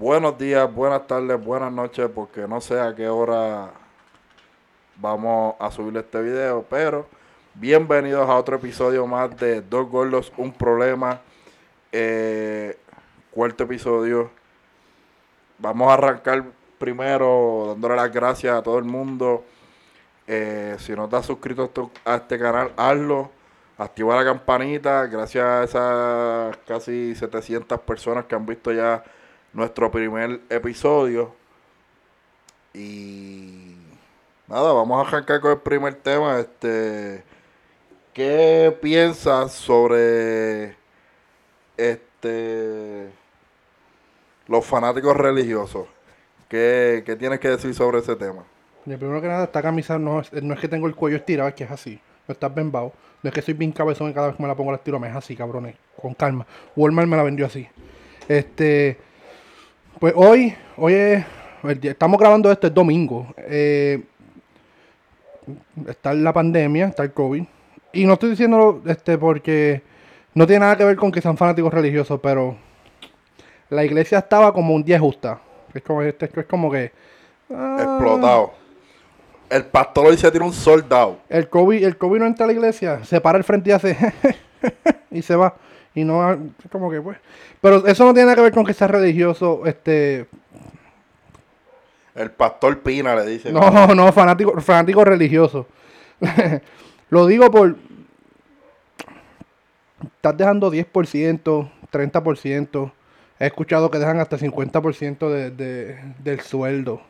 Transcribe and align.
buenos 0.00 0.38
días, 0.38 0.74
buenas 0.74 1.06
tardes, 1.06 1.44
buenas 1.44 1.70
noches, 1.70 2.08
porque 2.14 2.48
no 2.48 2.58
sé 2.62 2.80
a 2.80 2.94
qué 2.94 3.06
hora 3.06 3.70
vamos 4.96 5.56
a 5.58 5.70
subir 5.70 5.94
este 5.98 6.22
video, 6.22 6.64
pero 6.70 7.06
bienvenidos 7.52 8.26
a 8.26 8.34
otro 8.36 8.56
episodio 8.56 9.06
más 9.06 9.36
de 9.36 9.60
Dos 9.60 9.90
Gordos, 9.90 10.32
un 10.38 10.54
problema. 10.54 11.20
Eh, 11.92 12.78
cuarto 13.30 13.64
episodio. 13.64 14.30
Vamos 15.58 15.90
a 15.90 15.94
arrancar 15.94 16.44
primero 16.78 17.66
dándole 17.68 17.96
las 17.96 18.10
gracias 18.10 18.56
a 18.56 18.62
todo 18.62 18.78
el 18.78 18.84
mundo. 18.84 19.44
Eh, 20.26 20.76
si 20.78 20.92
no 20.92 21.10
has 21.12 21.26
suscrito 21.26 21.90
a 22.06 22.14
este 22.14 22.38
canal, 22.38 22.72
hazlo. 22.78 23.30
Activa 23.76 24.16
la 24.16 24.24
campanita. 24.24 25.06
Gracias 25.08 25.44
a 25.44 25.64
esas 25.64 26.56
casi 26.66 27.14
700 27.14 27.80
personas 27.80 28.24
que 28.24 28.34
han 28.34 28.46
visto 28.46 28.72
ya 28.72 29.04
nuestro 29.52 29.90
primer 29.90 30.40
episodio. 30.48 31.34
Y 32.74 33.76
nada, 34.46 34.72
vamos 34.72 35.04
a 35.04 35.08
arrancar 35.08 35.40
con 35.40 35.52
el 35.52 35.58
primer 35.58 35.94
tema. 35.94 36.38
Este, 36.38 37.24
¿qué 38.12 38.76
piensas 38.80 39.52
sobre 39.52 40.76
este 41.76 43.10
los 44.46 44.64
fanáticos 44.64 45.16
religiosos? 45.16 45.86
¿Qué, 46.48 47.02
qué 47.06 47.16
tienes 47.16 47.38
que 47.40 47.48
decir 47.48 47.74
sobre 47.74 48.00
ese 48.00 48.16
tema? 48.16 48.44
Y 48.86 48.96
primero 48.96 49.20
que 49.20 49.28
nada, 49.28 49.44
esta 49.44 49.62
camisa 49.62 49.98
no 49.98 50.20
es, 50.20 50.32
no 50.32 50.54
es 50.54 50.60
que 50.60 50.68
tengo 50.68 50.86
el 50.86 50.94
cuello 50.94 51.16
estirado, 51.16 51.48
es 51.48 51.54
que 51.54 51.64
es 51.64 51.70
así. 51.70 52.00
No 52.26 52.32
está 52.32 52.48
bembao. 52.48 52.92
No 53.22 53.28
es 53.28 53.34
que 53.34 53.42
soy 53.42 53.54
bien 53.54 53.72
cabezón 53.72 54.10
y 54.10 54.14
cada 54.14 54.28
vez 54.28 54.36
que 54.36 54.42
me 54.42 54.48
la 54.48 54.54
pongo 54.54 54.70
la 54.70 54.78
estiro, 54.78 54.98
me 54.98 55.08
es 55.08 55.14
así, 55.14 55.36
cabrones. 55.36 55.76
Con 56.00 56.14
calma. 56.14 56.46
Walmart 56.74 57.08
me 57.08 57.16
la 57.16 57.22
vendió 57.22 57.46
así. 57.46 57.68
Este. 58.28 58.98
Pues 60.00 60.14
hoy, 60.16 60.54
hoy 60.78 60.94
es. 60.94 61.26
estamos 61.82 62.18
grabando 62.18 62.50
esto, 62.50 62.66
es 62.66 62.72
domingo. 62.72 63.26
Eh, 63.36 64.02
está 65.86 66.14
la 66.14 66.32
pandemia, 66.32 66.86
está 66.86 67.02
el 67.02 67.12
COVID. 67.12 67.44
Y 67.92 68.06
no 68.06 68.14
estoy 68.14 68.30
diciéndolo 68.30 68.80
este, 68.86 69.18
porque 69.18 69.82
no 70.32 70.46
tiene 70.46 70.60
nada 70.60 70.78
que 70.78 70.86
ver 70.86 70.96
con 70.96 71.12
que 71.12 71.20
sean 71.20 71.36
fanáticos 71.36 71.74
religiosos, 71.74 72.18
pero 72.22 72.56
la 73.68 73.84
iglesia 73.84 74.20
estaba 74.20 74.54
como 74.54 74.74
un 74.74 74.82
día 74.82 74.98
justa. 74.98 75.38
Es 75.74 75.82
como, 75.82 76.00
este, 76.00 76.30
es 76.34 76.46
como 76.46 76.70
que. 76.70 76.92
ah, 77.54 77.76
Explotado. 77.78 78.52
El 79.50 79.66
pastor 79.66 80.06
hoy 80.06 80.16
se 80.16 80.30
tira 80.30 80.46
un 80.46 80.54
soldado. 80.54 81.18
El 81.28 81.50
COVID, 81.50 81.84
el 81.84 81.98
COVID 81.98 82.20
no 82.20 82.26
entra 82.26 82.44
a 82.44 82.46
la 82.46 82.54
iglesia, 82.54 83.04
se 83.04 83.20
para 83.20 83.36
el 83.36 83.44
frente 83.44 83.68
y 83.68 83.72
hace 83.74 83.98
y 85.10 85.20
se 85.20 85.36
va. 85.36 85.54
Y 85.94 86.04
no, 86.04 86.38
como 86.70 86.90
que 86.90 87.00
pues. 87.00 87.18
Pero 87.60 87.86
eso 87.86 88.04
no 88.04 88.12
tiene 88.14 88.26
nada 88.26 88.36
que 88.36 88.42
ver 88.42 88.52
con 88.52 88.64
que 88.64 88.74
sea 88.74 88.86
religioso, 88.88 89.62
este. 89.66 90.26
El 92.14 92.30
pastor 92.30 92.80
Pina 92.80 93.14
le 93.16 93.26
dice. 93.26 93.52
No, 93.52 93.86
no, 93.94 94.12
fanático, 94.12 94.60
fanático 94.60 95.04
religioso. 95.04 95.66
Lo 97.10 97.26
digo 97.26 97.50
por. 97.50 97.76
Estás 100.16 100.36
dejando 100.36 100.70
10%, 100.72 101.70
30%. 101.92 102.92
He 103.38 103.46
escuchado 103.46 103.90
que 103.90 103.98
dejan 103.98 104.20
hasta 104.20 104.36
50% 104.38 105.28
de, 105.28 105.50
de- 105.50 105.98
del 106.18 106.40
sueldo. 106.40 107.00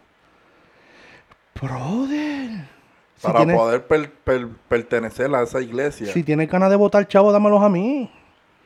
Brother. 1.60 2.68
Si 3.16 3.26
Para 3.26 3.40
tienes- 3.40 3.56
poder 3.56 3.86
per- 3.86 4.10
per- 4.10 4.48
pertenecer 4.68 5.34
a 5.34 5.42
esa 5.42 5.60
iglesia. 5.60 6.06
Si 6.12 6.22
tienes 6.22 6.48
ganas 6.48 6.70
de 6.70 6.76
votar, 6.76 7.06
chavo, 7.06 7.32
dámelos 7.32 7.62
a 7.62 7.68
mí. 7.68 8.10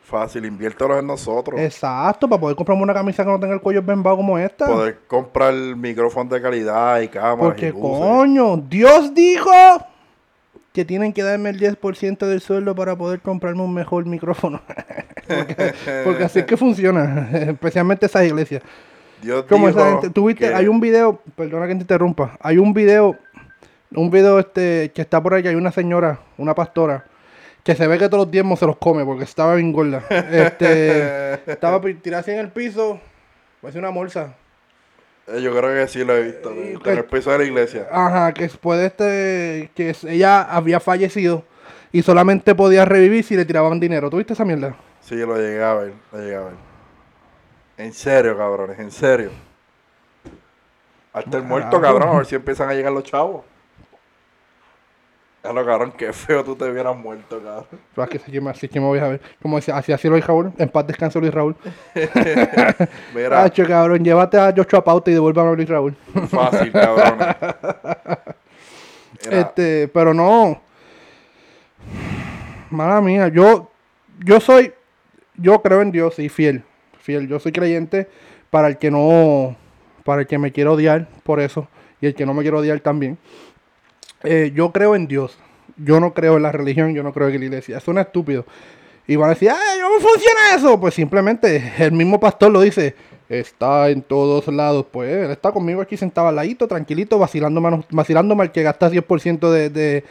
Fácil, 0.04 0.44
inviértelos 0.44 0.98
en 0.98 1.06
nosotros. 1.06 1.58
Exacto, 1.58 2.28
para 2.28 2.38
poder 2.38 2.54
comprarme 2.56 2.82
una 2.82 2.92
camisa 2.92 3.24
que 3.24 3.30
no 3.30 3.40
tenga 3.40 3.54
el 3.54 3.60
cuello 3.62 3.82
bembado 3.82 4.18
como 4.18 4.38
esta. 4.38 4.66
Poder 4.66 4.98
comprar 5.06 5.54
micrófonos 5.54 6.30
de 6.30 6.42
calidad 6.42 7.00
y 7.00 7.08
cámaras 7.08 7.38
Porque 7.38 7.68
y 7.68 7.72
luces. 7.72 7.82
coño, 8.06 8.56
Dios 8.58 9.14
dijo 9.14 9.50
que 10.74 10.84
tienen 10.84 11.12
que 11.14 11.22
darme 11.22 11.48
el 11.50 11.58
10% 11.58 12.18
del 12.26 12.42
sueldo 12.42 12.74
para 12.74 12.94
poder 12.96 13.20
comprarme 13.20 13.62
un 13.62 13.72
mejor 13.72 14.04
micrófono. 14.04 14.60
porque, 15.26 15.72
porque 16.04 16.24
así 16.24 16.40
es 16.40 16.44
que 16.44 16.58
funciona, 16.58 17.30
especialmente 17.32 18.04
esas 18.04 18.26
iglesias. 18.26 18.62
Dios 19.22 19.46
Como 19.48 19.68
dijo 19.68 19.80
esa 19.80 19.90
gente, 19.92 20.10
tú 20.10 20.26
viste, 20.26 20.48
que- 20.48 20.54
hay 20.54 20.68
un 20.68 20.80
video, 20.80 21.18
perdona 21.34 21.66
que 21.66 21.76
te 21.76 21.80
interrumpa, 21.80 22.36
hay 22.40 22.58
un 22.58 22.74
video, 22.74 23.16
un 23.92 24.10
video 24.10 24.38
este 24.38 24.92
que 24.94 25.00
está 25.00 25.22
por 25.22 25.32
ahí, 25.32 25.46
hay 25.46 25.54
una 25.54 25.72
señora, 25.72 26.18
una 26.36 26.54
pastora, 26.54 27.06
que 27.64 27.74
se 27.74 27.86
ve 27.88 27.98
que 27.98 28.08
todos 28.08 28.26
los 28.26 28.30
diezmos 28.30 28.58
se 28.60 28.66
los 28.66 28.76
come 28.76 29.04
porque 29.04 29.24
estaba 29.24 29.56
bien 29.56 29.72
gorda. 29.72 30.04
Este, 30.08 31.34
estaba 31.50 31.80
tirada 31.80 32.20
así 32.20 32.30
en 32.30 32.38
el 32.38 32.50
piso, 32.50 33.00
parece 33.60 33.78
una 33.80 33.90
morsa. 33.90 34.34
Eh, 35.26 35.40
Yo 35.42 35.56
creo 35.56 35.74
que 35.74 35.88
sí 35.88 36.04
lo 36.04 36.14
he 36.14 36.22
visto. 36.22 36.54
Y 36.54 36.74
En 36.74 36.78
que- 36.80 36.90
el 36.92 37.04
piso 37.06 37.30
de 37.32 37.38
la 37.38 37.44
iglesia. 37.44 37.88
Ajá, 37.90 38.32
que 38.32 38.42
después 38.44 38.78
de 38.78 38.86
este, 38.86 39.70
que 39.74 39.96
ella 40.12 40.42
había 40.42 40.78
fallecido 40.78 41.42
y 41.90 42.02
solamente 42.02 42.54
podía 42.54 42.84
revivir 42.84 43.24
si 43.24 43.34
le 43.34 43.44
tiraban 43.46 43.80
dinero. 43.80 44.10
¿Tú 44.10 44.18
viste 44.18 44.34
esa 44.34 44.44
mierda? 44.44 44.76
Sí, 45.00 45.16
lo 45.16 45.36
llegué 45.36 45.62
a 45.62 45.74
ver. 45.74 45.92
Lo 46.12 46.18
llegué 46.20 46.36
a 46.36 46.40
ver. 46.40 46.52
En 47.78 47.92
serio, 47.92 48.36
cabrones. 48.36 48.78
En 48.78 48.90
serio. 48.90 49.30
Hasta 51.12 51.36
el 51.38 51.44
muerto, 51.44 51.80
cabrón. 51.80 52.08
A 52.08 52.16
ver 52.18 52.26
si 52.26 52.34
empiezan 52.34 52.68
a 52.68 52.74
llegar 52.74 52.92
los 52.92 53.04
chavos. 53.04 53.44
Ya 55.44 55.52
lo 55.52 55.64
cabrón, 55.66 55.92
qué 55.94 56.10
feo 56.14 56.42
tú 56.42 56.56
te 56.56 56.64
hubieras 56.64 56.96
muerto, 56.96 57.38
cabrón. 57.38 57.66
Así 57.96 58.32
que 58.32 58.40
me, 58.40 58.50
así 58.50 58.66
que 58.66 58.80
me 58.80 58.86
voy 58.86 58.98
a 58.98 59.08
ver. 59.08 59.20
Como 59.42 59.56
decía, 59.56 59.76
así 59.76 59.92
así 59.92 60.08
Luis 60.08 60.26
Raúl, 60.26 60.50
en 60.56 60.70
paz 60.70 60.86
descanse 60.86 61.20
Luis 61.20 61.34
Raúl. 61.34 61.54
Mira, 63.14 63.42
Hacho, 63.42 63.66
cabrón, 63.66 64.02
llévate 64.02 64.38
a 64.38 64.54
Joshua 64.56 64.82
Pauta 64.82 65.10
y 65.10 65.14
devuélvame 65.14 65.50
a 65.50 65.52
Luis 65.52 65.68
Raúl. 65.68 65.94
fácil. 66.30 66.72
Mira, 66.72 67.36
Este, 69.30 69.88
pero 69.88 70.14
no. 70.14 70.60
Mala 72.70 73.02
mía, 73.02 73.28
yo, 73.28 73.70
yo 74.24 74.40
soy, 74.40 74.72
yo 75.36 75.60
creo 75.60 75.82
en 75.82 75.92
Dios 75.92 76.18
y 76.18 76.30
fiel, 76.30 76.64
fiel. 76.98 77.28
Yo 77.28 77.38
soy 77.38 77.52
creyente 77.52 78.08
para 78.48 78.68
el 78.68 78.78
que 78.78 78.90
no, 78.90 79.56
para 80.04 80.22
el 80.22 80.26
que 80.26 80.38
me 80.38 80.52
quiere 80.52 80.70
odiar 80.70 81.06
por 81.22 81.40
eso 81.40 81.68
y 82.00 82.06
el 82.06 82.14
que 82.14 82.26
no 82.26 82.34
me 82.34 82.42
quiere 82.42 82.56
odiar 82.56 82.80
también. 82.80 83.18
Eh, 84.24 84.52
yo 84.54 84.72
creo 84.72 84.94
en 84.94 85.06
Dios. 85.06 85.38
Yo 85.76 86.00
no 86.00 86.14
creo 86.14 86.36
en 86.36 86.42
la 86.42 86.52
religión, 86.52 86.94
yo 86.94 87.02
no 87.02 87.12
creo 87.12 87.28
en 87.28 87.38
la 87.38 87.44
iglesia. 87.44 87.80
Suena 87.80 88.02
estúpido. 88.02 88.44
Y 89.06 89.16
van 89.16 89.30
a 89.30 89.34
decir, 89.34 89.50
¡ay, 89.50 89.80
cómo 89.82 90.00
funciona 90.00 90.56
eso! 90.56 90.80
Pues 90.80 90.94
simplemente 90.94 91.72
el 91.78 91.92
mismo 91.92 92.18
pastor 92.18 92.50
lo 92.50 92.60
dice, 92.60 92.94
está 93.28 93.90
en 93.90 94.02
todos 94.02 94.48
lados. 94.48 94.86
Pues 94.90 95.10
él 95.10 95.30
está 95.30 95.52
conmigo 95.52 95.82
aquí 95.82 95.96
sentado 95.96 96.28
al 96.28 96.36
ladito, 96.36 96.66
tranquilito, 96.66 97.18
vacilándome, 97.18 97.84
vacilándome 97.90 98.42
al 98.42 98.52
que 98.52 98.62
gasta 98.62 98.90
10% 98.90 99.50
de, 99.50 99.70
de, 99.70 100.04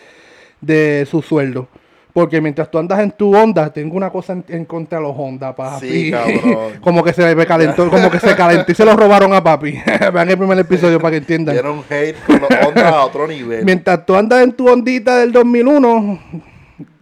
de 0.61 1.07
su 1.09 1.21
sueldo. 1.21 1.67
Porque 2.13 2.39
mientras 2.39 2.69
tú 2.69 2.77
andas 2.77 2.99
en 2.99 3.09
tu 3.09 3.35
Honda, 3.35 3.73
tengo 3.73 3.97
una 3.97 4.11
cosa 4.11 4.33
en, 4.33 4.45
en 4.47 4.65
contra 4.65 4.99
de 4.99 5.03
los 5.03 5.15
Honda, 5.17 5.55
papi. 5.55 5.89
Sí, 5.89 6.11
cabrón. 6.11 6.73
como 6.81 7.03
que 7.03 7.11
se 7.11 7.35
me 7.35 7.45
calentó, 7.47 7.89
como 7.89 8.11
que 8.11 8.19
se 8.19 8.35
calentó 8.35 8.71
y 8.71 8.75
se 8.75 8.85
lo 8.85 8.95
robaron 8.95 9.33
a 9.33 9.43
papi. 9.43 9.79
Vean 10.13 10.29
el 10.29 10.37
primer 10.37 10.59
episodio 10.59 10.99
para 10.99 11.11
que 11.11 11.17
entiendan. 11.17 11.65
un 11.65 11.83
hate 11.89 12.15
con 12.25 12.39
los 12.39 12.67
ondas 12.67 12.85
a 12.85 13.03
otro 13.03 13.27
nivel. 13.27 13.65
Mientras 13.65 14.05
tú 14.05 14.15
andas 14.15 14.43
en 14.43 14.53
tu 14.53 14.69
Hondita 14.69 15.17
del 15.17 15.31
2001, 15.31 16.19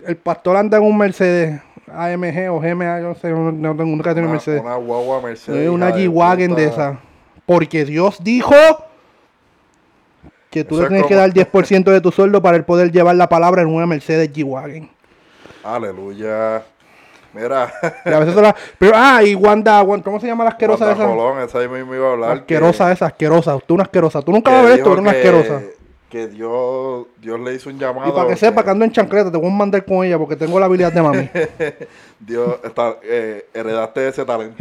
el 0.08 0.16
pastor 0.16 0.56
anda 0.56 0.78
en 0.78 0.84
un 0.84 0.98
Mercedes 0.98 1.60
AMG 1.94 2.50
o 2.50 2.60
GMA, 2.60 3.02
yo 3.02 3.10
no 3.10 3.16
sé, 3.16 3.30
no, 3.32 3.76
tengo 3.76 3.86
nunca 3.86 4.12
he 4.12 4.16
tenido 4.16 4.32
Mercedes. 4.32 4.62
una 4.62 4.76
guagua 4.76 5.22
Mercedes. 5.22 5.64
Es 5.64 5.70
una 5.70 5.90
hija 6.00 6.36
de 6.38 6.48
de 6.48 6.66
esa. 6.66 7.00
Porque 7.46 7.84
Dios 7.84 8.24
dijo 8.24 8.56
que 10.50 10.64
tú 10.64 10.76
Eso 10.76 10.82
le 10.82 10.86
es 10.86 10.90
tienes 10.90 11.08
que 11.08 11.16
dar 11.16 11.32
10% 11.32 11.92
de 11.92 12.02
tu 12.02 12.12
sueldo 12.12 12.42
para 12.42 12.58
el 12.58 12.64
poder 12.64 12.92
llevar 12.92 13.16
la 13.16 13.28
palabra 13.28 13.62
en 13.62 13.68
una 13.68 13.86
Mercedes 13.86 14.32
G-Wagon. 14.32 14.90
Aleluya. 15.64 16.64
Mira. 17.34 17.72
Y 18.06 18.10
a 18.10 18.20
veces 18.20 18.36
se 18.36 18.42
la- 18.42 18.56
Pero, 18.78 18.92
ah, 18.96 19.24
y 19.24 19.36
Wanda, 19.36 19.82
Wanda- 19.84 20.04
¿cómo 20.04 20.20
se 20.20 20.28
llama 20.28 20.44
la 20.44 20.50
asquerosa 20.50 20.86
Wanda 20.86 21.04
esa? 21.04 21.12
Colón, 21.16 21.40
esa 21.42 21.60
ahí 21.60 21.68
mismo 21.69 21.96
iba 21.96 22.10
a 22.10 22.12
hablar. 22.13 22.46
que- 22.46 22.56
Asquerosa 22.56 22.92
esa, 22.92 23.06
asquerosa. 23.06 23.58
Tú 23.66 23.75
una 23.75 23.84
asquerosa. 23.84 24.22
Tú 24.22 24.31
nunca 24.31 24.52
que 24.52 24.56
vas 24.58 24.66
a 24.66 24.68
ver 24.69 24.78
esto, 24.80 24.90
pero 24.90 25.02
una 25.02 25.12
que- 25.12 25.18
asquerosa. 25.18 25.62
Que 26.10 26.28
Dios, 26.28 27.06
Dios 27.19 27.40
le 27.40 27.54
hizo 27.54 27.69
un 27.69 27.80
llamado. 27.80 28.10
Y 28.10 28.12
para 28.12 28.28
que 28.28 28.36
sepa 28.36 28.63
que 28.66 28.69
ando 28.69 28.84
en 28.84 28.92
chancleta, 28.92 29.31
te 29.31 29.38
voy 29.38 29.48
a 29.50 29.54
mandar 29.54 29.86
con 29.86 30.04
ella 30.06 30.18
porque 30.18 30.36
tengo 30.36 30.60
la 30.60 30.66
habilidad 30.66 30.92
de 30.92 31.02
mami. 31.02 31.30
Dios, 32.19 32.57
está, 32.66 32.98
eh, 33.04 33.46
heredaste 33.54 34.10
ese 34.10 34.25
talento. 34.25 34.56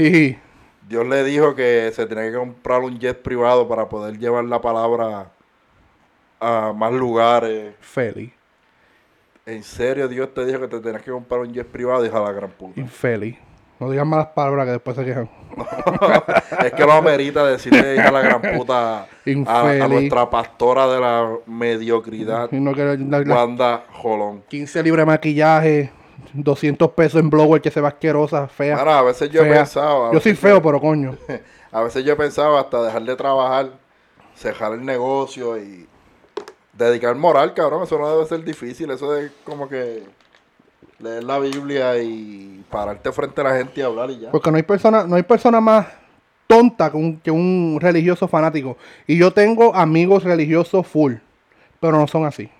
Dios 0.88 1.06
le 1.06 1.24
dijo 1.24 1.56
que 1.56 1.90
se 1.94 2.06
tenía 2.06 2.30
que 2.30 2.36
comprar 2.36 2.80
un 2.82 2.98
jet 3.00 3.20
privado 3.20 3.66
para 3.66 3.88
poder 3.88 4.16
llevar 4.16 4.44
la 4.44 4.60
palabra 4.60 5.26
a 6.40 6.72
más 6.72 6.92
lugares. 6.92 7.74
Feliz. 7.80 8.30
En 9.50 9.62
serio, 9.62 10.06
Dios 10.08 10.32
te 10.34 10.44
dijo 10.46 10.60
que 10.60 10.68
te 10.68 10.80
tenías 10.80 11.02
que 11.02 11.10
comprar 11.10 11.40
un 11.40 11.52
jet 11.52 11.66
privado, 11.66 12.04
hija 12.04 12.18
de 12.18 12.24
la 12.24 12.32
gran 12.32 12.50
puta. 12.50 12.78
Infeliz. 12.80 13.36
No 13.78 13.90
digas 13.90 14.06
malas 14.06 14.26
palabras 14.28 14.66
que 14.66 14.72
después 14.72 14.94
se 14.96 15.04
quejan. 15.04 15.30
es 16.64 16.72
que 16.72 16.84
lo 16.84 16.92
amerita 16.92 17.46
decirle 17.46 17.94
hija 17.94 18.04
de 18.04 18.12
la 18.12 18.20
gran 18.20 18.42
puta 18.58 19.06
a, 19.46 19.70
a 19.84 19.88
nuestra 19.88 20.28
pastora 20.28 20.86
de 20.86 21.00
la 21.00 21.30
mediocridad, 21.46 22.50
no 22.50 22.72
quiero- 22.72 22.94
la- 22.96 23.20
la- 23.20 23.34
Wanda 23.34 23.84
Jolón. 23.92 24.42
15 24.48 24.82
libras 24.82 25.02
de 25.06 25.06
maquillaje, 25.12 25.90
200 26.34 26.90
pesos 26.90 27.20
en 27.20 27.30
blower 27.30 27.60
que 27.62 27.70
se 27.70 27.80
va 27.80 27.88
asquerosa, 27.88 28.46
fea. 28.48 28.76
Bueno, 28.76 28.90
a 28.92 29.02
veces 29.02 29.30
yo 29.30 29.40
he 29.40 29.44
fea. 29.46 29.54
pensado. 29.56 30.06
a 30.08 30.12
Yo 30.12 30.20
soy 30.20 30.34
feo, 30.34 30.56
yo- 30.56 30.62
pero 30.62 30.80
coño. 30.80 31.16
A 31.72 31.82
veces 31.84 32.04
yo 32.04 32.14
he 32.14 32.16
pensado 32.16 32.58
hasta 32.58 32.82
dejar 32.82 33.02
de 33.04 33.14
trabajar, 33.14 33.70
cerrar 34.34 34.72
el 34.72 34.84
negocio 34.84 35.56
y 35.56 35.86
dedicar 36.86 37.14
moral, 37.16 37.54
cabrón. 37.54 37.82
Eso 37.82 37.98
no 37.98 38.10
debe 38.10 38.26
ser 38.26 38.44
difícil. 38.44 38.90
Eso 38.90 39.16
es 39.16 39.30
como 39.44 39.68
que 39.68 40.02
leer 40.98 41.24
la 41.24 41.38
Biblia 41.38 41.98
y 42.02 42.64
pararte 42.70 43.12
frente 43.12 43.40
a 43.40 43.44
la 43.44 43.56
gente 43.56 43.80
y 43.80 43.82
hablar 43.82 44.10
y 44.10 44.20
ya. 44.20 44.30
Porque 44.30 44.50
no 44.50 44.56
hay 44.56 44.62
persona, 44.62 45.04
no 45.04 45.16
hay 45.16 45.22
persona 45.22 45.60
más 45.60 45.86
tonta 46.46 46.90
que 46.90 46.96
un, 46.96 47.20
que 47.20 47.30
un 47.30 47.78
religioso 47.80 48.26
fanático. 48.26 48.76
Y 49.06 49.16
yo 49.16 49.32
tengo 49.32 49.74
amigos 49.74 50.24
religiosos 50.24 50.86
full, 50.86 51.14
pero 51.78 51.96
no 51.96 52.06
son 52.06 52.26
así. 52.26 52.50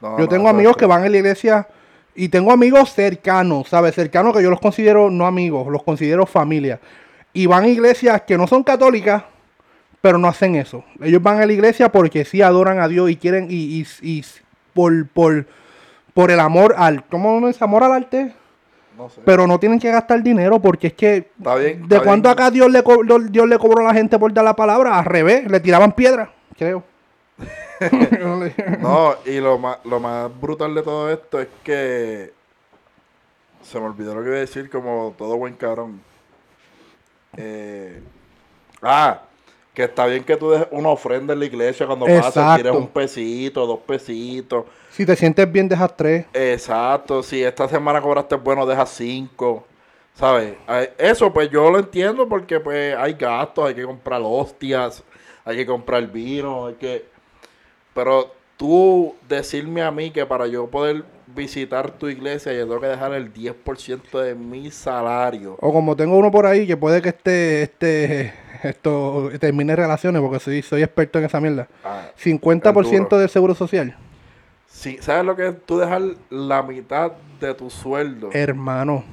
No, 0.00 0.18
Yo 0.18 0.24
no, 0.24 0.28
tengo 0.28 0.48
amigos 0.48 0.76
que 0.76 0.86
van 0.86 1.04
a 1.04 1.08
la 1.08 1.16
iglesia 1.16 1.68
y 2.14 2.28
tengo 2.28 2.50
amigos 2.50 2.92
cercanos, 2.92 3.68
¿sabes? 3.68 3.94
Cercanos 3.94 4.36
que 4.36 4.42
yo 4.42 4.50
los 4.50 4.60
considero 4.60 5.10
no 5.10 5.26
amigos, 5.26 5.68
los 5.68 5.82
considero 5.84 6.26
familia. 6.26 6.80
Y 7.32 7.46
van 7.46 7.64
a 7.64 7.68
iglesias 7.68 8.22
que 8.22 8.36
no 8.36 8.46
son 8.48 8.64
católicas, 8.64 9.22
pero 10.00 10.18
no 10.18 10.28
hacen 10.28 10.54
eso. 10.56 10.84
Ellos 11.00 11.22
van 11.22 11.40
a 11.40 11.46
la 11.46 11.52
iglesia 11.52 11.90
porque 11.90 12.24
sí 12.24 12.42
adoran 12.42 12.78
a 12.80 12.88
Dios 12.88 13.10
y 13.10 13.16
quieren, 13.16 13.46
y, 13.50 13.80
y- 13.80 13.86
y 14.02 14.24
por, 14.74 15.06
por, 15.08 15.46
por 16.14 16.30
el 16.30 16.40
amor 16.40 16.74
al, 16.78 17.04
¿cómo 17.06 17.48
es? 17.48 17.60
Amor 17.62 17.84
al 17.84 17.92
arte. 17.92 18.32
No 18.96 19.08
sé. 19.08 19.20
Pero 19.24 19.46
no 19.46 19.60
tienen 19.60 19.78
que 19.78 19.90
gastar 19.92 20.22
dinero 20.22 20.58
porque 20.60 20.88
es 20.88 20.92
que 20.94 21.30
Está 21.38 21.54
bien, 21.54 21.86
¿De 21.88 22.00
cuándo 22.00 22.28
acá 22.28 22.50
Dios 22.50 22.68
le, 22.70 22.82
co- 22.82 23.02
Dios 23.30 23.48
le 23.48 23.58
cobró 23.58 23.80
a 23.82 23.92
la 23.92 23.94
gente 23.94 24.18
por 24.18 24.32
dar 24.32 24.44
la 24.44 24.56
palabra? 24.56 24.98
Al 24.98 25.04
revés, 25.04 25.48
le 25.48 25.60
tiraban 25.60 25.92
piedra, 25.92 26.32
creo. 26.56 26.82
No, 28.80 29.14
y 29.24 29.38
lo 29.38 29.56
más, 29.58 29.78
lo 29.84 30.00
más 30.00 30.28
brutal 30.40 30.74
de 30.74 30.82
todo 30.82 31.12
esto 31.12 31.38
es 31.40 31.46
que 31.62 32.32
se 33.62 33.78
me 33.78 33.86
olvidó 33.86 34.16
lo 34.16 34.22
que 34.22 34.28
iba 34.28 34.36
a 34.36 34.40
decir 34.40 34.68
como 34.68 35.14
todo 35.16 35.36
buen 35.36 35.54
cabrón. 35.54 36.00
Eh, 37.36 38.02
ah, 38.82 39.20
que 39.78 39.84
está 39.84 40.06
bien 40.06 40.24
que 40.24 40.36
tú 40.36 40.50
dejes 40.50 40.66
una 40.72 40.88
ofrenda 40.88 41.34
en 41.34 41.38
la 41.38 41.44
iglesia 41.44 41.86
cuando 41.86 42.04
pasas, 42.04 42.56
tires 42.56 42.74
un 42.74 42.88
pesito, 42.88 43.64
dos 43.64 43.78
pesitos. 43.78 44.64
si 44.90 45.06
te 45.06 45.14
sientes 45.14 45.52
bien, 45.52 45.68
dejas 45.68 45.96
tres. 45.96 46.26
Exacto, 46.32 47.22
si 47.22 47.44
esta 47.44 47.68
semana 47.68 48.00
cobraste 48.00 48.34
bueno, 48.34 48.66
deja 48.66 48.84
cinco. 48.84 49.64
¿Sabes? 50.14 50.56
Eso 50.98 51.32
pues 51.32 51.48
yo 51.48 51.70
lo 51.70 51.78
entiendo 51.78 52.28
porque 52.28 52.58
pues 52.58 52.96
hay 52.96 53.12
gastos, 53.12 53.68
hay 53.68 53.74
que 53.76 53.84
comprar 53.84 54.20
hostias, 54.24 55.04
hay 55.44 55.58
que 55.58 55.64
comprar 55.64 56.04
vino, 56.08 56.66
hay 56.66 56.74
que... 56.74 57.04
Pero 57.94 58.32
tú 58.56 59.14
decirme 59.28 59.82
a 59.82 59.92
mí 59.92 60.10
que 60.10 60.26
para 60.26 60.48
yo 60.48 60.66
poder 60.66 61.04
visitar 61.34 61.90
tu 61.92 62.08
iglesia 62.08 62.52
yo 62.52 62.66
tengo 62.66 62.80
que 62.80 62.86
dejar 62.86 63.12
el 63.12 63.32
10% 63.32 64.20
de 64.20 64.34
mi 64.34 64.70
salario. 64.70 65.56
O 65.60 65.72
como 65.72 65.96
tengo 65.96 66.16
uno 66.16 66.30
por 66.30 66.46
ahí 66.46 66.66
que 66.66 66.76
puede 66.76 67.02
que 67.02 67.10
este, 67.10 67.62
este, 67.62 68.34
esto 68.62 69.30
termine 69.38 69.76
relaciones 69.76 70.20
porque 70.22 70.40
soy, 70.40 70.62
soy 70.62 70.82
experto 70.82 71.18
en 71.18 71.24
esa 71.26 71.40
mierda. 71.40 71.68
Ah, 71.84 72.08
50% 72.22 72.92
el 72.92 73.02
duro. 73.04 73.18
del 73.18 73.28
seguro 73.28 73.54
social. 73.54 73.96
sí, 74.66 74.98
¿Sabes 75.00 75.24
lo 75.24 75.36
que 75.36 75.48
es 75.48 75.66
tú 75.66 75.78
dejar 75.78 76.02
la 76.30 76.62
mitad 76.62 77.12
de 77.40 77.54
tu 77.54 77.70
sueldo? 77.70 78.30
Hermano. 78.32 79.04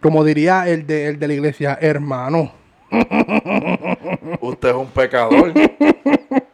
Como 0.00 0.24
diría 0.24 0.68
el 0.68 0.86
de, 0.86 1.08
el 1.08 1.18
de 1.18 1.28
la 1.28 1.34
iglesia, 1.34 1.78
hermano. 1.80 2.52
Usted 4.40 4.70
es 4.70 4.74
un 4.74 4.88
pecador. 4.88 5.52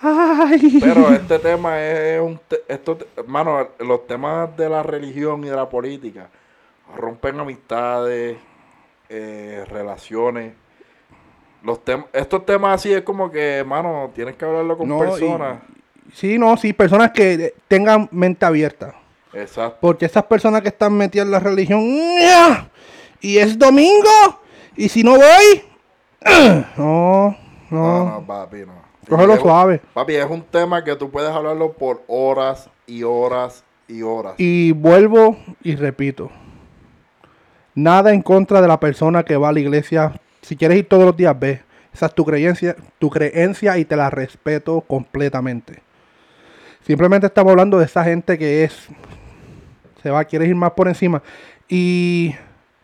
Ay. 0.00 0.78
Pero 0.80 1.12
este 1.12 1.38
tema 1.40 1.80
es 1.82 2.20
un... 2.20 2.38
te- 2.46 2.62
esto, 2.68 2.98
hermano, 3.16 3.68
los 3.80 4.06
temas 4.06 4.56
de 4.56 4.68
la 4.68 4.82
religión 4.82 5.44
y 5.44 5.48
de 5.48 5.56
la 5.56 5.68
política 5.68 6.28
rompen 6.96 7.38
amistades, 7.40 8.36
eh, 9.08 9.64
relaciones. 9.68 10.52
Los 11.62 11.84
tem- 11.84 12.06
estos 12.12 12.46
temas 12.46 12.76
así 12.76 12.92
es 12.92 13.02
como 13.02 13.30
que, 13.30 13.56
hermano, 13.56 14.10
tienes 14.14 14.36
que 14.36 14.44
hablarlo 14.44 14.78
con 14.78 14.88
No, 14.88 14.98
personas. 15.00 15.58
Sí, 16.14 16.38
no, 16.38 16.56
sí, 16.56 16.72
personas 16.72 17.10
que 17.10 17.54
tengan 17.66 18.08
mente 18.12 18.46
abierta. 18.46 18.94
Exacto. 19.34 19.78
Porque 19.80 20.06
esas 20.06 20.24
personas 20.24 20.62
que 20.62 20.68
están 20.68 20.94
metidas 20.94 21.26
en 21.26 21.32
la 21.32 21.40
religión, 21.40 21.82
y 23.20 23.36
es 23.38 23.58
domingo, 23.58 24.40
y 24.76 24.88
si 24.88 25.02
no 25.02 25.16
voy, 25.16 25.62
no, 26.76 27.36
No, 27.70 27.70
no, 27.70 28.04
no, 28.10 28.26
papi, 28.26 28.58
no. 28.64 28.87
Cógelo 29.08 29.34
Es 29.34 29.40
suave. 29.40 29.80
Papi, 29.94 30.14
es 30.14 30.26
un 30.26 30.42
tema 30.42 30.82
que 30.84 30.94
tú 30.96 31.10
puedes 31.10 31.30
hablarlo 31.30 31.72
por 31.72 32.02
horas 32.06 32.68
y 32.86 33.02
horas 33.02 33.64
y 33.88 34.02
horas. 34.02 34.34
Y 34.38 34.72
vuelvo 34.72 35.36
y 35.62 35.74
repito, 35.76 36.30
nada 37.74 38.12
en 38.12 38.22
contra 38.22 38.60
de 38.60 38.68
la 38.68 38.78
persona 38.80 39.22
que 39.24 39.36
va 39.36 39.48
a 39.48 39.52
la 39.52 39.60
iglesia. 39.60 40.20
Si 40.42 40.56
quieres 40.56 40.78
ir 40.78 40.88
todos 40.88 41.04
los 41.04 41.16
días, 41.16 41.38
ve. 41.38 41.62
Esa 41.92 42.06
es 42.06 42.14
tu 42.14 42.24
creencia, 42.24 42.76
tu 42.98 43.10
creencia 43.10 43.76
y 43.78 43.84
te 43.84 43.96
la 43.96 44.08
respeto 44.10 44.80
completamente. 44.82 45.82
Simplemente 46.86 47.26
estamos 47.26 47.50
hablando 47.50 47.78
de 47.78 47.86
esa 47.86 48.04
gente 48.04 48.38
que 48.38 48.64
es, 48.64 48.88
se 50.02 50.10
va, 50.10 50.24
quieres 50.24 50.48
ir 50.48 50.54
más 50.54 50.72
por 50.72 50.86
encima 50.88 51.22
y 51.68 52.34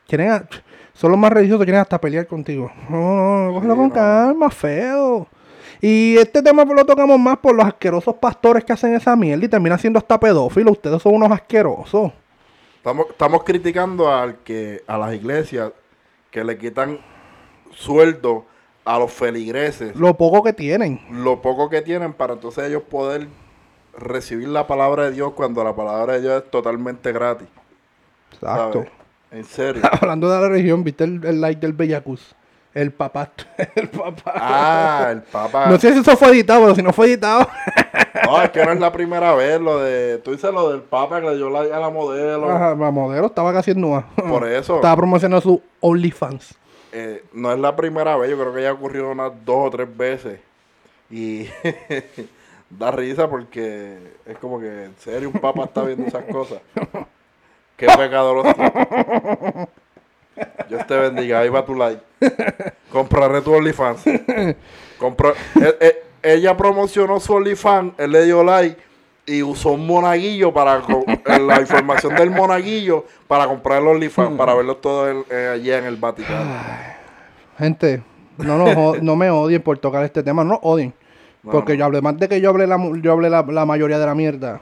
quieren, 0.08 0.46
son 0.94 1.10
los 1.10 1.18
más 1.18 1.32
religiosos, 1.32 1.64
quieren 1.64 1.80
hasta 1.80 2.00
pelear 2.00 2.26
contigo. 2.26 2.70
No, 2.88 2.96
no, 2.98 3.46
no, 3.46 3.54
cógelo 3.54 3.74
Sí, 3.74 3.78
con 3.78 3.88
no. 3.88 3.94
calma, 3.94 4.50
feo. 4.50 5.28
Y 5.86 6.16
este 6.16 6.40
tema 6.42 6.64
lo 6.64 6.86
tocamos 6.86 7.18
más 7.18 7.36
por 7.36 7.54
los 7.54 7.66
asquerosos 7.66 8.14
pastores 8.14 8.64
que 8.64 8.72
hacen 8.72 8.94
esa 8.94 9.14
mierda 9.16 9.44
y 9.44 9.48
terminan 9.48 9.78
siendo 9.78 9.98
hasta 9.98 10.18
pedófilos. 10.18 10.72
Ustedes 10.72 11.02
son 11.02 11.12
unos 11.14 11.30
asquerosos. 11.30 12.10
Estamos, 12.78 13.08
estamos 13.10 13.44
criticando 13.44 14.10
al 14.10 14.36
que, 14.36 14.82
a 14.86 14.96
las 14.96 15.12
iglesias 15.12 15.72
que 16.30 16.42
le 16.42 16.56
quitan 16.56 17.00
sueldo 17.70 18.46
a 18.86 18.98
los 18.98 19.12
feligreses, 19.12 19.94
Lo 19.94 20.16
poco 20.16 20.42
que 20.42 20.54
tienen. 20.54 21.02
lo 21.10 21.42
poco 21.42 21.68
que 21.68 21.82
tienen 21.82 22.14
para 22.14 22.32
entonces 22.32 22.64
ellos 22.64 22.84
poder 22.84 23.28
recibir 23.98 24.48
la 24.48 24.66
palabra 24.66 25.04
de 25.04 25.10
Dios 25.10 25.34
cuando 25.34 25.62
la 25.64 25.76
palabra 25.76 26.14
de 26.14 26.22
Dios 26.22 26.42
es 26.44 26.50
totalmente 26.50 27.12
gratis. 27.12 27.48
Exacto. 28.32 28.84
¿sabes? 28.84 28.90
En 29.32 29.44
serio. 29.44 29.82
Hablando 30.00 30.30
de 30.30 30.40
la 30.40 30.48
religión, 30.48 30.82
¿viste 30.82 31.04
el, 31.04 31.22
el 31.26 31.42
like 31.42 31.60
del 31.60 31.74
Bellacuz? 31.74 32.34
El 32.74 32.92
papá. 32.92 33.30
El 33.76 33.88
papá. 33.88 34.32
Ah, 34.34 35.08
el 35.12 35.22
Papa. 35.22 35.66
No 35.66 35.78
sé 35.78 35.92
si 35.92 36.00
eso 36.00 36.16
fue 36.16 36.28
editado, 36.30 36.62
pero 36.62 36.74
si 36.74 36.82
no 36.82 36.92
fue 36.92 37.06
editado. 37.06 37.48
No, 38.26 38.40
es 38.40 38.50
que 38.50 38.64
no 38.64 38.72
es 38.72 38.80
la 38.80 38.90
primera 38.92 39.34
vez 39.34 39.60
lo 39.60 39.78
de. 39.80 40.18
Tú 40.18 40.32
dices 40.32 40.52
lo 40.52 40.70
del 40.70 40.82
Papa 40.82 41.20
que 41.20 41.26
le 41.28 41.36
dio 41.36 41.50
like 41.50 41.72
a 41.72 41.78
la 41.78 41.90
modelo. 41.90 42.50
Ajá, 42.50 42.74
la 42.74 42.90
modelo 42.90 43.26
estaba 43.26 43.52
casi 43.52 43.72
en 43.72 43.80
nua. 43.80 44.06
Por 44.16 44.48
eso. 44.48 44.76
Estaba 44.76 44.96
promocionando 44.96 45.40
su 45.40 45.60
OnlyFans. 45.80 46.54
eh, 46.92 47.24
no 47.32 47.52
es 47.52 47.58
la 47.58 47.74
primera 47.76 48.16
vez, 48.16 48.30
yo 48.30 48.38
creo 48.38 48.54
que 48.54 48.62
ya 48.62 48.70
ha 48.70 48.72
ocurrido 48.72 49.10
unas 49.10 49.32
dos 49.44 49.66
o 49.66 49.70
tres 49.70 49.94
veces. 49.96 50.40
Y 51.10 51.46
da 52.70 52.90
risa 52.92 53.28
porque 53.28 53.98
es 54.26 54.38
como 54.38 54.58
que 54.58 54.84
en 54.84 54.94
serio 54.98 55.28
un 55.28 55.40
papa 55.40 55.64
está 55.64 55.82
viendo 55.82 56.06
esas 56.06 56.24
cosas. 56.24 56.60
Qué 57.76 57.86
pecador. 57.86 58.54
Dios 60.68 60.86
te 60.86 60.96
bendiga, 60.96 61.40
ahí 61.40 61.48
va 61.48 61.64
tu 61.64 61.74
like. 61.74 62.00
Compraré 62.90 63.40
tu 63.42 63.52
OnlyFans. 63.54 64.02
Compra- 64.98 65.34
eh, 65.60 65.76
eh, 65.80 66.02
ella 66.22 66.56
promocionó 66.56 67.20
su 67.20 67.34
OnlyFans, 67.34 67.94
él 67.98 68.12
le 68.12 68.24
dio 68.24 68.42
like 68.44 68.76
y 69.26 69.42
usó 69.42 69.70
un 69.72 69.86
monaguillo 69.86 70.52
para 70.52 70.76
eh, 70.78 71.38
la 71.40 71.60
información 71.60 72.14
del 72.14 72.30
monaguillo 72.30 73.04
para 73.26 73.46
comprar 73.46 73.80
el 73.82 73.88
OnlyFans, 73.88 74.36
para 74.36 74.54
verlo 74.54 74.76
todo 74.76 75.08
el- 75.10 75.24
eh, 75.30 75.50
allí 75.54 75.70
en 75.72 75.84
el 75.84 75.96
Vaticano. 75.96 76.50
Gente, 77.58 78.02
no, 78.38 78.58
nos 78.58 79.02
no 79.02 79.16
me 79.16 79.30
odien 79.30 79.62
por 79.62 79.78
tocar 79.78 80.04
este 80.04 80.22
tema, 80.22 80.44
no 80.44 80.58
odien. 80.62 80.92
No, 81.42 81.52
Porque 81.52 81.72
no. 81.74 81.78
yo 81.80 81.84
hablé 81.84 82.00
más 82.00 82.16
de 82.18 82.28
que 82.28 82.40
yo 82.40 82.50
hablé 82.50 82.66
la, 82.66 82.78
yo 83.00 83.12
hablé 83.12 83.28
la, 83.30 83.42
la 83.42 83.64
mayoría 83.66 83.98
de 83.98 84.06
la 84.06 84.14
mierda. 84.14 84.60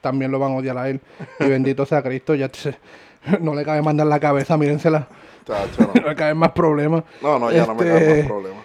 También 0.00 0.30
lo 0.30 0.38
van 0.38 0.52
a 0.52 0.56
odiar 0.56 0.78
a 0.78 0.88
él. 0.88 1.00
Y 1.40 1.44
bendito 1.46 1.84
sea 1.86 2.02
Cristo, 2.02 2.34
ya 2.34 2.48
te- 2.48 2.76
no 3.40 3.54
le 3.54 3.64
cabe 3.64 3.82
mandar 3.82 4.06
la 4.06 4.20
cabeza, 4.20 4.56
mírensela. 4.56 5.08
Chacho, 5.46 5.90
No 5.94 6.00
no. 6.02 6.08
le 6.08 6.14
caben 6.14 6.36
más 6.36 6.52
problemas. 6.52 7.04
No, 7.22 7.38
no, 7.38 7.50
ya 7.50 7.66
no 7.66 7.74
me 7.74 7.82
Este, 7.86 7.98
cabe 7.98 8.18
más 8.18 8.26
problema. 8.26 8.56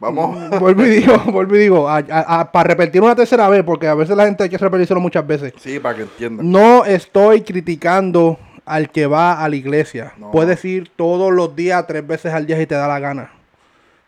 Vamos. 0.00 0.50
Vuelvo 0.60 0.84
y 0.84 0.90
digo, 0.90 1.18
vuelvo 1.32 1.56
y 1.56 1.58
digo, 1.58 1.84
para 1.86 2.62
repetir 2.62 3.02
una 3.02 3.16
tercera 3.16 3.48
vez, 3.48 3.64
porque 3.64 3.88
a 3.88 3.94
veces 3.94 4.16
la 4.16 4.26
gente 4.26 4.44
hay 4.44 4.48
que 4.48 4.56
repetírselo 4.58 5.00
muchas 5.00 5.26
veces. 5.26 5.52
Sí, 5.58 5.80
para 5.80 5.96
que 5.96 6.02
entiendan. 6.02 6.48
No 6.50 6.84
estoy 6.84 7.42
criticando 7.42 8.38
al 8.64 8.90
que 8.90 9.06
va 9.08 9.42
a 9.42 9.48
la 9.48 9.56
iglesia. 9.56 10.12
No. 10.18 10.30
Puedes 10.30 10.64
ir 10.64 10.90
todos 10.94 11.32
los 11.32 11.56
días, 11.56 11.84
tres 11.88 12.06
veces 12.06 12.32
al 12.32 12.46
día 12.46 12.56
si 12.58 12.66
te 12.66 12.76
da 12.76 12.86
la 12.86 13.00
gana. 13.00 13.32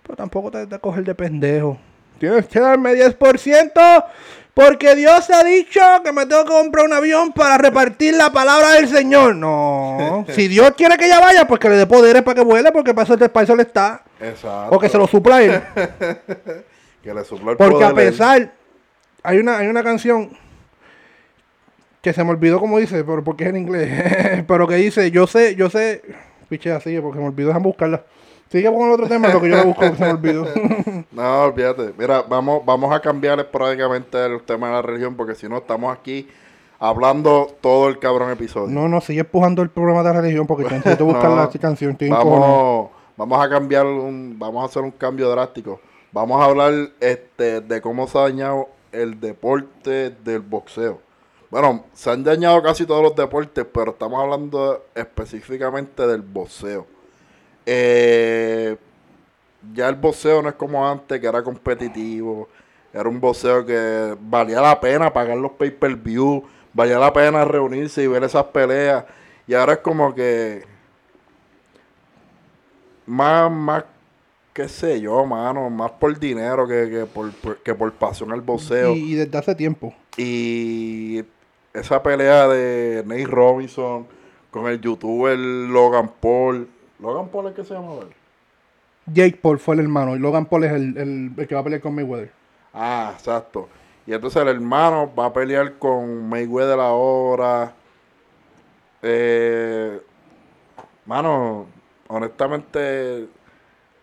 Pero 0.04 0.14
tampoco 0.14 0.50
te 0.52 0.66
de 0.66 0.78
coger 0.78 1.02
de 1.04 1.14
pendejo. 1.14 1.76
Tienes 2.21 2.47
que 2.47 2.61
darme 2.61 2.92
10% 2.92 4.04
porque 4.54 4.95
Dios 4.97 5.30
ha 5.30 5.45
dicho 5.45 5.80
que 6.04 6.12
me 6.12 6.26
tengo 6.26 6.45
que 6.45 6.50
comprar 6.50 6.85
un 6.85 6.92
avión 6.92 7.33
para 7.33 7.57
repartir 7.59 8.14
la 8.14 8.33
palabra 8.33 8.73
del 8.73 8.88
Señor. 8.88 9.37
No. 9.37 10.25
si 10.35 10.49
Dios 10.49 10.73
quiere 10.76 10.97
que 10.97 11.07
ella 11.07 11.21
vaya, 11.21 11.47
pues 11.47 11.61
que 11.61 11.69
le 11.69 11.76
dé 11.76 11.87
poderes 11.87 12.23
para 12.23 12.35
que 12.37 12.45
vuele, 12.45 12.73
porque 12.73 12.92
para 12.92 13.04
eso, 13.04 13.30
para 13.30 13.45
eso 13.45 13.57
le 13.57 13.62
está. 13.62 14.02
Exacto. 14.21 14.76
O 14.76 14.78
que 14.78 14.88
se 14.88 14.99
lo 14.99 15.07
supla 15.07 15.42
él. 15.42 15.62
Que 17.02 17.14
le 17.14 17.25
supla 17.25 17.52
el 17.52 17.57
Porque 17.57 17.83
a 17.83 17.88
él. 17.88 17.95
pesar, 17.95 18.52
hay 19.23 19.38
una, 19.38 19.57
hay 19.57 19.69
una 19.69 19.83
canción 19.83 20.37
que 22.02 22.12
se 22.12 22.23
me 22.25 22.30
olvidó 22.30 22.61
como 22.61 22.78
dice, 22.78 23.04
pero 23.04 23.25
porque 23.25 23.45
es 23.45 23.50
en 23.50 23.57
inglés. 23.57 24.45
pero 24.49 24.66
que 24.66 24.75
dice, 24.76 25.11
yo 25.11 25.26
sé, 25.26 25.54
yo 25.54 25.71
sé. 25.71 26.02
Piche 26.50 26.73
así, 26.73 26.99
porque 27.00 27.19
me 27.19 27.26
olvidó, 27.26 27.49
déjame 27.49 27.66
buscarla. 27.66 28.04
Sigue 28.50 28.69
con 28.73 28.88
el 28.88 28.90
otro 28.90 29.07
tema, 29.07 29.28
lo 29.28 29.40
que 29.40 29.49
yo 29.49 29.57
la 29.57 29.62
busco, 29.62 29.80
que 29.83 29.95
se 29.95 30.04
me 30.04 30.11
olvidó. 30.11 30.47
No, 31.12 31.42
olvídate. 31.42 31.92
Mira, 31.97 32.23
vamos, 32.23 32.64
vamos 32.64 32.92
a 32.92 33.00
cambiar 33.00 33.38
esporádicamente 33.38 34.26
el 34.26 34.42
tema 34.42 34.69
de 34.69 34.73
la 34.73 34.83
religión, 34.83 35.14
porque 35.14 35.37
si 35.37 35.49
no 35.49 35.59
estamos 35.59 35.97
aquí 35.97 36.28
hablando 36.80 37.49
todo 37.61 37.88
el 37.88 38.00
cabrón 38.00 38.30
episodio. 38.30 38.69
no, 38.69 38.88
no, 38.88 39.00
sigue 39.00 39.21
empujando 39.21 39.62
el 39.62 39.71
programa 39.71 40.02
de 40.02 40.14
la 40.14 40.21
religión, 40.21 40.49
porque 40.49 40.64
necesito 40.71 41.04
buscar 41.04 41.30
No, 41.30 41.37
la 41.37 41.49
canción. 41.49 41.92
Estoy 41.92 42.09
vamos, 42.11 42.90
vamos 43.16 43.45
a 43.45 43.49
cambiar 43.49 43.87
un, 43.87 44.35
vamos 44.37 44.62
a 44.62 44.66
hacer 44.66 44.83
un 44.83 44.90
cambio 44.90 45.30
drástico. 45.30 45.80
Vamos 46.11 46.42
a 46.42 46.47
hablar 46.47 46.73
este 46.99 47.61
de 47.61 47.80
cómo 47.80 48.09
se 48.09 48.19
ha 48.19 48.23
dañado 48.23 48.69
el 48.90 49.21
deporte 49.21 50.11
del 50.11 50.40
boxeo. 50.40 50.99
Bueno, 51.50 51.85
se 51.92 52.11
han 52.11 52.25
dañado 52.25 52.61
casi 52.62 52.85
todos 52.85 53.02
los 53.02 53.14
deportes, 53.14 53.64
pero 53.73 53.92
estamos 53.92 54.21
hablando 54.21 54.87
específicamente 54.97 56.04
del 56.04 56.23
boxeo. 56.23 56.87
Eh, 57.73 58.77
ya 59.75 59.89
el 59.89 59.95
boxeo 59.95 60.43
no 60.43 60.49
es 60.49 60.57
como 60.57 60.89
antes, 60.89 61.21
que 61.21 61.27
era 61.29 61.41
competitivo. 61.43 62.49
Era 62.93 63.09
un 63.09 63.21
boxeo 63.21 63.65
que 63.65 64.17
valía 64.21 64.61
la 64.61 64.81
pena 64.81 65.12
pagar 65.12 65.37
los 65.37 65.53
pay-per-view, 65.53 66.43
valía 66.73 66.99
la 66.99 67.12
pena 67.12 67.45
reunirse 67.45 68.03
y 68.03 68.09
ver 68.09 68.25
esas 68.25 68.45
peleas. 68.47 69.05
Y 69.47 69.55
ahora 69.55 69.75
es 69.75 69.79
como 69.79 70.12
que 70.12 70.65
más, 73.07 73.50
más, 73.50 73.85
qué 74.53 74.69
sé 74.69 75.00
yo, 75.00 75.25
mano, 75.25 75.71
más 75.71 75.93
por 75.93 76.19
dinero 76.19 76.67
que, 76.67 76.89
que 76.91 77.07
por, 77.07 77.31
por- 77.33 77.59
que 77.59 77.75
por 77.75 77.93
pasión 77.93 78.33
al 78.33 78.41
boxeo. 78.41 78.95
Y, 78.95 79.12
y 79.12 79.15
desde 79.15 79.39
hace 79.39 79.55
tiempo. 79.55 79.95
Y 80.17 81.23
esa 81.73 82.03
pelea 82.03 82.49
de 82.49 83.03
Nate 83.07 83.27
Robinson 83.27 84.07
con 84.50 84.67
el 84.67 84.81
youtuber 84.81 85.39
Logan 85.39 86.11
Paul. 86.21 86.69
¿Logan 87.00 87.28
Paul 87.28 87.49
es 87.49 87.54
que 87.54 87.64
se 87.64 87.75
llama? 87.75 87.95
él? 88.02 88.09
Jake 89.07 89.38
Paul 89.40 89.59
fue 89.59 89.75
el 89.75 89.80
hermano 89.80 90.14
y 90.14 90.19
Logan 90.19 90.47
Paul 90.47 90.64
es 90.64 90.73
el, 90.73 90.97
el, 90.97 91.33
el 91.37 91.49
que 91.49 91.54
va 91.54 91.62
a 91.62 91.64
pelear 91.64 91.80
con 91.80 91.95
Mayweather. 91.95 92.30
Ah, 92.73 93.12
exacto. 93.14 93.69
Y 94.07 94.12
entonces 94.12 94.40
el 94.42 94.49
hermano 94.49 95.12
va 95.19 95.26
a 95.26 95.33
pelear 95.33 95.78
con 95.78 96.28
Mayweather 96.28 96.78
ahora. 96.80 97.73
Eh, 99.02 100.00
mano, 101.07 101.66
honestamente, 102.09 103.28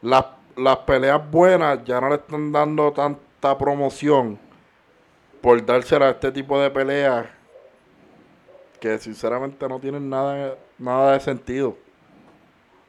las, 0.01 0.25
las 0.55 0.77
peleas 0.77 1.29
buenas 1.29 1.83
ya 1.85 2.01
no 2.01 2.09
le 2.09 2.15
están 2.15 2.51
dando 2.51 2.91
tanta 2.91 3.57
promoción 3.57 4.39
por 5.41 5.63
dársela 5.65 6.07
a 6.07 6.11
este 6.11 6.31
tipo 6.31 6.59
de 6.59 6.69
peleas 6.69 7.27
que 8.79 8.97
sinceramente 8.97 9.67
no 9.67 9.79
tienen 9.79 10.09
nada, 10.09 10.55
nada 10.77 11.13
de 11.13 11.19
sentido. 11.19 11.77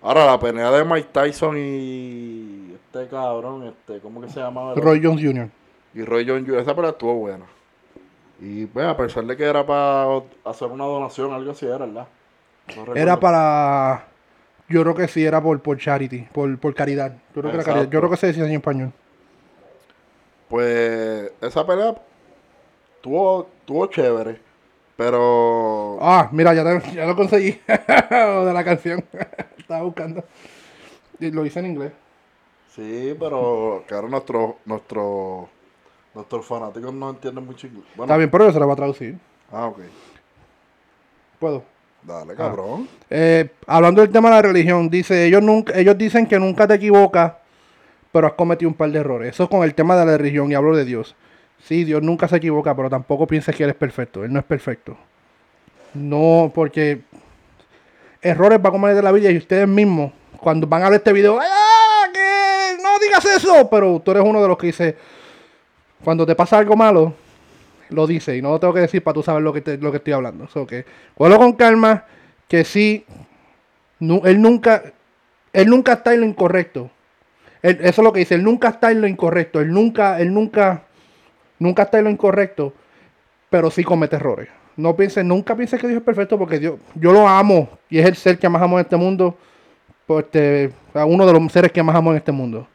Ahora, 0.01 0.27
la 0.27 0.39
pelea 0.39 0.71
de 0.71 0.85
Mike 0.85 1.09
Tyson 1.13 1.57
y 1.59 2.73
este 2.75 3.09
cabrón, 3.09 3.67
este, 3.67 3.99
¿cómo 4.01 4.21
que 4.21 4.29
se 4.29 4.41
llama? 4.41 4.75
Roy 4.75 5.01
Jones 5.03 5.25
Jr. 5.25 5.49
Y 5.95 6.03
Roy 6.03 6.27
John 6.27 6.47
Jr., 6.47 6.61
esa 6.61 6.75
pelea 6.75 6.91
estuvo 6.91 7.15
buena. 7.15 7.47
Y 8.41 8.67
pues, 8.67 8.87
a 8.87 8.97
pesar 8.97 9.25
de 9.25 9.37
que 9.37 9.45
era 9.45 9.67
para 9.67 10.23
hacer 10.45 10.69
una 10.69 10.85
donación, 10.85 11.33
algo 11.33 11.51
así 11.51 11.67
era, 11.67 11.79
¿verdad? 11.79 12.07
No. 12.77 12.95
Era 12.95 13.19
para. 13.19 14.07
Yo 14.69 14.83
creo 14.83 14.95
que 14.95 15.09
sí, 15.09 15.25
era 15.25 15.43
por, 15.43 15.61
por 15.61 15.79
charity, 15.79 16.29
por, 16.33 16.59
por 16.59 16.75
caridad. 16.75 17.17
Yo 17.35 17.41
creo, 17.41 17.51
que 17.51 17.57
era 17.57 17.65
caridad. 17.65 17.91
Yo 17.91 17.99
creo 17.99 18.11
que 18.11 18.17
se 18.17 18.27
decía 18.29 18.45
en 18.45 18.53
español. 18.53 18.93
Pues, 20.49 21.33
esa 21.41 21.67
pelea 21.67 21.95
estuvo, 22.97 23.49
estuvo 23.61 23.87
chévere. 23.87 24.48
Pero. 24.99 25.97
Ah, 26.01 26.29
mira, 26.33 26.53
ya, 26.53 26.65
te- 26.65 26.93
ya 26.93 27.07
lo 27.07 27.15
conseguí. 27.15 27.53
de 27.69 28.53
la 28.53 28.65
canción. 28.65 29.05
Estaba 29.57 29.83
buscando. 29.85 30.25
Y 31.21 31.31
lo 31.31 31.47
hice 31.47 31.61
en 31.61 31.67
inglés. 31.67 31.93
Sí, 32.75 33.15
pero 33.19 33.85
ahora 33.91 34.09
nuestros 34.09 34.55
nuestro, 34.65 35.49
nuestros 36.15 36.45
fanáticos 36.45 36.93
no 36.93 37.11
entienden 37.11 37.47
mucho 37.47 37.69
inglés. 37.69 37.85
Bueno, 37.95 38.07
Está 38.13 38.17
bien, 38.17 38.29
pero 38.29 38.47
yo 38.47 38.53
se 38.53 38.59
lo 38.59 38.67
voy 38.67 38.73
a 38.73 38.77
traducir. 38.77 39.17
Ah, 39.53 39.67
ok. 39.67 39.79
Puedo. 41.39 41.63
Dale, 42.03 42.35
cabrón. 42.35 42.89
Eh, 43.09 43.51
hablando 43.69 44.01
del 44.01 44.11
tema 44.11 44.31
de 44.31 44.35
la 44.35 44.43
religión, 44.43 44.91
dice, 44.91 45.27
ellos 45.27 45.43
nunca, 45.43 45.79
ellos 45.79 45.97
dicen 45.97 46.27
que 46.27 46.41
nunca 46.41 46.67
te 46.67 46.75
equivocas, 46.75 47.35
pero 48.11 48.27
has 48.27 48.33
cometido 48.33 48.69
un 48.69 48.75
par 48.77 48.91
de 48.91 48.99
errores. 48.99 49.31
Eso 49.31 49.45
es 49.45 49.49
con 49.49 49.63
el 49.63 49.75
tema 49.77 49.97
de 49.97 50.07
la 50.07 50.17
religión 50.19 50.51
y 50.51 50.55
hablo 50.57 50.75
de 50.77 50.85
Dios. 50.85 51.15
Sí, 51.63 51.85
Dios 51.85 52.03
nunca 52.03 52.29
se 52.29 52.37
equivoca, 52.37 52.75
pero 52.75 52.89
tampoco 52.89 53.27
pienses 53.27 53.55
que 53.55 53.65
Él 53.65 53.71
es 53.71 53.77
perfecto. 53.77 54.25
Él 54.25 54.33
no 54.33 54.39
es 54.39 54.45
perfecto. 54.45 54.97
No, 55.95 56.51
porque 56.55 57.01
errores 58.23 58.59
va 58.65 58.69
a 58.69 58.73
cometer 58.73 59.03
la 59.03 59.13
vida 59.13 59.31
y 59.31 59.37
ustedes 59.37 59.67
mismos, 59.69 60.13
cuando 60.39 60.67
van 60.67 60.83
a 60.83 60.89
ver 60.89 60.99
este 60.99 61.13
video, 61.13 61.39
¡ah! 61.41 62.07
Que 62.13 62.83
no 62.83 62.99
digas 63.01 63.25
eso, 63.25 63.69
pero 63.71 64.01
tú 64.01 64.11
eres 64.13 64.23
uno 64.25 64.41
de 64.43 64.49
los 64.49 64.57
que 64.59 64.69
dice, 64.69 64.97
cuando 66.05 66.25
te 66.27 66.35
pasa 66.35 66.59
algo 66.59 66.77
malo, 66.77 67.15
lo 67.91 68.07
dice 68.07 68.37
y 68.37 68.43
no 68.43 68.51
lo 68.51 68.61
tengo 68.61 68.75
que 68.75 68.81
decir 68.81 69.03
para 69.03 69.15
tú 69.15 69.23
saber 69.23 69.43
lo 69.43 69.53
que, 69.53 69.61
te- 69.63 69.79
lo 69.79 69.91
que 69.91 69.97
estoy 69.99 70.13
hablando. 70.13 70.47
So 70.49 70.67
que, 70.67 70.85
cógelo 71.17 71.39
con 71.39 71.53
calma, 71.55 72.05
que 72.47 72.65
sí, 72.65 73.05
él 74.01 74.41
nunca, 74.43 74.83
él 75.53 75.69
nunca 75.69 75.95
está 75.95 76.15
en 76.15 76.21
lo 76.21 76.27
incorrecto. 76.27 76.91
Eso 77.63 77.79
es 77.83 77.99
lo 77.99 78.13
que 78.13 78.21
dice, 78.21 78.35
él 78.37 78.45
nunca 78.45 78.69
está 78.69 78.91
en 78.93 79.01
lo 79.01 79.09
incorrecto, 79.09 79.61
él 79.61 79.73
nunca, 79.73 80.21
él 80.21 80.33
nunca, 80.33 80.85
nunca 81.59 81.83
está 81.85 81.99
en 81.99 82.05
lo 82.05 82.11
incorrecto, 82.11 82.73
pero 83.51 83.71
sí 83.71 83.85
comete 83.85 84.17
errores. 84.17 84.49
No 84.77 84.95
pienses, 84.95 85.25
nunca 85.25 85.57
pienses 85.57 85.81
que 85.81 85.89
Dios 85.89 85.99
es 85.99 86.05
perfecto 86.05 86.39
porque 86.39 86.59
Dios, 86.59 86.79
yo 86.95 87.13
lo 87.13 87.27
amo 87.27 87.69
y 87.91 87.99
es 87.99 88.07
el 88.07 88.15
ser 88.15 88.39
que 88.39 88.49
más 88.49 88.63
amo 88.63 88.79
en 88.79 88.85
este 88.85 88.97
mundo, 88.97 89.37
pues, 90.07 90.25
este, 90.27 90.73
a 90.95 91.05
uno 91.05 91.27
de 91.27 91.33
los 91.33 91.53
seres 91.53 91.73
que 91.73 91.83
más 91.83 91.97
amo 91.97 92.13
en 92.13 92.19
este 92.19 92.33
mundo. 92.33 92.69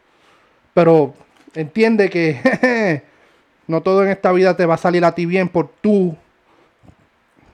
Pero 0.74 1.14
entiende 1.56 2.10
que 2.10 3.04
no 3.68 3.82
todo 3.82 4.04
en 4.04 4.10
esta 4.10 4.32
vida 4.32 4.56
te 4.58 4.66
va 4.66 4.76
a 4.76 4.78
salir 4.78 5.06
a 5.06 5.16
ti 5.16 5.26
bien 5.26 5.48
por 5.50 5.70
tú 5.70 6.18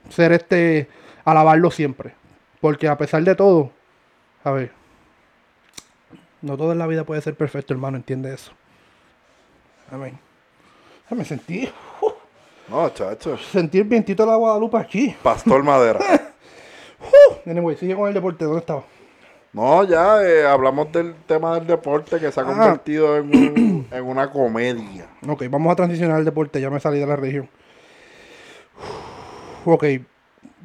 ser 0.08 0.32
este, 0.32 0.88
alabarlo 1.24 1.70
siempre. 1.70 2.14
Porque 2.60 2.88
a 2.88 2.98
pesar 2.98 3.22
de 3.22 3.34
todo, 3.34 3.70
a 4.44 4.50
ver, 4.50 4.72
no 6.42 6.56
todo 6.56 6.72
en 6.72 6.78
la 6.78 6.86
vida 6.86 7.04
puede 7.04 7.20
ser 7.22 7.34
perfecto, 7.34 7.72
hermano, 7.72 7.96
entiende 7.96 8.34
eso. 8.34 8.52
Amén. 9.90 10.29
Me 11.10 11.24
sentí, 11.24 11.68
No, 12.68 12.88
chacho. 12.90 13.36
sentí 13.36 13.78
el 13.78 13.84
vientito 13.84 14.24
de 14.24 14.30
la 14.30 14.36
Guadalupe 14.36 14.76
aquí. 14.78 15.16
Pastor 15.22 15.62
Madera. 15.62 16.00
Anyway, 17.46 17.74
sigue 17.76 17.96
con 17.96 18.06
el 18.08 18.12
deporte, 18.14 18.44
¿dónde 18.44 18.60
estaba? 18.60 18.82
No, 19.54 19.82
ya 19.84 20.22
eh, 20.22 20.46
hablamos 20.46 20.92
del 20.92 21.14
tema 21.26 21.54
del 21.54 21.66
deporte 21.66 22.20
que 22.20 22.30
se 22.30 22.38
ha 22.38 22.42
Ah. 22.42 22.46
convertido 22.46 23.16
en, 23.16 23.24
un- 23.34 23.88
en 23.90 24.04
una 24.04 24.30
comedia. 24.30 25.06
Ok, 25.26 25.44
vamos 25.50 25.72
a 25.72 25.76
transicionar 25.76 26.18
al 26.18 26.24
deporte, 26.26 26.60
ya 26.60 26.68
me 26.68 26.78
salí 26.78 26.98
de 27.00 27.06
la 27.06 27.16
región. 27.16 27.48
Ok, 29.64 29.84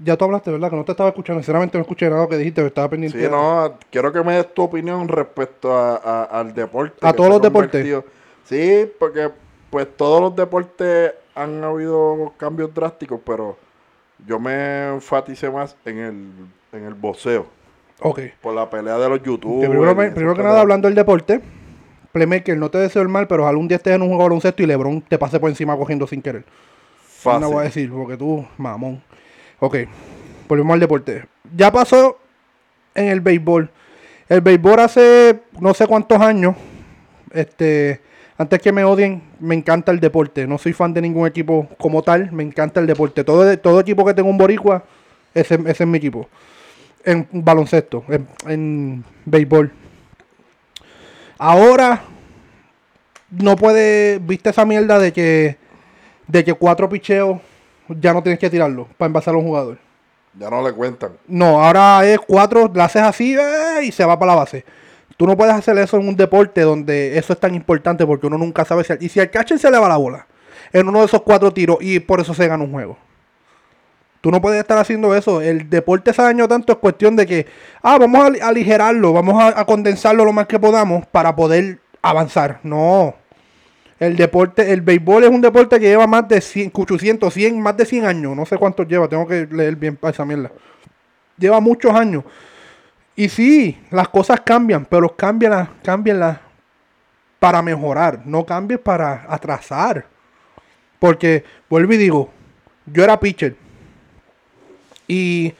ya 0.03 0.17
tú 0.17 0.25
hablaste, 0.25 0.51
¿verdad? 0.51 0.69
Que 0.69 0.75
no 0.75 0.83
te 0.85 0.91
estaba 0.91 1.09
escuchando, 1.09 1.41
sinceramente 1.41 1.77
no 1.77 1.83
escuché 1.83 2.09
nada 2.09 2.27
que 2.27 2.37
dijiste, 2.37 2.65
estaba 2.65 2.89
pendiente. 2.89 3.19
Sí, 3.23 3.27
no, 3.31 3.77
quiero 3.89 4.11
que 4.11 4.21
me 4.23 4.35
des 4.35 4.53
tu 4.53 4.63
opinión 4.63 5.07
respecto 5.07 5.73
a, 5.73 5.95
a- 5.95 6.23
al 6.25 6.53
deporte. 6.53 6.97
¿A 7.01 7.13
todos 7.13 7.29
los 7.29 7.41
deportes? 7.41 8.03
Sí, 8.43 8.91
porque 8.99 9.31
pues 9.75 9.89
todos 9.97 10.21
los 10.21 10.33
deportes 10.37 11.11
han 11.35 11.61
habido 11.61 12.31
cambios 12.37 12.73
drásticos, 12.73 13.19
pero 13.25 13.57
yo 14.25 14.39
me 14.39 14.87
enfaticé 14.87 15.51
más 15.51 15.75
en 15.83 15.97
el, 15.97 16.31
en 16.71 16.85
el 16.85 16.93
boxeo, 16.93 17.45
Ok. 17.99 18.21
por 18.39 18.55
la 18.55 18.69
pelea 18.69 18.97
de 18.97 19.09
los 19.09 19.21
youtubers. 19.21 19.69
primero, 20.13 20.33
que 20.33 20.43
nada, 20.43 20.61
hablando 20.61 20.87
del 20.87 20.95
deporte, 20.95 21.41
Playmaker, 22.13 22.55
no 22.57 22.71
te 22.71 22.77
deseo 22.77 23.01
el 23.01 23.09
mal, 23.09 23.27
pero 23.27 23.43
ojalá 23.43 23.57
un 23.57 23.67
día 23.67 23.75
estés 23.75 23.95
en 23.95 24.01
un 24.03 24.07
juego 24.07 24.23
de 24.23 24.29
baloncesto 24.29 24.63
y 24.63 24.65
LeBron 24.65 25.01
te 25.01 25.17
pase 25.17 25.41
por 25.41 25.49
encima 25.49 25.75
cogiendo 25.75 26.07
sin 26.07 26.21
querer. 26.21 26.45
Fácil. 27.05 27.41
No 27.41 27.51
voy 27.51 27.59
a 27.59 27.63
decir, 27.63 27.91
porque 27.91 28.15
tú, 28.15 28.47
mamón. 28.55 29.03
Ok, 29.59 29.75
volvemos 30.47 30.73
al 30.75 30.79
deporte. 30.79 31.25
Ya 31.53 31.69
pasó 31.69 32.17
en 32.93 33.09
el 33.09 33.19
béisbol. 33.19 33.69
El 34.29 34.39
béisbol 34.39 34.79
hace 34.79 35.41
no 35.59 35.73
sé 35.73 35.85
cuántos 35.85 36.21
años, 36.21 36.55
este, 37.33 37.99
antes 38.37 38.61
que 38.61 38.71
me 38.71 38.83
odien, 38.83 39.23
me 39.39 39.55
encanta 39.55 39.91
el 39.91 39.99
deporte. 39.99 40.47
No 40.47 40.57
soy 40.57 40.73
fan 40.73 40.93
de 40.93 41.01
ningún 41.01 41.27
equipo 41.27 41.67
como 41.77 42.01
tal, 42.03 42.31
me 42.31 42.43
encanta 42.43 42.79
el 42.79 42.87
deporte. 42.87 43.23
Todo, 43.23 43.57
todo 43.59 43.79
equipo 43.79 44.05
que 44.05 44.13
tenga 44.13 44.29
un 44.29 44.37
boricua, 44.37 44.83
ese, 45.33 45.55
ese 45.55 45.83
es 45.83 45.87
mi 45.87 45.97
equipo. 45.97 46.27
En 47.03 47.27
baloncesto, 47.31 48.03
en, 48.09 48.27
en 48.47 49.03
béisbol. 49.25 49.71
Ahora 51.37 52.03
no 53.29 53.55
puede, 53.55 54.19
viste 54.19 54.49
esa 54.49 54.65
mierda 54.65 54.99
de 54.99 55.13
que 55.13 55.65
de 56.27 56.43
que 56.43 56.53
cuatro 56.53 56.89
picheos 56.89 57.39
ya 57.87 58.13
no 58.13 58.23
tienes 58.23 58.39
que 58.39 58.49
tirarlo 58.49 58.87
para 58.97 59.07
envasar 59.07 59.35
a 59.35 59.37
un 59.37 59.45
jugador. 59.45 59.77
Ya 60.37 60.49
no 60.49 60.61
le 60.61 60.73
cuentan. 60.73 61.11
No, 61.27 61.63
ahora 61.63 62.05
es 62.05 62.19
cuatro, 62.19 62.69
la 62.73 62.85
haces 62.85 63.03
así 63.03 63.35
¡eh! 63.35 63.83
y 63.83 63.91
se 63.91 64.03
va 64.03 64.19
para 64.19 64.33
la 64.33 64.39
base. 64.39 64.65
Tú 65.17 65.25
no 65.25 65.37
puedes 65.37 65.53
hacer 65.53 65.77
eso 65.77 65.97
en 65.97 66.07
un 66.07 66.15
deporte 66.15 66.61
donde 66.61 67.17
eso 67.17 67.33
es 67.33 67.39
tan 67.39 67.55
importante 67.55 68.05
porque 68.05 68.27
uno 68.27 68.37
nunca 68.37 68.65
sabe 68.65 68.83
si... 68.83 68.93
Y 68.99 69.09
si 69.09 69.19
al 69.19 69.31
catcher 69.31 69.57
se 69.57 69.71
le 69.71 69.79
va 69.79 69.87
la 69.87 69.97
bola 69.97 70.27
en 70.73 70.87
uno 70.87 70.99
de 70.99 71.05
esos 71.05 71.21
cuatro 71.21 71.53
tiros 71.53 71.77
y 71.79 71.99
por 71.99 72.19
eso 72.19 72.33
se 72.33 72.47
gana 72.47 72.63
un 72.63 72.71
juego. 72.71 72.97
Tú 74.19 74.31
no 74.31 74.41
puedes 74.41 74.59
estar 74.59 74.77
haciendo 74.77 75.15
eso. 75.15 75.39
El 75.39 75.69
deporte 75.69 76.11
se 76.11 76.21
daño 76.21 76.47
tanto 76.47 76.73
es 76.73 76.79
cuestión 76.79 77.15
de 77.15 77.25
que, 77.25 77.45
ah, 77.81 77.97
vamos 77.97 78.41
a 78.41 78.47
aligerarlo, 78.47 79.13
vamos 79.13 79.41
a, 79.41 79.59
a 79.59 79.65
condensarlo 79.65 80.25
lo 80.25 80.33
más 80.33 80.47
que 80.47 80.59
podamos 80.59 81.05
para 81.05 81.35
poder 81.35 81.79
avanzar. 82.01 82.59
No. 82.63 83.15
El 83.99 84.17
deporte, 84.17 84.73
el 84.73 84.81
béisbol 84.81 85.23
es 85.23 85.29
un 85.29 85.41
deporte 85.41 85.79
que 85.79 85.87
lleva 85.87 86.05
más 86.05 86.27
de 86.27 86.41
100, 86.41 86.71
800, 86.73 87.33
100, 87.33 87.61
más 87.61 87.77
de 87.77 87.85
100 87.85 88.05
años. 88.05 88.35
No 88.35 88.45
sé 88.45 88.57
cuántos 88.57 88.87
lleva, 88.87 89.07
tengo 89.07 89.25
que 89.25 89.47
leer 89.49 89.75
bien 89.75 89.95
para 89.95 90.11
esa 90.11 90.25
mierda. 90.25 90.51
Lleva 91.37 91.59
muchos 91.61 91.93
años. 91.93 92.23
Y 93.15 93.29
sí, 93.29 93.81
las 93.91 94.09
cosas 94.09 94.41
cambian, 94.41 94.85
pero 94.85 95.15
cámbianlas, 95.15 95.69
cámbianlas 95.83 96.39
para 97.39 97.61
mejorar, 97.61 98.21
no 98.25 98.45
cambies 98.45 98.79
para 98.79 99.25
atrasar. 99.29 100.05
Porque, 100.99 101.43
vuelvo 101.69 101.93
y 101.93 101.97
digo, 101.97 102.29
yo 102.85 103.03
era 103.03 103.19
pitcher. 103.19 103.55
Y 105.07 105.53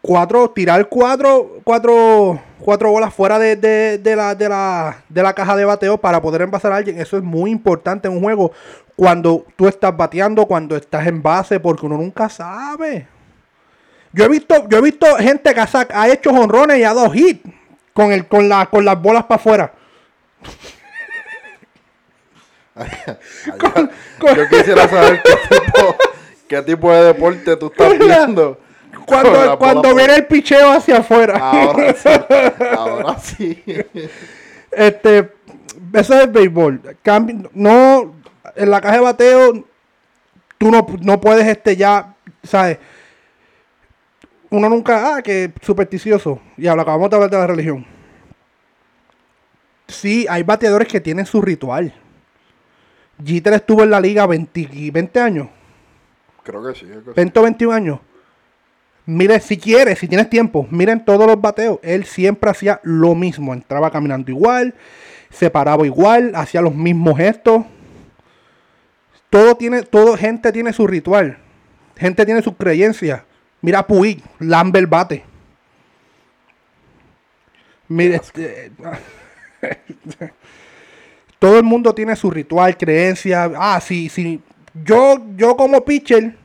cuatro, 0.00 0.50
tirar 0.50 0.88
cuatro, 0.88 1.60
cuatro, 1.62 2.40
cuatro 2.58 2.90
bolas 2.90 3.14
fuera 3.14 3.38
de, 3.38 3.56
de, 3.56 4.16
la, 4.16 4.34
de, 4.34 4.48
la, 4.48 5.04
de 5.08 5.22
la 5.22 5.34
caja 5.34 5.54
de 5.54 5.64
bateo 5.64 5.98
para 5.98 6.20
poder 6.20 6.42
envasar 6.42 6.72
a 6.72 6.76
alguien, 6.76 7.00
eso 7.00 7.16
es 7.16 7.22
muy 7.22 7.50
importante 7.50 8.08
en 8.08 8.14
un 8.14 8.22
juego. 8.22 8.52
Cuando 8.96 9.46
tú 9.54 9.68
estás 9.68 9.96
bateando, 9.96 10.46
cuando 10.46 10.76
estás 10.76 11.06
en 11.06 11.22
base, 11.22 11.60
porque 11.60 11.86
uno 11.86 11.96
nunca 11.96 12.28
sabe. 12.28 13.06
Yo 14.12 14.24
he 14.24 14.28
visto, 14.28 14.68
yo 14.68 14.78
he 14.78 14.82
visto 14.82 15.06
gente 15.16 15.54
que 15.54 15.60
ha, 15.60 16.08
hecho 16.08 16.30
honrones 16.30 16.78
y 16.78 16.84
ha 16.84 16.94
dado 16.94 17.10
hit 17.10 17.44
con, 17.92 18.12
el, 18.12 18.26
con, 18.26 18.48
la, 18.48 18.66
con 18.66 18.84
las 18.84 19.00
bolas 19.00 19.24
para 19.24 19.36
afuera. 19.36 19.72
yo 24.36 24.48
quisiera 24.48 24.88
saber 24.88 25.20
qué 25.22 25.32
tipo, 25.56 25.96
qué 26.48 26.62
tipo 26.62 26.92
de 26.92 27.04
deporte 27.04 27.56
tú 27.56 27.66
estás 27.66 27.98
viendo 27.98 28.58
cuando, 29.08 29.58
cuando 29.58 29.94
viene 29.94 30.16
el 30.16 30.26
picheo 30.26 30.72
hacia 30.72 30.98
afuera. 30.98 31.38
Ahora 31.38 31.94
sí. 31.94 32.08
Ahora 32.76 33.18
sí. 33.18 33.64
este, 34.70 35.32
eso 35.92 36.14
es 36.14 36.24
el 36.24 36.30
béisbol. 36.30 36.80
no, 37.54 38.14
en 38.54 38.70
la 38.70 38.80
caja 38.80 38.96
de 38.96 39.00
bateo, 39.00 39.64
tú 40.58 40.70
no, 40.70 40.86
no 41.00 41.20
puedes 41.20 41.46
este 41.46 41.76
ya, 41.76 42.14
¿sabes? 42.42 42.78
Uno 44.50 44.68
nunca, 44.68 45.16
ah, 45.16 45.22
que 45.22 45.52
supersticioso. 45.60 46.40
Y 46.56 46.66
ahora 46.66 46.82
acabamos 46.82 47.10
de 47.10 47.16
hablar 47.16 47.30
de 47.30 47.36
la 47.36 47.46
religión. 47.46 47.86
Sí, 49.88 50.26
hay 50.28 50.42
bateadores 50.42 50.88
que 50.88 51.00
tienen 51.00 51.26
su 51.26 51.40
ritual. 51.40 51.94
Jeter 53.24 53.54
estuvo 53.54 53.82
en 53.82 53.90
la 53.90 54.00
liga 54.00 54.26
20, 54.26 54.90
20 54.92 55.20
años. 55.20 55.48
Creo 56.42 56.64
que 56.66 56.78
sí. 56.78 56.86
20 57.14 57.38
o 57.38 57.42
21 57.42 57.74
años. 57.74 58.00
Mire, 59.04 59.40
si 59.40 59.56
quieres, 59.56 59.98
si 59.98 60.06
tienes 60.06 60.28
tiempo, 60.28 60.66
miren 60.70 61.04
todos 61.04 61.26
los 61.26 61.40
bateos. 61.40 61.78
Él 61.82 62.04
siempre 62.04 62.50
hacía 62.50 62.80
lo 62.82 63.14
mismo. 63.14 63.54
Entraba 63.54 63.90
caminando 63.90 64.30
igual, 64.30 64.74
se 65.30 65.50
paraba 65.50 65.86
igual, 65.86 66.32
hacía 66.34 66.60
los 66.60 66.74
mismos 66.74 67.16
gestos. 67.16 67.64
Todo 69.30 69.56
tiene, 69.56 69.82
todo, 69.82 70.16
gente 70.16 70.52
tiene 70.52 70.72
su 70.72 70.86
ritual. 70.86 71.38
Gente 71.96 72.24
tiene 72.26 72.42
sus 72.42 72.54
creencias. 72.56 73.22
Mira 73.60 73.86
Puig, 73.86 74.22
lambe 74.38 74.78
el 74.78 74.86
bate. 74.86 75.24
Mire, 77.88 78.16
este, 78.16 78.70
todo 81.38 81.58
el 81.58 81.64
mundo 81.64 81.94
tiene 81.94 82.14
su 82.16 82.30
ritual, 82.30 82.76
creencia. 82.76 83.50
Ah, 83.56 83.80
sí, 83.80 84.08
sí. 84.08 84.40
Yo, 84.84 85.16
yo 85.36 85.56
como 85.56 85.84
pitcher 85.84 86.36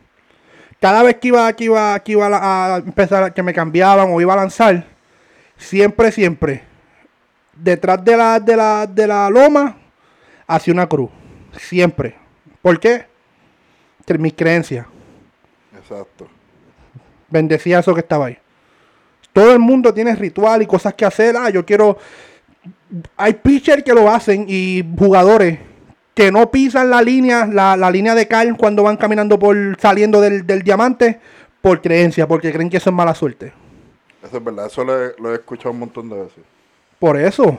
cada 0.84 1.04
vez 1.04 1.16
que 1.16 1.30
iba, 1.30 1.54
que 1.54 1.64
iba, 1.66 2.00
que 2.00 2.12
iba 2.12 2.28
a, 2.28 2.78
empezar, 2.78 3.34
que 3.34 3.44
me 3.44 3.54
cambiaban 3.54 4.10
o 4.12 4.20
iba 4.20 4.34
a 4.34 4.38
lanzar, 4.38 4.86
siempre, 5.56 6.12
siempre, 6.12 6.64
detrás 7.56 8.04
de 8.04 8.18
la, 8.18 8.40
de 8.40 8.58
la, 8.58 8.88
de 8.88 9.08
la 9.08 9.30
loma, 9.30 9.78
hacia 10.46 10.74
una 10.74 10.88
cruz. 10.88 11.10
Siempre. 11.58 12.18
¿Por 12.62 12.80
qué? 12.80 13.06
Mis 14.20 14.34
creencias. 14.34 14.86
Exacto. 15.78 16.28
Bendecía 17.34 17.80
eso 17.80 17.96
que 17.96 18.02
estaba 18.02 18.28
ahí. 18.28 18.38
Todo 19.34 19.54
el 19.54 19.60
mundo 19.60 19.92
tiene 19.92 20.16
ritual 20.16 20.62
y 20.62 20.68
cosas 20.68 20.94
que 20.94 21.04
hacer. 21.04 21.36
Ah, 21.36 21.50
yo 21.50 21.66
quiero. 21.66 21.98
Hay 23.18 23.34
pitchers 23.34 23.84
que 23.84 23.92
lo 23.92 24.08
hacen 24.08 24.46
y 24.48 24.86
jugadores 24.96 25.58
que 26.14 26.32
no 26.32 26.52
pisan 26.52 26.92
la 26.92 27.02
línea, 27.02 27.48
la, 27.48 27.90
línea 27.90 28.14
de 28.14 28.28
cal 28.28 28.56
cuando 28.56 28.84
van 28.84 28.98
caminando 28.98 29.40
por 29.40 29.58
saliendo 29.82 30.22
del, 30.22 30.46
diamante 30.62 31.20
por 31.60 31.82
creencia, 31.82 32.28
porque 32.28 32.54
creen 32.54 32.70
que 32.70 32.78
eso 32.78 32.92
es 32.92 32.96
mala 32.96 33.16
suerte. 33.16 33.52
Eso 34.24 34.38
es 34.38 34.44
verdad, 34.44 34.68
eso 34.68 34.84
lo 34.84 35.32
he, 35.32 35.36
escuchado 35.36 35.72
un 35.72 35.80
montón 35.80 36.10
de 36.10 36.16
veces. 36.18 36.44
Por 37.00 37.20
eso. 37.20 37.58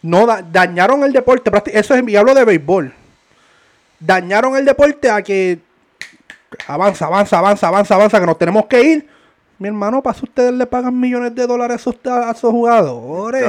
No 0.00 0.26
dañaron 0.26 1.02
el 1.02 1.12
deporte. 1.12 1.50
Eso 1.72 1.96
es, 1.96 2.08
y 2.08 2.14
hablo 2.14 2.34
de 2.34 2.44
béisbol. 2.44 2.94
Dañaron 3.98 4.56
el 4.56 4.64
deporte 4.64 5.10
a 5.10 5.22
que 5.22 5.58
avanza, 6.66 7.06
avanza, 7.06 7.38
avanza, 7.38 7.68
avanza, 7.68 7.94
avanza, 7.94 8.20
que 8.20 8.26
nos 8.26 8.38
tenemos 8.38 8.66
que 8.66 8.82
ir. 8.82 9.08
Mi 9.58 9.68
hermano, 9.68 10.02
para 10.02 10.18
ustedes 10.18 10.52
le 10.52 10.66
pagan 10.66 10.98
millones 10.98 11.34
de 11.34 11.46
dólares 11.46 11.74
a 11.86 11.90
esos, 11.90 11.96
a 12.06 12.30
esos 12.30 12.50
jugadores. 12.50 13.44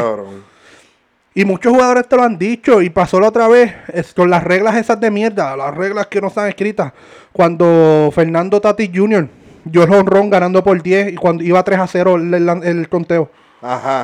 Y 1.34 1.46
muchos 1.46 1.72
jugadores 1.72 2.08
te 2.08 2.18
lo 2.18 2.24
han 2.24 2.38
dicho 2.38 2.82
y 2.82 2.90
pasó 2.90 3.20
la 3.20 3.30
otra 3.30 3.48
vez 3.48 3.74
con 4.16 4.30
las 4.30 4.44
reglas 4.44 4.76
esas 4.76 5.00
de 5.00 5.10
mierda, 5.10 5.56
las 5.56 5.74
reglas 5.74 6.08
que 6.08 6.20
no 6.20 6.28
están 6.28 6.50
escritas. 6.50 6.92
Cuando 7.32 8.12
Fernando 8.14 8.60
Tati 8.60 8.92
Jr. 8.94 9.30
dio 9.64 9.84
el 9.84 9.94
honrón 9.94 10.30
ganando 10.30 10.62
por 10.62 10.82
10 10.82 11.14
y 11.14 11.16
cuando 11.16 11.44
iba 11.44 11.64
3 11.64 11.80
a 11.80 11.88
0 11.88 12.16
el, 12.18 12.90
conteo. 12.90 13.32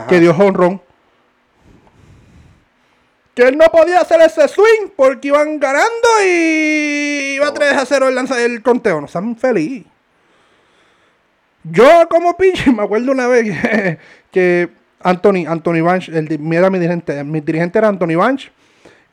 Que 0.07 0.21
dio 0.21 0.31
honrón. 0.31 0.81
Que 3.37 3.43
él 3.43 3.55
no 3.55 3.65
podía 3.65 3.99
hacer 3.99 4.19
ese 4.21 4.47
swing 4.47 4.89
porque 4.95 5.27
iban 5.27 5.59
ganando 5.59 6.07
y 6.25 7.35
iba 7.35 7.53
3 7.53 7.73
a 7.73 7.85
0 7.85 8.07
el, 8.07 8.17
el 8.39 8.63
conteo. 8.63 8.99
No 8.99 9.07
sean 9.07 9.35
feliz. 9.35 9.85
Yo 11.63 11.85
como 12.09 12.35
pinche 12.35 12.71
me 12.75 12.81
acuerdo 12.81 13.11
una 13.11 13.27
vez 13.27 13.55
que 14.31 14.69
Anthony, 15.03 15.45
Anthony 15.47 15.83
Banch, 15.83 16.09
el, 16.09 16.51
era 16.51 16.71
mi 16.71 16.79
dirigente. 16.79 17.23
Mi 17.23 17.41
dirigente 17.41 17.77
era 17.77 17.89
Anthony 17.89 18.15
Banch. 18.15 18.51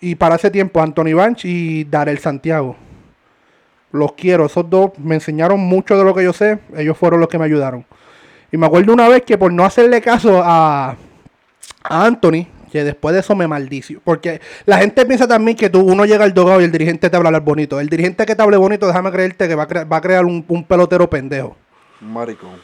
Y 0.01 0.15
para 0.15 0.37
ese 0.37 0.51
tiempo, 0.51 0.81
Anthony 0.81 1.13
Banch 1.15 1.45
y 1.45 1.85
Darel 1.85 2.19
Santiago. 2.19 2.77
Los 3.93 4.15
quiero. 4.15 4.47
Esos 4.47 4.71
dos 4.71 4.93
me 4.97 5.17
enseñaron 5.17 5.61
mucho 5.61 5.99
de 5.99 6.05
lo 6.05 6.15
que 6.15 6.25
yo 6.25 6.33
sé. 6.33 6.61
Ellos 6.79 6.97
fueron 6.97 7.21
los 7.21 7.29
que 7.29 7.39
me 7.39 7.45
ayudaron. 7.45 7.85
Y 8.51 8.57
me 8.57 8.65
acuerdo 8.65 8.95
una 8.95 9.07
vez 9.07 9.21
que 9.21 9.37
por 9.37 9.53
no 9.53 9.67
hacerle 9.67 10.01
caso 10.01 10.41
a, 10.43 10.97
Anthony, 11.83 12.47
que 12.75 12.83
después 12.83 13.15
de 13.15 13.21
eso 13.21 13.37
me 13.37 13.47
maldició. 13.47 14.01
Porque 14.03 14.41
la 14.67 14.79
gente 14.79 15.07
piensa 15.07 15.29
también 15.29 15.57
que 15.57 15.71
tú, 15.71 15.79
uno 15.79 16.05
llega 16.07 16.25
al 16.25 16.35
dogado 16.35 16.61
y 16.61 16.65
el 16.65 16.73
dirigente 16.73 17.09
te 17.09 17.17
habla 17.17 17.39
bonito. 17.39 17.79
El 17.79 17.89
dirigente 17.89 18.27
que 18.27 18.35
te 18.35 18.43
hable 18.43 18.57
bonito, 18.57 18.89
déjame 18.89 19.13
creerte 19.13 19.47
que 19.47 19.55
va 19.55 19.63
a, 19.63 20.01
crear 20.01 20.25
un, 20.25 20.45
un 20.49 20.65
pelotero 20.65 21.09
pendejo. 21.09 21.57
Maricón. 22.01 22.61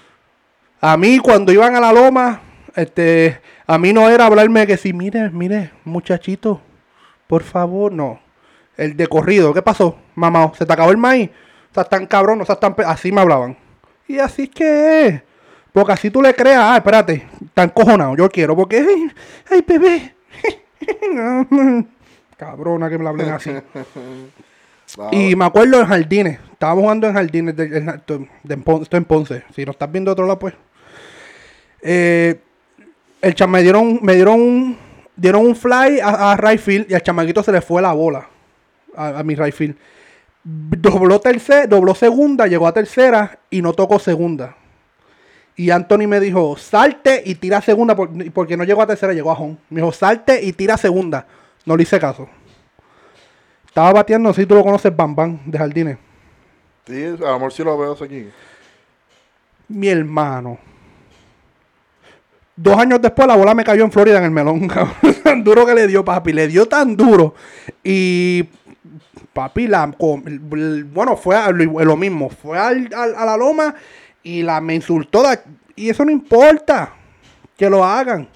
A 0.81 0.96
mí, 0.96 1.20
cuando 1.20 1.53
iban 1.53 1.77
a 1.77 1.81
la 1.81 1.92
loma, 1.92 2.40
este, 2.75 3.40
a 3.68 3.79
mí 3.79 3.92
no 3.92 4.11
era 4.11 4.27
hablarme 4.27 4.66
que 4.66 4.77
si, 4.77 4.92
mire, 4.92 5.31
mire, 5.31 5.70
muchachito, 5.85 6.61
por 7.29 7.44
favor, 7.44 7.92
no. 7.92 8.18
El 8.77 8.96
de 8.96 9.07
corrido, 9.07 9.55
¿qué 9.55 9.62
pasó? 9.62 9.96
Mamá, 10.16 10.51
¿se 10.59 10.66
te 10.66 10.73
acabó 10.73 10.90
el 10.90 10.96
maíz? 10.96 11.31
O 11.70 11.75
sea, 11.75 11.85
tan 11.85 12.05
cabrón, 12.07 12.40
o 12.40 12.44
sea, 12.44 12.57
tan... 12.57 12.75
Así 12.85 13.12
me 13.12 13.20
hablaban. 13.20 13.57
Y 14.09 14.18
así 14.18 14.42
es 14.42 14.51
que 14.51 15.07
es. 15.07 15.23
Porque 15.72 15.92
así 15.92 16.11
tú 16.11 16.20
le 16.20 16.35
creas, 16.35 16.62
ah, 16.62 16.76
espérate, 16.76 17.26
tan 17.54 17.70
cojonado, 17.70 18.16
yo 18.16 18.28
quiero, 18.28 18.56
porque, 18.56 18.78
ay, 18.78 19.12
ay 19.50 19.64
bebé. 19.66 20.14
Cabrona 22.37 22.88
que 22.88 22.98
me 22.98 23.04
la 23.04 23.11
hablen 23.11 23.28
así. 23.30 23.50
Y 25.12 25.37
me 25.37 25.44
acuerdo 25.44 25.80
en 25.80 25.87
jardines, 25.87 26.40
estaba 26.50 26.74
jugando 26.74 27.06
en 27.06 27.14
jardines, 27.14 27.54
de, 27.54 27.94
estoy 27.94 28.28
en 28.90 29.04
Ponce, 29.04 29.44
si 29.54 29.64
no 29.64 29.70
estás 29.70 29.92
viendo 29.92 30.11
otro 30.11 30.26
lado, 30.26 30.40
pues. 30.40 30.54
Eh, 31.80 32.40
el 33.22 33.35
cham 33.37 33.50
me 33.50 33.62
dieron, 33.62 34.00
me 34.02 34.16
dieron 34.16 34.40
un, 34.40 34.78
dieron 35.14 35.46
un 35.46 35.54
fly 35.54 36.00
a, 36.00 36.33
a 36.33 36.54
y 36.54 36.92
al 36.92 37.02
chamaquito 37.02 37.40
se 37.44 37.52
le 37.52 37.61
fue 37.61 37.80
la 37.80 37.92
bola 37.92 38.28
a, 38.96 39.22
mi 39.22 39.35
right 39.35 39.76
Dobló, 40.42 41.20
tercera, 41.20 41.66
dobló 41.66 41.94
segunda, 41.94 42.46
llegó 42.46 42.66
a 42.66 42.72
tercera 42.72 43.40
y 43.50 43.61
no 43.61 43.74
tocó 43.74 43.98
segunda. 43.98 44.56
Y 45.61 45.70
Anthony 45.70 46.07
me 46.09 46.20
dijo, 46.20 46.57
salte 46.57 47.23
y 47.23 47.35
tira 47.35 47.61
segunda, 47.61 47.94
porque 47.94 48.57
no 48.57 48.64
llegó 48.64 48.81
a 48.81 48.87
tercera, 48.87 49.12
llegó 49.12 49.31
a 49.31 49.35
home. 49.35 49.59
Me 49.68 49.83
dijo, 49.83 49.92
salte 49.92 50.42
y 50.42 50.55
tira 50.55 50.79
segunda. 50.79 51.27
No 51.66 51.77
le 51.77 51.83
hice 51.83 52.01
caso. 52.01 52.27
Estaba 53.66 53.92
bateando, 53.92 54.33
si 54.33 54.46
tú 54.46 54.55
lo 54.55 54.64
conoces, 54.64 54.96
Bam 54.96 55.14
Bam, 55.14 55.38
de 55.44 55.59
Jardines. 55.59 55.99
Sí, 56.87 57.14
amor, 57.27 57.53
si 57.53 57.62
lo 57.62 57.77
veo 57.77 57.92
aquí. 57.92 58.27
Mi 59.68 59.88
hermano. 59.88 60.59
Dos 62.57 62.79
años 62.79 63.03
después 63.03 63.29
la 63.29 63.37
bola 63.37 63.53
me 63.55 63.62
cayó 63.62 63.85
en 63.85 63.92
Florida 63.92 64.16
en 64.16 64.25
el 64.25 64.31
melón. 64.31 64.66
tan 65.23 65.44
duro 65.44 65.66
que 65.66 65.75
le 65.75 65.87
dio 65.88 66.03
papi. 66.03 66.33
Le 66.33 66.49
dio 66.49 66.66
tan 66.66 66.96
duro. 66.96 67.35
Y 67.85 68.49
Papi, 69.35 69.66
la, 69.66 69.94
bueno, 69.99 71.16
fue 71.18 71.37
a 71.37 71.51
lo, 71.51 71.85
lo 71.85 71.96
mismo. 71.99 72.31
Fue 72.31 72.59
al- 72.59 72.88
al- 72.94 73.14
a 73.14 73.27
la 73.27 73.37
loma 73.37 73.75
y 74.22 74.42
la 74.42 74.61
me 74.61 74.74
insultó. 74.74 75.22
da- 75.22 75.42
y 75.76 75.88
eso 75.90 76.04
no 76.04 76.11
importa. 76.11 76.94
Que 77.56 77.68
lo 77.70 77.85
hagan. 77.85 78.28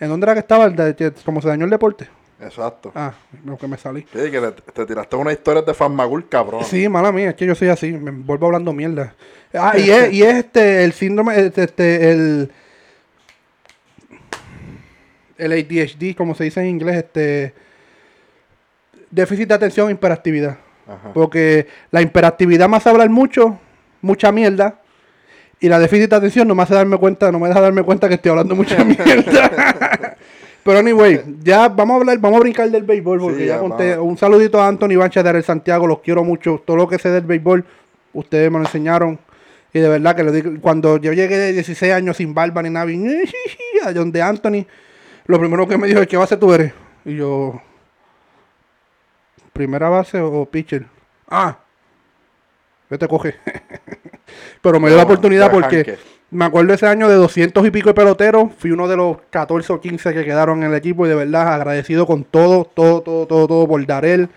¿En 0.00 0.08
dónde 0.08 0.24
era 0.24 0.34
que 0.34 0.40
estaba? 0.40 0.64
El 0.66 0.74
de- 0.76 1.12
como 1.24 1.40
se 1.40 1.48
dañó 1.48 1.64
el 1.64 1.70
deporte. 1.70 2.08
Exacto. 2.40 2.90
Ah, 2.94 3.14
lo 3.44 3.56
que 3.56 3.66
me 3.68 3.78
salí. 3.78 4.02
Sí, 4.12 4.30
que 4.30 4.40
le- 4.40 4.50
te 4.52 4.84
tiraste 4.84 5.16
una 5.16 5.32
historia 5.32 5.62
de 5.62 5.72
Fanmagul, 5.72 6.28
cabrón. 6.28 6.64
Sí, 6.64 6.88
mala 6.88 7.10
mía, 7.12 7.30
es 7.30 7.34
que 7.36 7.46
yo 7.46 7.54
soy 7.54 7.68
así, 7.68 7.92
me 7.92 8.10
vuelvo 8.10 8.46
hablando 8.46 8.72
mierda. 8.72 9.14
Ah, 9.54 9.78
y 9.78 9.88
es, 9.88 10.12
y 10.12 10.22
es 10.22 10.34
este, 10.34 10.84
el 10.84 10.92
síndrome, 10.92 11.38
este, 11.38 11.62
este, 11.64 12.10
el, 12.10 12.50
el 15.38 15.52
ADHD, 15.52 16.14
como 16.16 16.34
se 16.34 16.44
dice 16.44 16.60
en 16.60 16.66
inglés, 16.66 16.96
este, 16.96 17.54
déficit 19.10 19.48
de 19.48 19.54
atención 19.54 19.88
e 19.88 19.92
hiperactividad. 19.92 20.58
Ajá. 20.86 21.12
Porque 21.14 21.66
la 21.90 22.02
hiperactividad 22.02 22.72
hace 22.74 22.88
hablar 22.90 23.08
mucho, 23.10 23.58
mucha 24.02 24.30
mierda, 24.32 24.80
y 25.60 25.68
la 25.68 25.78
déficit 25.78 26.10
de 26.10 26.16
atención 26.16 26.48
no 26.48 26.54
me 26.54 26.62
hace 26.62 26.74
darme 26.74 26.96
cuenta, 26.98 27.30
no 27.32 27.38
me 27.38 27.48
deja 27.48 27.60
darme 27.60 27.82
cuenta 27.82 28.08
que 28.08 28.14
estoy 28.14 28.30
hablando 28.30 28.54
mucha 28.54 28.82
mierda. 28.84 30.16
Pero 30.64 30.78
anyway, 30.78 31.22
ya 31.42 31.68
vamos 31.68 31.94
a 31.94 32.00
hablar, 32.00 32.18
vamos 32.18 32.38
a 32.38 32.40
brincar 32.40 32.70
del 32.70 32.84
béisbol, 32.84 33.20
porque 33.20 33.40
Sí, 33.40 33.46
ya 33.46 33.56
ya, 33.56 33.60
conté. 33.60 33.98
Un 33.98 34.16
saludito 34.16 34.60
a 34.60 34.66
Anthony 34.66 34.96
Bancha 34.96 35.22
de 35.22 35.28
Arel 35.28 35.44
Santiago, 35.44 35.86
los 35.86 36.00
quiero 36.00 36.24
mucho. 36.24 36.62
Todo 36.64 36.78
lo 36.78 36.88
que 36.88 36.98
sé 36.98 37.10
del 37.10 37.24
béisbol, 37.24 37.64
ustedes 38.14 38.50
me 38.50 38.58
lo 38.58 38.64
enseñaron. 38.64 39.18
Y 39.74 39.80
de 39.80 39.88
verdad 39.88 40.16
que 40.16 40.24
le 40.24 40.32
digo, 40.32 40.52
cuando 40.62 40.96
yo 40.98 41.12
llegué 41.12 41.36
de 41.36 41.52
16 41.52 41.92
años 41.92 42.16
sin 42.16 42.32
barba 42.32 42.62
ni 42.62 42.70
nada, 42.70 42.90
y 42.90 43.24
a 43.84 43.92
donde 43.92 44.22
Anthony, 44.22 44.64
lo 45.26 45.38
primero 45.38 45.68
que 45.68 45.76
me 45.76 45.86
dijo 45.86 46.00
es, 46.00 46.06
¿qué 46.06 46.16
base 46.16 46.36
tú 46.36 46.54
eres? 46.54 46.72
Y 47.04 47.16
yo, 47.16 47.60
¿primera 49.52 49.88
base 49.90 50.18
o 50.20 50.46
pitcher? 50.46 50.86
Ah, 51.28 51.58
vete 52.88 53.06
coge. 53.06 53.34
Pero 54.62 54.80
me 54.80 54.88
dio 54.88 54.96
la 54.96 55.04
oportunidad 55.04 55.50
porque 55.50 55.96
me 56.30 56.44
acuerdo 56.44 56.74
ese 56.74 56.86
año 56.86 57.08
de 57.08 57.14
200 57.14 57.66
y 57.66 57.70
pico 57.70 57.90
de 57.90 57.94
peloteros. 57.94 58.52
Fui 58.58 58.70
uno 58.70 58.88
de 58.88 58.96
los 58.96 59.18
14 59.30 59.72
o 59.72 59.80
15 59.80 60.12
que 60.14 60.24
quedaron 60.24 60.62
en 60.62 60.70
el 60.70 60.76
equipo 60.76 61.06
y 61.06 61.08
de 61.08 61.14
verdad 61.14 61.54
agradecido 61.54 62.06
con 62.06 62.24
todo, 62.24 62.64
todo, 62.64 63.02
todo, 63.02 63.26
todo, 63.26 63.46
todo 63.46 63.68
por 63.68 63.84
Darel 63.86 64.28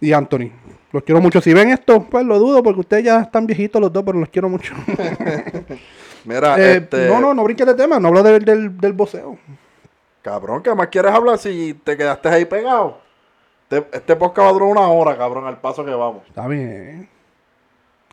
y 0.00 0.12
Anthony. 0.12 0.50
Los 0.92 1.02
quiero 1.02 1.20
mucho. 1.20 1.40
Si 1.40 1.52
ven 1.52 1.70
esto, 1.70 2.06
pues 2.08 2.24
lo 2.24 2.38
dudo 2.38 2.62
porque 2.62 2.80
ustedes 2.80 3.04
ya 3.04 3.20
están 3.20 3.46
viejitos 3.46 3.80
los 3.80 3.92
dos, 3.92 4.02
pero 4.04 4.18
los 4.18 4.28
quiero 4.28 4.48
mucho. 4.48 4.74
Mira, 6.24 6.58
Eh, 6.58 6.76
este. 6.78 7.08
No, 7.08 7.20
no, 7.20 7.34
no 7.34 7.44
brinques 7.44 7.66
de 7.66 7.74
tema, 7.74 8.00
no 8.00 8.08
hablo 8.08 8.22
del, 8.22 8.44
del, 8.44 8.76
del 8.78 8.92
voceo. 8.92 9.38
Cabrón, 10.22 10.62
¿qué 10.62 10.74
más 10.74 10.88
quieres 10.88 11.12
hablar 11.12 11.38
si 11.38 11.74
te 11.84 11.96
quedaste 11.96 12.28
ahí 12.28 12.44
pegado? 12.46 12.98
Este, 13.68 13.86
este 13.96 14.16
podcast 14.16 14.46
va 14.46 14.50
a 14.50 14.52
durar 14.52 14.68
una 14.68 14.88
hora, 14.88 15.16
cabrón, 15.16 15.46
al 15.46 15.60
paso 15.60 15.84
que 15.84 15.92
vamos. 15.92 16.22
Está 16.26 16.48
bien. 16.48 17.08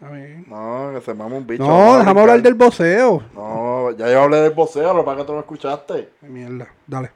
No, 0.01 0.91
que 0.93 1.01
se 1.01 1.13
mama 1.13 1.35
un 1.37 1.47
bicho. 1.47 1.63
No, 1.63 1.97
déjame 1.97 2.21
hablar 2.21 2.41
del 2.41 2.55
voceo. 2.55 3.23
No, 3.33 3.91
ya 3.91 4.11
yo 4.11 4.21
hablé 4.21 4.41
del 4.41 4.51
voceo, 4.51 4.93
lo 4.93 5.09
es 5.09 5.17
que 5.17 5.23
tú 5.23 5.33
no 5.33 5.39
escuchaste. 5.39 6.09
Mierda, 6.21 6.67
dale. 6.85 7.11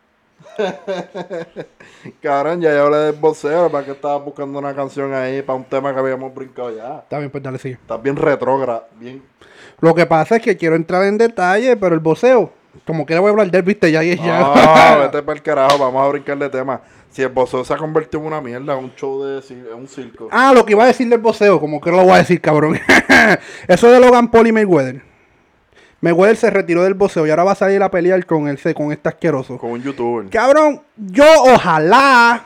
Cabrón, 2.22 2.62
ya 2.62 2.72
yo 2.72 2.86
hablé 2.86 2.98
del 2.98 3.16
voceo, 3.16 3.64
lo 3.64 3.68
que 3.68 3.72
pasa 3.72 3.80
es 3.82 3.86
que 3.86 3.92
estabas 3.94 4.24
buscando 4.24 4.60
una 4.60 4.74
canción 4.76 5.14
ahí 5.14 5.42
para 5.42 5.58
un 5.58 5.66
tema 5.66 5.94
que 5.94 6.00
habíamos 6.00 6.34
brincado 6.34 6.76
ya. 6.76 7.00
Está 7.00 7.20
bien, 7.20 7.32
pues 7.32 7.44
dale, 7.44 7.58
sigue. 7.58 7.76
Estás 7.76 8.02
bien 8.02 8.16
retrógrado, 8.16 8.86
bien. 9.00 9.22
Lo 9.80 9.94
que 9.94 10.06
pasa 10.06 10.38
es 10.38 10.42
que 10.42 10.56
quiero 10.56 10.76
entrar 10.76 11.04
en 11.04 11.18
detalle, 11.18 11.76
pero 11.76 11.94
el 11.94 12.02
voceo, 12.02 12.52
como 12.86 13.06
que 13.06 13.14
le 13.14 13.20
voy 13.20 13.30
a 13.30 13.32
hablar 13.32 13.52
de 13.52 13.58
él, 13.58 13.64
viste, 13.64 13.92
ya, 13.92 14.02
ya. 14.04 14.40
No, 14.40 15.00
vete 15.00 15.22
para 15.24 15.36
el 15.36 15.42
carajo, 15.44 15.78
vamos 15.78 16.04
a 16.04 16.08
brincar 16.10 16.38
de 16.38 16.50
tema. 16.50 16.82
Si 17.18 17.24
el 17.24 17.30
voceo 17.30 17.66
se 17.66 17.74
ha 17.74 17.78
convertido 17.78 18.22
en 18.22 18.28
una 18.28 18.40
mierda, 18.42 18.76
un 18.76 18.94
show 18.94 19.24
de 19.24 19.40
cir- 19.42 19.74
un 19.76 19.88
circo. 19.88 20.28
Ah, 20.30 20.54
lo 20.54 20.64
que 20.64 20.74
iba 20.74 20.84
a 20.84 20.86
decir 20.86 21.10
del 21.10 21.18
voceo, 21.18 21.60
como 21.60 21.82
que 21.82 21.90
lo 21.90 22.04
voy 22.04 22.12
a 22.12 22.18
decir, 22.18 22.40
cabrón. 22.40 22.80
Eso 23.68 23.92
de 23.92 24.00
Logan 24.00 24.30
Paul 24.30 24.46
y 24.46 24.52
Mayweather. 24.52 25.02
Mayweather 26.00 26.38
se 26.38 26.52
retiró 26.52 26.84
del 26.84 26.94
voceo 26.94 27.26
y 27.26 27.32
ahora 27.32 27.44
va 27.44 27.54
a 27.54 27.56
salir 27.56 27.82
a 27.82 27.90
pelear 27.90 28.24
con 28.28 28.48
el 28.48 28.60
con 28.76 28.92
este 28.92 29.10
asqueroso. 29.10 29.58
Con 29.58 29.72
un 29.72 29.82
youtuber. 29.82 30.30
Cabrón, 30.30 30.84
yo 30.96 31.26
ojalá, 31.46 32.44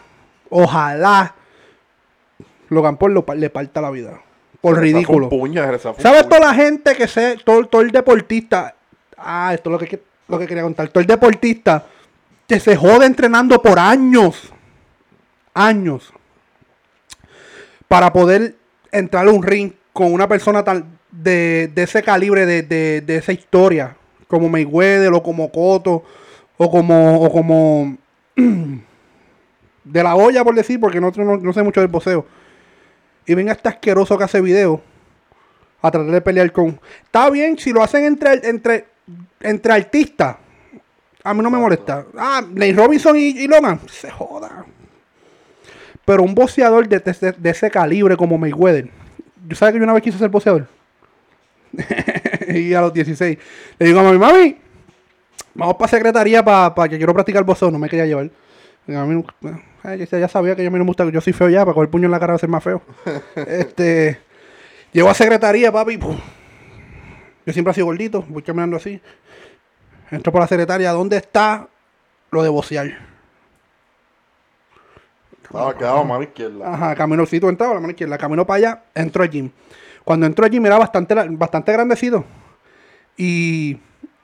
ojalá 0.50 1.36
Logan 2.70 2.96
Paul 2.96 3.14
lo 3.14 3.26
le 3.36 3.50
parta 3.50 3.82
la 3.82 3.92
vida. 3.92 4.22
Por 4.62 4.76
Se 4.76 4.82
ridículo. 4.84 5.28
puño, 5.28 5.64
¿Sabes 5.98 6.30
toda 6.30 6.40
la 6.40 6.54
gente 6.54 6.96
que 6.96 7.10
se, 7.10 7.36
todo, 7.44 7.66
todo 7.66 7.82
el 7.82 7.92
deportista? 7.92 8.74
Ah, 9.18 9.52
esto 9.54 9.70
es 9.70 9.82
lo 9.82 9.86
que- 9.86 10.02
lo 10.30 10.40
que 10.40 10.48
quería 10.48 10.64
contar. 10.64 10.88
Todo 10.88 11.02
el 11.02 11.08
deportista 11.08 11.84
que 12.48 12.58
se 12.58 12.78
jode 12.78 13.06
entrenando 13.06 13.62
por 13.62 13.78
años. 13.78 14.54
Años. 15.54 16.14
Para 17.88 18.14
poder 18.14 18.56
entrar 18.92 19.28
a 19.28 19.32
un 19.32 19.44
ring 19.44 19.74
con 19.94 20.14
una 20.14 20.28
persona 20.28 20.64
tan 20.64 20.98
de, 21.12 21.70
de 21.74 21.84
ese 21.84 22.02
calibre, 22.04 22.46
de, 22.46 22.62
de- 22.64 23.02
de 23.02 23.16
esa 23.18 23.34
historia. 23.34 23.96
Como 24.28 24.48
Mayweather 24.48 25.12
o 25.14 25.22
como 25.22 25.52
Cotto 25.52 26.04
o 26.58 26.72
como, 26.72 27.22
o 27.22 27.30
como 27.32 27.98
de 28.36 30.04
la 30.04 30.16
olla, 30.16 30.44
por 30.44 30.56
decir, 30.56 30.80
porque 30.80 31.02
no, 31.02 31.12
no, 31.16 31.38
no 31.38 31.54
sé 31.54 31.64
mucho 31.64 31.82
del 31.82 31.90
boxeo. 31.90 32.26
Y 33.26 33.34
venga 33.34 33.52
este 33.52 33.70
asqueroso 33.70 34.18
que 34.18 34.24
hace 34.24 34.40
video 34.42 34.82
a 35.82 35.92
tratar 35.92 36.12
de 36.12 36.22
pelear 36.22 36.52
con. 36.52 36.80
Está 37.04 37.30
bien 37.30 37.58
si 37.58 37.72
lo 37.74 37.84
hacen 37.84 38.06
entre, 38.06 38.48
entre, 38.48 38.86
entre 39.42 39.74
artistas. 39.74 40.38
A 41.24 41.34
mí 41.34 41.42
no 41.42 41.52
me 41.52 41.58
molesta. 41.58 42.06
Ah, 42.18 42.42
Nate 42.48 42.74
Robinson 42.74 43.16
y, 43.18 43.30
y 43.42 43.48
Logan. 43.48 43.80
Se 43.90 44.10
joda. 44.10 44.66
Pero 46.06 46.24
un 46.24 46.34
boxeador 46.36 46.88
de, 46.88 47.00
de- 47.00 47.32
de 47.38 47.50
ese 47.50 47.70
calibre 47.70 48.18
como 48.18 48.38
Mayweather. 48.38 48.90
¿Yo 49.48 49.56
sabes 49.56 49.74
que 49.74 49.80
yo 49.80 49.84
una 49.84 49.94
vez 49.94 50.04
quise 50.04 50.18
ser 50.18 50.30
boxeador? 50.30 50.68
y 52.50 52.74
a 52.74 52.82
los 52.82 52.94
16. 52.94 53.38
Le 53.80 53.86
digo 53.86 54.00
a 54.00 54.04
mami, 54.04 54.18
mami, 54.18 54.58
vamos 55.54 55.76
para 55.76 55.90
secretaría 55.90 56.44
para 56.44 56.90
que 56.90 56.98
quiero 56.98 57.14
practicar 57.14 57.44
boxeo. 57.44 57.72
No 57.72 57.80
me 57.80 57.90
quería 57.90 58.06
llevar. 58.06 58.30
A 58.88 59.06
mí 59.06 59.24
ay, 59.84 60.06
ya- 60.08 60.28
sabía 60.28 60.56
que 60.56 60.66
a 60.66 60.70
mí 60.70 60.78
no 60.78 60.84
me 60.84 60.90
gusta, 60.90 61.08
yo 61.10 61.22
soy 61.22 61.34
feo 61.34 61.50
ya, 61.50 61.62
para 61.64 61.74
coger 61.76 61.90
puño 61.90 62.06
en 62.06 62.12
la 62.12 62.20
cara 62.20 62.34
va 62.34 62.36
a 62.36 62.40
ser 62.40 62.50
más 62.50 62.64
feo. 62.64 62.82
este, 63.36 64.20
llego 64.92 65.10
a 65.10 65.14
secretaría, 65.14 65.72
papi. 65.72 66.00
Yo 67.46 67.54
siempre 67.54 67.72
he 67.72 67.74
sido 67.76 67.86
gordito, 67.88 68.26
voy 68.28 68.42
caminando 68.44 68.78
así. 68.78 69.00
Entro 70.10 70.32
por 70.32 70.42
la 70.42 70.48
secretaria, 70.48 70.92
¿dónde 70.92 71.18
está 71.18 71.68
lo 72.32 72.44
de 72.44 72.50
bocear? 72.50 73.11
Estaba 75.54 75.78
quedado 75.78 75.98
a 76.00 76.04
mano 76.04 76.24
izquierda. 76.24 76.74
Ajá, 76.74 76.96
camino, 76.96 77.26
sí, 77.26 77.40
tú 77.40 77.50
entrabas 77.50 77.72
a 77.72 77.76
la 77.76 77.82
mano 77.82 77.92
izquierda, 77.92 78.18
camino 78.18 78.46
para 78.46 78.58
allá, 78.58 78.84
entro 78.96 79.24
al 79.24 79.30
gym. 79.30 79.50
Cuando 80.04 80.26
entro 80.26 80.46
al 80.46 80.52
gym 80.52 80.66
era 80.66 80.78
bastante, 80.78 81.14
bastante 81.32 81.72
grandecido. 81.74 82.24
Y 83.18 83.78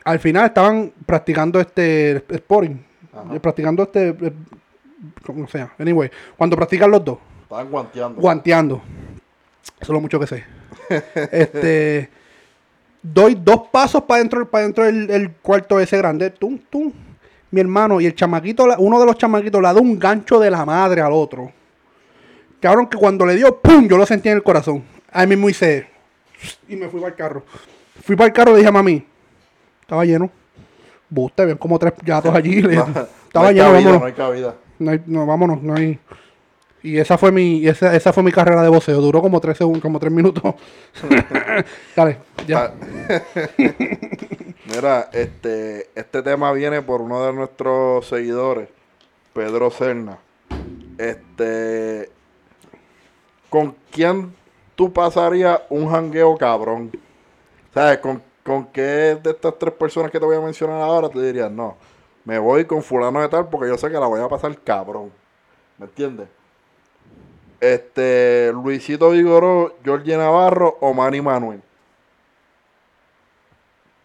al 0.06 0.20
final 0.20 0.46
estaban 0.46 0.92
practicando 1.06 1.60
este 1.60 2.24
sporting. 2.30 2.78
Ajá. 3.14 3.40
Practicando 3.40 3.84
este. 3.84 4.10
eh, 4.10 4.34
¿Cómo 5.26 5.48
sea? 5.48 5.74
Anyway, 5.78 6.10
cuando 6.38 6.56
practican 6.56 6.90
los 6.90 7.04
dos, 7.04 7.18
Estaban 7.44 7.70
guanteando. 7.70 8.20
guanteando. 8.22 8.82
Eso 9.80 9.84
es 9.84 9.90
lo 9.90 10.02
mucho 10.02 10.20
que 10.20 10.28
sé. 10.28 10.44
este. 11.32 12.10
Doy 13.04 13.36
dos 13.36 13.68
pasos 13.72 14.04
para 14.04 14.20
dentro, 14.20 14.50
para 14.50 14.64
dentro 14.64 14.84
del 14.86 15.10
el 15.12 15.32
cuarto 15.32 15.80
ese 15.80 15.98
grande. 15.98 16.30
Tum, 16.32 16.58
tum. 16.70 16.92
Mi 17.52 17.62
hermano 17.62 18.02
y 18.02 18.06
el 18.06 18.14
chamaquito, 18.16 18.66
uno 18.78 19.00
de 19.00 19.06
los 19.06 19.18
chamaquitos 19.18 19.62
le 19.62 19.68
da 19.68 19.80
un 19.80 19.98
gancho 19.98 20.40
de 20.40 20.52
la 20.52 20.66
madre 20.66 21.02
al 21.02 21.14
otro. 21.14 21.52
Cabrón, 22.60 22.88
que 22.88 22.98
cuando 22.98 23.26
le 23.26 23.36
dio, 23.36 23.58
¡pum! 23.60 23.88
Yo 23.88 23.98
lo 23.98 24.06
sentí 24.06 24.30
en 24.30 24.36
el 24.36 24.44
corazón. 24.44 24.84
Ahí 25.12 25.28
mismo 25.28 25.48
hice. 25.50 25.88
Y 26.68 26.76
me 26.76 26.90
fui 26.90 27.00
para 27.00 27.12
el 27.12 27.16
carro. 27.18 27.44
Fui 28.04 28.16
para 28.16 28.28
el 28.28 28.34
carro 28.34 28.54
y 28.54 28.58
dije 28.58 28.68
a 28.68 28.72
mami. 28.72 29.06
Estaba 29.82 30.04
lleno. 30.06 30.30
Buste, 31.10 31.46
ven 31.46 31.58
como 31.58 31.80
tres 31.80 31.94
gatos 32.04 32.34
allí. 32.36 32.62
le- 32.62 32.74
estaba 33.28 33.46
no 33.46 33.52
lleno, 33.52 33.64
cabida, 33.72 33.72
vámonos. 33.72 34.00
No 34.02 34.06
hay 34.06 34.14
cabida. 34.14 34.56
No, 34.80 34.92
hay- 34.92 35.02
no, 35.06 35.26
vámonos, 35.26 35.64
no 35.64 35.76
hay. 35.76 36.00
Y 36.88 37.00
esa 37.00 37.18
fue 37.18 37.34
mi, 37.34 37.68
esa, 37.68 37.94
esa 37.94 38.14
fue 38.14 38.24
mi 38.24 38.32
carrera 38.32 38.62
de 38.62 38.70
voceo. 38.70 39.02
Duró 39.02 39.22
como 39.22 39.42
tres 39.42 39.58
segundos, 39.58 39.82
como 39.82 40.00
tres 40.00 40.10
minutos. 40.10 40.56
Dale, 41.98 42.20
ya. 42.48 42.64
Ah, 42.64 42.74
Mira, 44.74 45.10
este, 45.12 45.90
este 45.94 46.24
tema 46.24 46.54
viene 46.54 46.82
por 46.82 47.02
uno 47.02 47.26
de 47.26 47.34
nuestros 47.34 48.08
seguidores, 48.08 48.70
Pedro 49.34 49.70
Serna. 49.70 50.18
Este, 50.98 52.10
¿con 53.50 53.76
quién 53.92 54.34
tú 54.76 54.94
pasarías 54.94 55.60
un 55.70 55.92
jangueo 55.92 56.38
cabrón? 56.38 56.90
¿Sabes? 57.74 57.98
¿Con, 57.98 58.24
¿Con 58.46 58.68
qué 58.68 59.20
de 59.22 59.32
estas 59.32 59.60
tres 59.60 59.74
personas 59.74 60.10
que 60.10 60.22
te 60.22 60.26
voy 60.26 60.38
a 60.38 60.42
mencionar 60.42 60.82
ahora 60.82 61.10
te 61.10 61.22
dirías, 61.22 61.52
no, 61.52 61.76
me 62.24 62.40
voy 62.40 62.64
con 62.64 62.82
fulano 62.82 63.20
de 63.20 63.28
tal 63.28 63.50
porque 63.50 63.68
yo 63.68 63.78
sé 63.78 63.90
que 63.90 64.00
la 64.00 64.08
voy 64.08 64.22
a 64.22 64.30
pasar 64.30 64.58
cabrón? 64.62 65.12
¿Me 65.78 65.86
entiendes? 65.86 66.37
Este, 67.60 68.52
Luisito 68.54 69.10
Vigoró, 69.12 69.76
Jorge 69.84 70.16
Navarro 70.16 70.78
o 70.80 70.94
Manny 70.94 71.22
Manuel. 71.22 71.62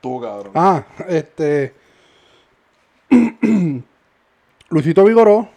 Tú, 0.00 0.20
cabrón. 0.20 0.52
Ah, 0.54 0.84
este. 1.08 1.74
Luisito 4.70 5.04
Vigoró, 5.04 5.48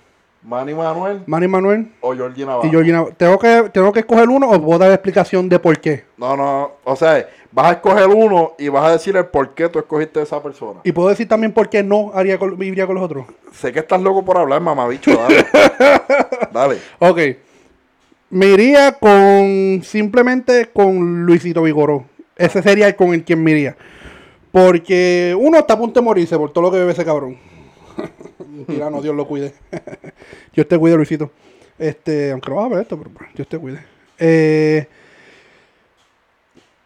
Manny 0.46 0.76
Manuel 0.76 1.24
Manny 1.26 1.48
Manuel 1.48 1.92
o 2.02 2.14
Georgie 2.14 2.46
Navarro. 2.46 2.68
y 2.68 2.70
Georgie 2.70 2.92
Navarro. 2.92 3.14
¿Tengo 3.18 3.40
que, 3.40 3.70
¿Tengo 3.74 3.92
que 3.92 4.00
escoger 4.00 4.30
uno 4.30 4.50
o 4.50 4.62
puedo 4.62 4.78
dar 4.78 4.92
explicación 4.92 5.50
de 5.50 5.58
por 5.58 5.80
qué? 5.80 6.06
No, 6.18 6.38
no, 6.38 6.74
o 6.84 6.96
sea, 6.96 7.28
vas 7.52 7.66
a 7.68 7.72
escoger 7.74 8.08
uno 8.08 8.54
y 8.60 8.68
vas 8.68 8.86
a 8.86 8.92
decir 8.92 9.18
el 9.18 9.26
por 9.26 9.56
qué 9.56 9.70
tú 9.70 9.80
escogiste 9.80 10.20
a 10.20 10.24
esa 10.24 10.44
persona. 10.44 10.82
Y 10.84 10.92
puedo 10.92 11.10
decir 11.10 11.28
también 11.28 11.52
por 11.52 11.70
qué 11.70 11.82
no 11.82 12.12
haría 12.14 12.38
con, 12.38 12.62
iría 12.62 12.86
con 12.86 12.96
los 12.96 13.04
otros. 13.04 13.26
Sé 13.54 13.72
que 13.72 13.80
estás 13.80 14.02
loco 14.02 14.24
por 14.24 14.38
hablar, 14.38 14.62
mamabicho, 14.62 15.18
dale. 15.18 15.46
dale. 16.52 16.78
Ok. 17.00 17.20
Me 18.30 18.48
iría 18.48 18.94
con 18.94 19.82
simplemente 19.84 20.70
con 20.74 21.26
Luisito 21.26 21.62
Vigoró. 21.64 22.06
Ese 22.36 22.62
sería 22.62 22.88
el 22.88 22.96
con 22.96 23.14
el 23.14 23.24
quien 23.24 23.44
me 23.44 23.52
iría. 23.52 23.78
Porque 24.52 25.36
uno 25.40 25.58
está 25.60 25.76
a 25.76 25.78
punto 25.78 26.00
de 26.00 26.06
morirse 26.06 26.38
por 26.38 26.52
todo 26.52 26.64
lo 26.66 26.72
que 26.72 26.78
bebe 26.80 26.92
ese 26.92 27.06
cabrón. 27.06 27.38
Mentira, 28.50 28.90
no, 28.90 29.02
Dios 29.02 29.16
lo 29.16 29.28
cuide. 29.28 29.54
Dios 30.54 30.68
te 30.68 30.78
cuide, 30.78 30.96
Luisito. 30.96 31.32
Este, 31.78 32.32
aunque 32.32 32.50
no 32.50 32.56
vas 32.58 32.66
a 32.66 32.70
ver 32.70 32.80
esto, 32.82 32.98
pero 32.98 33.10
bueno, 33.12 33.30
Dios 33.36 33.48
te 33.48 33.58
cuide. 33.58 33.80
Eh, 34.18 34.88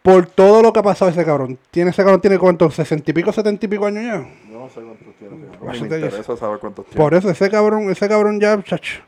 por 0.01 0.25
todo 0.25 0.61
lo 0.63 0.73
que 0.73 0.79
ha 0.79 0.83
pasado 0.83 1.11
ese 1.11 1.23
cabrón. 1.25 1.57
Tiene 1.71 1.91
ese 1.91 2.01
cabrón 2.03 2.21
tiene 2.21 2.39
cuántos, 2.39 2.73
sesenta 2.73 3.11
y 3.11 3.13
pico, 3.13 3.31
setenta 3.31 3.65
y 3.65 3.69
pico 3.69 3.85
años 3.85 4.03
ya. 4.03 4.27
Yo 4.51 4.59
no 4.59 4.69
sé 4.69 4.81
cuántos 4.81 5.13
tiene. 5.15 5.35
Me 5.35 5.89
te- 5.89 6.05
interesa 6.05 6.37
saber 6.37 6.59
cuántos 6.59 6.85
tiene. 6.87 6.97
Por 7.03 7.13
eso, 7.13 7.29
ese 7.29 7.49
cabrón, 7.49 7.89
ese 7.91 8.07
cabrón 8.07 8.39
ya, 8.39 8.61
chacho. 8.63 9.01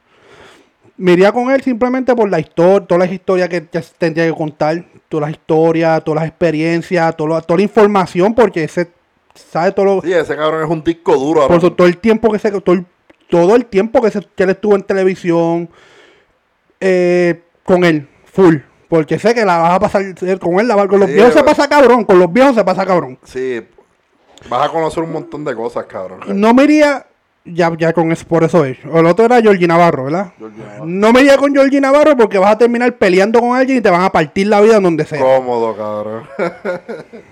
Me 1.01 1.13
iría 1.13 1.31
con 1.31 1.49
él 1.49 1.61
simplemente 1.63 2.15
por 2.15 2.29
la 2.29 2.39
historia, 2.39 2.85
todas 2.87 2.99
las 3.05 3.11
historias 3.11 3.49
que 3.49 3.61
tendría 3.97 4.27
que 4.27 4.33
contar, 4.33 4.85
todas 5.09 5.21
las 5.29 5.31
historias, 5.31 6.03
todas 6.03 6.21
las 6.21 6.29
experiencias, 6.29 7.17
todo 7.17 7.27
lo- 7.27 7.41
toda 7.41 7.57
la 7.57 7.63
información, 7.63 8.35
porque 8.35 8.65
ese 8.65 8.87
sabe 9.33 9.71
todo 9.71 9.85
lo, 9.85 10.01
Sí, 10.01 10.13
ese 10.13 10.35
cabrón 10.35 10.63
es 10.63 10.69
un 10.69 10.83
disco 10.83 11.15
duro. 11.15 11.47
por 11.47 11.57
eso, 11.57 11.73
todo 11.73 11.87
el 11.87 11.97
tiempo 11.97 12.31
que 12.31 12.37
se, 12.37 12.51
todo 12.51 12.75
el, 12.75 12.85
todo 13.29 13.55
el 13.55 13.65
tiempo 13.65 13.99
que, 14.01 14.11
se, 14.11 14.19
que 14.35 14.43
él 14.43 14.51
estuvo 14.51 14.75
en 14.75 14.83
televisión 14.83 15.69
eh, 16.79 17.41
con 17.63 17.83
él, 17.83 18.07
full. 18.25 18.57
Porque 18.87 19.17
sé 19.17 19.33
que 19.33 19.45
la 19.45 19.57
vas 19.57 19.73
a 19.73 19.79
pasar 19.79 20.01
eh, 20.03 20.37
con 20.39 20.59
él, 20.59 20.67
la 20.67 20.75
con 20.87 20.99
los 20.99 21.09
Sí, 21.09 21.15
viejos 21.15 21.33
se 21.33 21.43
pasa 21.43 21.67
cabrón, 21.67 22.03
con 22.03 22.19
los 22.19 22.31
viejos 22.31 22.55
se 22.55 22.63
pasa 22.63 22.85
cabrón. 22.85 23.17
Sí, 23.23 23.65
vas 24.49 24.67
a 24.67 24.71
conocer 24.71 25.01
un 25.01 25.13
montón 25.13 25.45
de 25.45 25.55
cosas, 25.55 25.85
cabrón. 25.85 26.19
No 26.27 26.53
me 26.53 26.65
iría, 26.65 27.05
ya, 27.45 27.71
ya 27.77 27.93
con 27.93 28.11
eso, 28.11 28.25
por 28.27 28.43
eso 28.43 28.63
es. 28.65 28.77
El 28.85 29.05
otro 29.05 29.25
era 29.25 29.41
Georgie 29.41 29.67
Navarro, 29.67 30.05
¿verdad? 30.05 30.33
Georgie 30.37 30.59
Navarro. 30.63 30.85
No 30.85 31.11
me 31.13 31.21
iría 31.21 31.37
con 31.37 31.53
Georgie 31.53 31.81
Navarro 31.81 32.15
porque 32.17 32.37
vas 32.37 32.51
a 32.51 32.57
terminar 32.57 32.95
peleando 32.97 33.39
con 33.39 33.55
alguien 33.55 33.77
y 33.79 33.81
te 33.81 33.89
van 33.89 34.01
a 34.03 34.11
partir 34.11 34.47
la 34.47 34.61
vida 34.61 34.77
en 34.77 34.83
donde 34.83 35.05
sea. 35.05 35.19
Cómodo, 35.19 35.75
cabrón. 35.75 36.23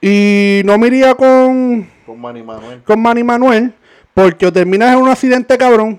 Y 0.00 0.60
no 0.64 0.76
me 0.78 0.88
iría 0.88 1.14
con, 1.14 1.88
Con 2.04 2.20
Manny 2.20 2.42
Manuel. 2.42 2.82
con 2.82 3.00
Manny 3.00 3.24
Manuel 3.24 3.72
porque 4.14 4.46
o 4.46 4.52
terminas 4.52 4.94
en 4.94 5.02
un 5.02 5.08
accidente 5.08 5.56
cabrón. 5.58 5.98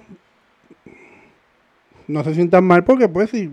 No 2.07 2.23
se 2.23 2.33
sientan 2.33 2.63
mal 2.63 2.83
porque 2.83 3.09
pues 3.09 3.31
si 3.31 3.51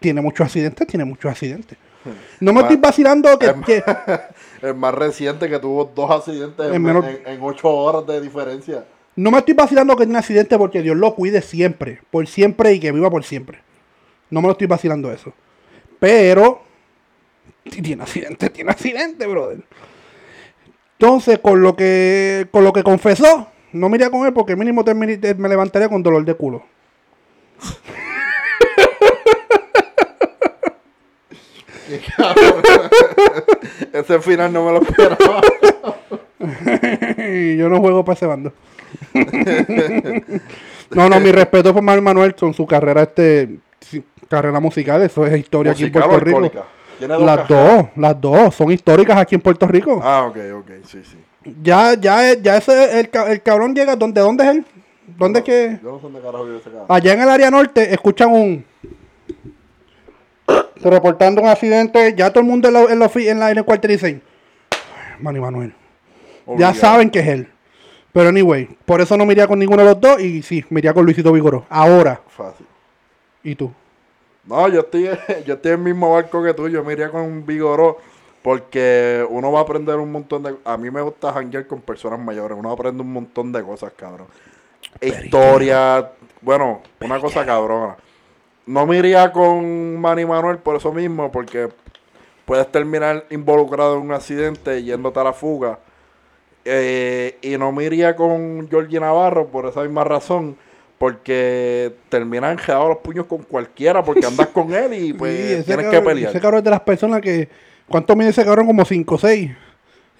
tiene 0.00 0.20
muchos 0.20 0.46
accidentes, 0.46 0.86
tiene 0.86 1.04
muchos 1.04 1.30
accidentes. 1.30 1.76
No 2.40 2.52
me 2.52 2.62
estoy 2.62 2.76
vacilando 2.76 3.38
que, 3.38 3.52
que- 3.66 3.84
El 4.66 4.74
más 4.76 4.94
reciente 4.94 5.48
que 5.48 5.58
tuvo 5.58 5.90
dos 5.94 6.10
accidentes 6.10 6.66
en, 6.66 6.74
En 6.74 6.82
menos- 6.82 7.04
en- 7.04 7.20
en 7.26 7.42
ocho 7.42 7.68
horas 7.68 8.06
de 8.06 8.20
diferencia. 8.20 8.84
No 9.16 9.30
me 9.30 9.38
estoy 9.38 9.54
vacilando 9.54 9.96
que 9.96 10.04
tiene 10.04 10.18
accidente 10.18 10.58
porque 10.58 10.82
Dios 10.82 10.96
lo 10.96 11.14
cuide 11.14 11.42
siempre, 11.42 12.00
por 12.10 12.26
siempre 12.26 12.72
y 12.72 12.80
que 12.80 12.92
viva 12.92 13.10
por 13.10 13.24
siempre. 13.24 13.60
No 14.30 14.40
me 14.40 14.48
lo 14.48 14.52
estoy 14.52 14.66
vacilando 14.66 15.12
eso. 15.12 15.32
Pero 15.98 16.62
si 17.66 17.82
tiene 17.82 18.02
accidente, 18.02 18.50
tiene 18.50 18.70
accidente, 18.70 19.26
brother. 19.26 19.62
Entonces, 20.98 21.38
con 21.40 21.62
lo 21.62 21.76
que 21.76 22.48
con 22.50 22.64
lo 22.64 22.72
que 22.72 22.82
confesó, 22.82 23.48
no 23.72 23.88
me 23.88 23.96
iría 23.96 24.10
con 24.10 24.26
él 24.26 24.32
porque 24.32 24.56
mínimo 24.56 24.84
me 24.84 25.48
levantaría 25.48 25.88
con 25.88 26.02
dolor 26.02 26.24
de 26.24 26.34
culo. 26.34 26.64
Ese 33.92 34.20
final 34.20 34.52
no 34.52 34.64
me 34.64 34.72
lo 34.72 34.82
esperaba. 34.82 35.40
Yo 37.58 37.68
no 37.68 37.80
juego 37.80 38.04
para 38.04 38.16
ese 38.16 38.26
bando. 38.26 38.52
no, 40.90 41.08
no, 41.08 41.20
mi 41.20 41.32
respeto 41.32 41.72
por 41.72 41.82
Manuel 41.82 42.02
Manuel 42.02 42.34
con 42.34 42.52
su 42.54 42.66
carrera 42.66 43.02
este 43.02 43.58
carrera 44.28 44.60
musical, 44.60 45.02
eso 45.02 45.26
es 45.26 45.38
historia 45.38 45.72
aquí 45.72 45.84
en 45.84 45.88
¿Musical 45.90 46.02
o 46.08 46.10
Puerto 46.10 46.40
Rico. 46.40 46.64
Las 47.00 47.48
dos, 47.48 47.86
las 47.96 48.20
dos 48.20 48.54
son 48.54 48.70
históricas 48.70 49.16
aquí 49.18 49.34
en 49.34 49.40
Puerto 49.40 49.66
Rico. 49.66 50.00
Ah, 50.02 50.24
ok, 50.28 50.36
ok, 50.60 50.70
sí, 50.86 51.02
sí. 51.04 51.16
Ya, 51.62 51.94
ya, 51.94 52.34
ya 52.34 52.56
ese, 52.56 53.00
el, 53.00 53.10
el 53.28 53.42
cabrón 53.42 53.74
llega, 53.74 53.96
¿dónde, 53.96 54.20
¿dónde 54.20 54.44
es 54.44 54.50
él? 54.50 54.64
¿Dónde 55.18 55.40
es 55.40 55.44
que? 55.44 55.78
Yo 55.82 55.90
no 55.90 55.96
sé 55.98 56.02
dónde 56.04 56.20
carajo 56.20 56.44
vive 56.44 56.58
ese 56.58 56.70
cabrón. 56.70 56.86
Allá 56.88 57.12
en 57.14 57.20
el 57.20 57.28
área 57.28 57.50
norte 57.50 57.92
escuchan 57.92 58.30
un... 58.32 58.64
Reportando 60.76 61.42
un 61.42 61.48
accidente, 61.48 62.14
ya 62.16 62.30
todo 62.30 62.40
el 62.40 62.46
mundo 62.46 62.68
en, 62.68 62.74
la, 62.74 62.80
en, 62.84 62.98
la 62.98 63.10
en, 63.14 63.38
la- 63.40 63.50
en 63.50 63.58
el 63.58 63.64
cuartel 63.64 63.90
dicen, 63.92 64.22
Manny 65.20 65.40
Manuel. 65.40 65.74
Ya 66.56 66.72
saben 66.74 67.10
que 67.10 67.20
es 67.20 67.28
él. 67.28 67.48
Pero 68.12 68.28
anyway, 68.28 68.68
por 68.84 69.00
eso 69.00 69.16
no 69.16 69.24
me 69.24 69.32
iría 69.32 69.46
con 69.46 69.58
ninguno 69.58 69.82
de 69.82 69.88
los 69.88 70.00
dos 70.00 70.20
y 70.20 70.42
sí, 70.42 70.64
me 70.68 70.80
iría 70.80 70.92
con 70.92 71.04
Luisito 71.04 71.32
Vigoró. 71.32 71.64
Ahora, 71.70 72.20
Fácil. 72.28 72.66
¿y 73.42 73.54
tú? 73.54 73.72
No, 74.44 74.68
yo 74.68 74.80
estoy, 74.80 75.04
yo 75.46 75.54
estoy 75.54 75.72
en 75.72 75.78
el 75.78 75.84
mismo 75.84 76.12
barco 76.12 76.42
que 76.42 76.54
tú. 76.54 76.68
Yo 76.68 76.84
me 76.84 76.92
iría 76.92 77.10
con 77.10 77.46
vigoró 77.46 77.98
porque 78.42 79.24
uno 79.28 79.52
va 79.52 79.60
a 79.60 79.62
aprender 79.62 79.96
un 79.96 80.10
montón 80.10 80.42
de... 80.42 80.56
A 80.64 80.76
mí 80.76 80.90
me 80.90 81.00
gusta 81.00 81.32
janguear 81.32 81.66
con 81.66 81.80
personas 81.80 82.18
mayores. 82.18 82.58
Uno 82.58 82.72
aprende 82.72 83.02
un 83.02 83.12
montón 83.12 83.52
de 83.52 83.62
cosas, 83.62 83.92
cabrón. 83.96 84.26
Historia. 85.00 86.10
Bueno, 86.40 86.82
una 87.00 87.20
cosa 87.20 87.46
cabrona. 87.46 87.96
No 88.66 88.86
me 88.86 88.98
iría 88.98 89.32
con 89.32 90.00
Manny 90.00 90.24
Manuel 90.24 90.58
por 90.58 90.76
eso 90.76 90.92
mismo, 90.92 91.30
porque 91.30 91.68
puedes 92.44 92.70
terminar 92.70 93.24
involucrado 93.30 93.96
en 93.96 94.02
un 94.02 94.12
accidente 94.12 94.82
yéndote 94.82 95.20
a 95.20 95.24
la 95.24 95.32
fuga. 95.32 95.78
Eh, 96.64 97.38
y 97.42 97.58
no 97.58 97.72
me 97.72 97.84
iría 97.84 98.14
con 98.14 98.68
Georgie 98.70 99.00
Navarro 99.00 99.46
por 99.48 99.66
esa 99.66 99.82
misma 99.82 100.04
razón. 100.04 100.56
Porque 100.98 101.92
terminan 102.08 102.52
enredados 102.52 102.88
los 102.90 102.98
puños 102.98 103.26
con 103.26 103.38
cualquiera 103.42 104.04
porque 104.04 104.24
andas 104.24 104.46
con 104.48 104.72
él 104.72 104.94
y 104.94 105.12
pues 105.18 105.36
Sí, 105.58 105.64
tienes 105.64 105.86
cabrón- 105.86 105.90
que 105.90 106.00
pelear. 106.00 106.30
Ese 106.30 106.40
cabrón 106.40 106.58
es 106.58 106.64
de 106.64 106.70
las 106.70 106.80
personas 106.80 107.20
que... 107.20 107.48
¿Cuánto 107.88 108.14
mide 108.14 108.28
ese 108.28 108.44
cabrón? 108.44 108.66
Como 108.66 108.84
5 108.84 109.14
o 109.14 109.18
6. 109.18 109.50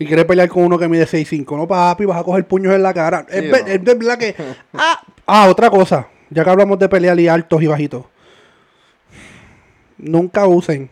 Y 0.00 0.06
quiere 0.06 0.24
pelear 0.24 0.48
con 0.48 0.64
uno 0.64 0.76
que 0.78 0.88
mide 0.88 1.06
6'5". 1.06 1.56
No, 1.56 1.68
papi, 1.68 2.04
vas 2.04 2.18
a 2.20 2.24
coger 2.24 2.44
puños 2.48 2.74
en 2.74 2.82
la 2.82 2.92
cara. 2.92 3.24
Sí, 3.30 3.48
no. 3.48 3.56
es 3.56 3.84
de 3.84 3.94
verdad 3.94 4.18
que... 4.18 4.34
Ah, 4.74 5.00
ah, 5.26 5.48
otra 5.48 5.70
cosa. 5.70 6.08
Ya 6.30 6.42
que 6.42 6.50
hablamos 6.50 6.78
de 6.80 6.88
pelear 6.88 7.18
y 7.20 7.28
altos 7.28 7.62
y 7.62 7.66
bajitos. 7.68 8.04
Nunca 9.98 10.46
usen. 10.46 10.90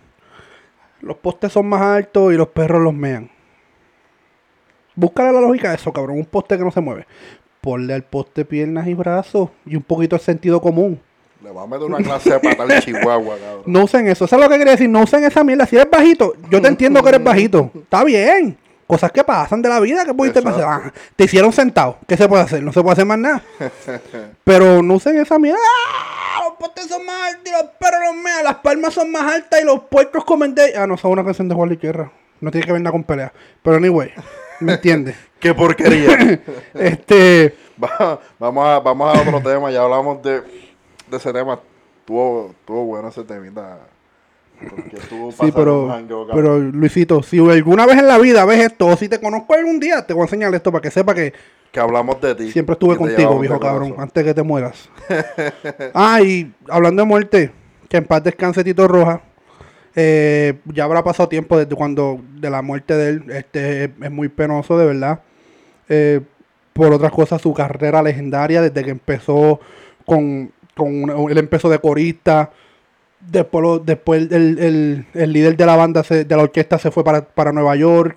Los 1.01 1.17
postes 1.17 1.53
son 1.53 1.67
más 1.69 1.81
altos 1.83 2.33
y 2.33 2.37
los 2.37 2.49
perros 2.49 2.81
los 2.83 2.95
mean. 2.95 3.31
Búscale 5.01 5.33
la 5.33 5.41
lógica 5.41 5.71
de 5.71 5.77
eso, 5.77 5.91
cabrón. 5.95 6.19
Un 6.19 6.27
poste 6.27 6.59
que 6.59 6.63
no 6.63 6.71
se 6.71 6.83
mueve. 6.83 7.07
Ponle 7.63 7.95
al 7.95 8.03
poste 8.03 8.45
piernas 8.45 8.87
y 8.87 8.93
brazos 8.93 9.49
y 9.65 9.75
un 9.77 9.83
poquito 9.83 10.17
de 10.17 10.23
sentido 10.23 10.61
común. 10.61 11.01
Le 11.43 11.51
va 11.51 11.63
a 11.63 11.67
meter 11.67 11.87
una 11.87 11.97
clase 11.97 12.29
de 12.35 12.39
pata 12.39 12.65
al 12.65 12.83
chihuahua, 12.83 13.37
cabrón. 13.39 13.63
No 13.65 13.85
usen 13.85 14.09
eso. 14.09 14.27
Eso 14.27 14.37
es 14.37 14.43
lo 14.43 14.49
que 14.51 14.59
quería 14.59 14.73
decir. 14.73 14.91
No 14.91 15.01
usen 15.03 15.25
esa 15.25 15.43
mierda. 15.43 15.65
Si 15.65 15.75
eres 15.77 15.91
bajito, 15.91 16.35
yo 16.51 16.61
te 16.61 16.69
entiendo 16.69 17.03
que 17.03 17.09
eres 17.09 17.25
bajito. 17.25 17.71
Está 17.75 18.05
bien. 18.05 18.59
Cosas 18.87 19.11
que 19.11 19.25
pasan 19.25 19.63
de 19.63 19.71
la 19.71 19.81
vida 19.81 20.05
que 20.05 20.13
pudiste 20.13 20.41
Exacto. 20.41 20.61
pasar. 20.61 20.83
Ah, 20.85 20.93
te 21.17 21.25
hicieron 21.25 21.51
sentado. 21.51 21.97
¿Qué 22.07 22.19
se 22.19 22.29
puede 22.29 22.43
hacer? 22.43 22.63
No 22.63 22.71
se 22.71 22.83
puede 22.83 22.93
hacer 22.93 23.07
más 23.07 23.19
nada. 23.19 23.43
Pero 24.45 24.83
no 24.83 24.95
usen 24.95 25.17
esa 25.17 25.39
mierda. 25.39 25.61
¡Ah! 25.89 26.43
Los 26.45 26.59
postes 26.59 26.89
son 26.89 27.07
más 27.07 27.29
altos 27.29 27.45
y 27.47 27.53
los 27.53 27.71
perros 27.79 28.01
los 28.07 28.17
mean. 28.23 28.45
Las 28.45 28.57
palmas 28.57 28.93
son 28.93 29.11
más 29.11 29.33
altas 29.33 29.63
y 29.63 29.65
los 29.65 29.81
puercos 29.85 30.27
comen 30.27 30.55
de... 30.55 30.77
Ah, 30.77 30.87
no, 30.87 30.99
son 30.99 31.13
una 31.13 31.25
canción 31.25 31.49
de 31.49 31.55
Juan 31.55 31.71
Guerra. 31.81 32.13
No 32.41 32.51
tiene 32.51 32.67
que 32.67 32.73
ver 32.73 32.83
nada 32.83 32.93
con 32.93 33.05
pelea. 33.05 33.33
Pero 33.63 33.77
anyway, 33.77 34.11
¿me 34.61 34.75
entiendes? 34.75 35.17
¡Qué 35.41 35.55
porquería! 35.55 36.41
este... 36.75 37.55
Va- 37.83 38.21
vamos, 38.39 38.67
a, 38.67 38.81
vamos 38.81 39.17
a 39.17 39.21
otro 39.23 39.41
tema. 39.41 39.71
Ya 39.71 39.83
hablamos 39.83 40.23
de, 40.23 40.41
de 41.11 41.17
ese 41.17 41.33
tema. 41.33 41.59
Estuvo, 42.01 42.51
estuvo 42.51 42.85
bueno 42.85 43.09
ese 43.09 43.25
temita. 43.25 43.79
Porque 44.69 44.97
estuvo 44.97 45.33
Sí, 45.33 45.51
pero, 45.55 45.91
pero 46.35 46.59
Luisito, 46.59 47.23
si 47.23 47.39
alguna 47.39 47.87
vez 47.87 47.97
en 47.97 48.07
la 48.07 48.19
vida 48.19 48.45
ves 48.45 48.59
esto, 48.67 48.89
o 48.89 48.97
si 48.97 49.09
te 49.09 49.19
conozco 49.19 49.55
algún 49.55 49.81
día, 49.81 50.07
te 50.07 50.13
voy 50.13 50.21
a 50.23 50.25
enseñar 50.25 50.55
esto 50.55 50.71
para 50.71 50.83
que 50.83 50.91
sepa 50.91 51.15
que 51.15 51.33
Que 51.73 51.81
hablamos 51.81 52.21
de 52.21 52.35
ti. 52.35 52.53
siempre 52.53 52.75
estuve 52.75 52.97
contigo, 52.99 53.39
viejo 53.39 53.59
cabrón, 53.59 53.95
antes 53.97 54.23
que 54.23 54.35
te 54.35 54.43
mueras. 54.43 54.91
ah, 55.95 56.21
y 56.21 56.53
hablando 56.69 57.01
de 57.03 57.09
muerte, 57.09 57.53
que 57.89 57.97
en 57.97 58.05
paz 58.05 58.23
descanse 58.23 58.63
Tito 58.63 58.87
Roja. 58.87 59.23
Eh, 59.97 60.55
ya 60.67 60.85
habrá 60.85 61.03
pasado 61.03 61.29
tiempo 61.29 61.59
desde 61.59 61.75
cuando 61.75 62.21
de 62.41 62.51
la 62.51 62.63
muerte 62.63 62.95
de 62.97 63.09
él. 63.11 63.25
Este 63.31 63.85
es, 63.85 64.11
muy 64.11 64.29
penoso, 64.29 64.79
de 64.79 64.87
verdad. 64.87 65.21
Eh, 65.89 66.21
por 66.73 66.93
otras 66.93 67.13
cosas, 67.13 67.43
su 67.43 67.53
carrera 67.53 68.03
legendaria, 68.03 68.63
desde 68.63 68.85
que 68.85 68.91
empezó 68.91 69.61
con, 70.07 70.53
con 70.77 71.31
él 71.31 71.39
empezó 71.39 71.69
de 71.69 71.79
corista. 71.79 72.51
Después, 73.21 73.81
después 73.85 74.31
el, 74.33 74.59
el- 74.59 75.07
el 75.13 75.33
líder 75.33 75.57
de 75.57 75.67
la 75.67 75.77
banda, 75.77 76.03
de 76.09 76.37
la 76.37 76.43
orquesta, 76.43 76.79
se 76.79 76.91
fue 76.91 77.05
para, 77.05 77.23
para 77.23 77.53
Nueva 77.53 77.77
York. 77.77 78.17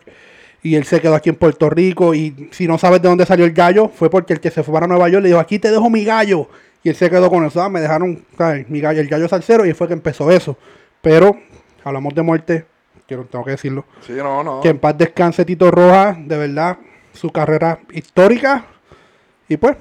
Y 0.62 0.76
él 0.76 0.86
se 0.86 1.02
quedó 1.02 1.14
aquí 1.16 1.28
en 1.30 1.36
Puerto 1.36 1.70
Rico. 1.70 2.14
Y 2.16 2.48
si 2.52 2.68
no 2.68 2.78
sabes 2.78 3.02
de 3.02 3.10
dónde 3.10 3.26
salió 3.26 3.44
el 3.46 3.52
gallo, 3.52 3.90
fue 3.90 4.10
porque 4.10 4.32
el 4.32 4.40
que 4.40 4.50
se 4.50 4.64
fue 4.64 4.74
para 4.74 4.88
Nueva 4.88 5.10
York 5.10 5.24
le 5.24 5.28
dijo, 5.30 5.40
aquí 5.42 5.60
te 5.60 5.70
dejo 5.72 5.90
mi 5.90 6.06
gallo. 6.06 6.48
Y 6.84 6.90
él 6.90 6.96
se 6.96 7.10
quedó 7.10 7.30
con 7.30 7.44
eso. 7.44 7.62
Ah, 7.62 7.68
me 7.68 7.82
dejaron 7.82 8.24
¿sabes? 8.38 8.70
mi 8.70 8.80
gallo, 8.80 9.02
el 9.02 9.10
gallo 9.10 9.28
salsero. 9.28 9.66
Y 9.66 9.74
fue 9.74 9.88
que 9.88 9.94
empezó 9.94 10.32
eso. 10.32 10.58
Pero, 11.02 11.36
hablamos 11.84 12.14
de 12.16 12.22
muerte. 12.22 12.66
Quiero, 13.08 13.26
tengo 13.26 13.44
que 13.46 13.52
decirlo. 13.52 13.86
Sí, 14.02 14.14
no, 14.14 14.44
no. 14.44 14.62
Que 14.62 14.70
en 14.70 14.80
paz 14.80 14.98
descanse 14.98 15.44
Tito 15.46 15.70
Rojas. 15.72 16.18
De 16.28 16.38
verdad, 16.38 16.78
su 17.14 17.30
carrera 17.32 17.80
histórica. 17.92 18.66
Y 19.48 19.58
pues, 19.58 19.76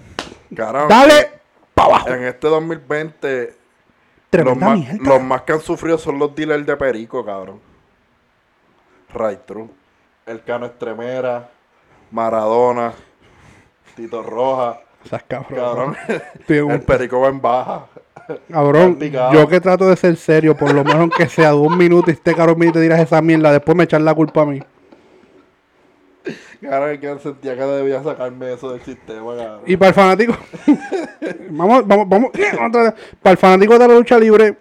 Cabrón, 0.55 0.89
dale 0.89 1.31
para 1.75 1.89
abajo. 1.89 2.09
En 2.11 2.25
este 2.25 2.49
2020, 2.49 3.55
los 4.33 4.57
más, 4.57 4.99
los 5.01 5.23
más 5.23 5.43
que 5.43 5.53
han 5.53 5.61
sufrido 5.61 5.99
son 5.99 6.19
los 6.19 6.35
dealers 6.35 6.67
de 6.67 6.77
perico, 6.77 7.25
cabrón. 7.25 7.61
Right 9.15 9.41
true. 9.47 9.69
El 10.27 10.43
Cano 10.43 10.67
Estremera, 10.67 11.51
Maradona, 12.11 12.93
Tito 13.95 14.23
Rojas, 14.23 14.79
Esas 15.05 15.23
cabrón. 15.25 15.55
cabrón. 15.59 15.97
Un- 16.65 16.71
El 16.73 16.83
perico 16.83 17.21
va 17.21 17.29
en 17.29 17.41
baja. 17.41 17.87
Cabrón, 18.51 18.99
yo 19.33 19.49
que 19.49 19.61
trato 19.61 19.89
de 19.89 19.97
ser 19.97 20.17
serio, 20.17 20.57
por 20.57 20.73
lo 20.73 20.85
menos 20.85 21.11
que 21.17 21.27
sea 21.29 21.51
dos 21.51 21.77
minutos 21.77 22.09
y 22.09 22.13
este 22.13 22.35
cabrón 22.35 22.59
mío 22.59 22.73
te 22.73 22.81
dirás 22.81 23.01
esa 23.01 23.21
mierda, 23.21 23.53
después 23.53 23.77
me 23.77 23.85
echan 23.85 24.05
la 24.05 24.15
culpa 24.15 24.43
a 24.43 24.47
mí. 24.47 24.61
Cabrón, 26.61 26.99
que 26.99 27.19
sentía 27.19 27.57
que 27.57 27.63
debía 27.63 28.03
sacarme 28.03 28.53
eso 28.53 28.71
del 28.73 28.81
sistema, 28.83 29.37
cabrón. 29.37 29.61
Y 29.67 29.77
para 29.77 29.89
el 29.89 29.95
fanático, 29.95 30.37
vamos, 31.51 31.87
vamos, 31.87 32.09
vamos, 32.09 32.31
para 33.21 33.33
el 33.33 33.37
fanático 33.37 33.73
de 33.79 33.89
la 33.89 33.95
lucha 33.95 34.19
libre, 34.19 34.57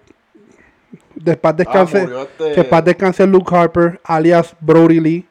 después 1.13 1.55
descanse, 1.55 2.07
Ah, 2.11 2.21
este- 2.23 2.55
después 2.61 2.83
descanse 2.85 3.27
Luke 3.27 3.55
Harper, 3.55 4.01
alias 4.03 4.55
Brody 4.59 4.99
Lee. 4.99 5.27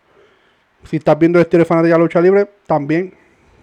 Si 0.85 0.97
estás 0.97 1.19
viendo 1.19 1.39
el 1.39 1.43
estilo 1.43 1.63
de 1.63 1.67
fanático 1.67 1.89
de 1.95 1.99
la 1.99 2.05
lucha 2.05 2.21
libre, 2.21 2.49
también 2.67 3.13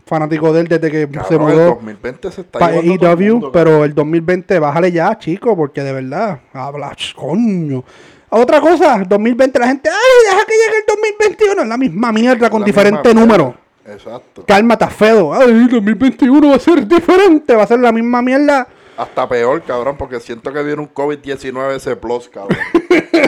fanático 0.08 0.52
de 0.54 0.62
él 0.62 0.67
desde 0.67 0.89
que 0.89 1.08
Cabrón, 1.08 1.26
se 1.28 1.34
el 1.36 1.39
mudó 1.39 1.65
2020 1.76 2.32
se 2.32 2.41
está 2.41 2.60
para 2.60 2.78
el 2.78 2.91
AEW, 2.91 3.34
mundo, 3.34 3.52
pero 3.52 3.84
el 3.84 3.93
2020 3.93 4.60
bájale 4.60 4.91
ya, 4.91 5.17
chico, 5.17 5.56
porque 5.56 5.84
de 5.84 5.93
verdad, 5.93 6.39
habla, 6.54 6.96
ch, 6.96 7.13
coño. 7.13 7.84
Otra 8.30 8.60
cosa, 8.60 9.04
2020 9.08 9.60
la 9.60 9.67
gente, 9.67 9.89
ay, 9.89 10.32
deja 10.32 10.46
que 10.46 10.54
llegue 10.54 10.78
el 10.80 10.86
2021, 10.88 11.62
es 11.62 11.67
la 11.67 11.78
misma 11.78 12.12
mierda 12.12 12.50
con 12.50 12.63
diferentes 12.63 13.13
números. 13.15 13.54
Exacto. 13.86 14.43
Cálmate, 14.46 14.88
Fedo. 14.88 15.34
Ay, 15.34 15.50
el 15.50 15.70
2021 15.70 16.50
va 16.50 16.56
a 16.56 16.60
ser 16.60 16.86
diferente, 16.86 17.56
va 17.56 17.63
a 17.63 17.67
ser 17.67 17.80
la 17.80 17.91
misma 17.91 18.22
mierda. 18.22 18.67
Hasta 18.98 19.30
peor, 19.30 19.62
cabrón, 19.63 19.96
porque 19.96 20.20
siento 20.20 20.52
que 20.52 20.62
viene 20.63 20.82
un 20.82 20.93
COVID-19 20.93 21.76
ese 21.76 21.96
plus, 21.96 22.28
cabrón. 22.28 22.58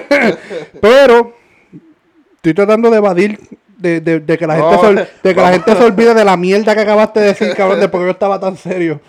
Pero 0.82 1.34
estoy 2.36 2.54
tratando 2.54 2.90
de 2.90 2.98
evadir 2.98 3.40
de, 3.80 4.00
de- 4.02 4.20
de 4.20 4.38
que 4.38 4.46
la 4.48 4.56
gente 4.56 4.78
se, 4.78 4.94
de 5.28 5.36
que 5.36 5.42
la 5.42 5.52
gente 5.54 5.76
se 5.76 5.84
olvide 5.84 6.14
de 6.14 6.24
la 6.26 6.38
mierda 6.38 6.76
que 6.76 6.82
acabaste 6.82 7.20
de 7.20 7.26
decir, 7.28 7.54
cabrón, 7.56 7.80
de 7.80 7.90
por 7.90 8.02
qué 8.02 8.06
yo 8.08 8.12
estaba 8.12 8.40
tan 8.40 8.56
serio. 8.58 9.00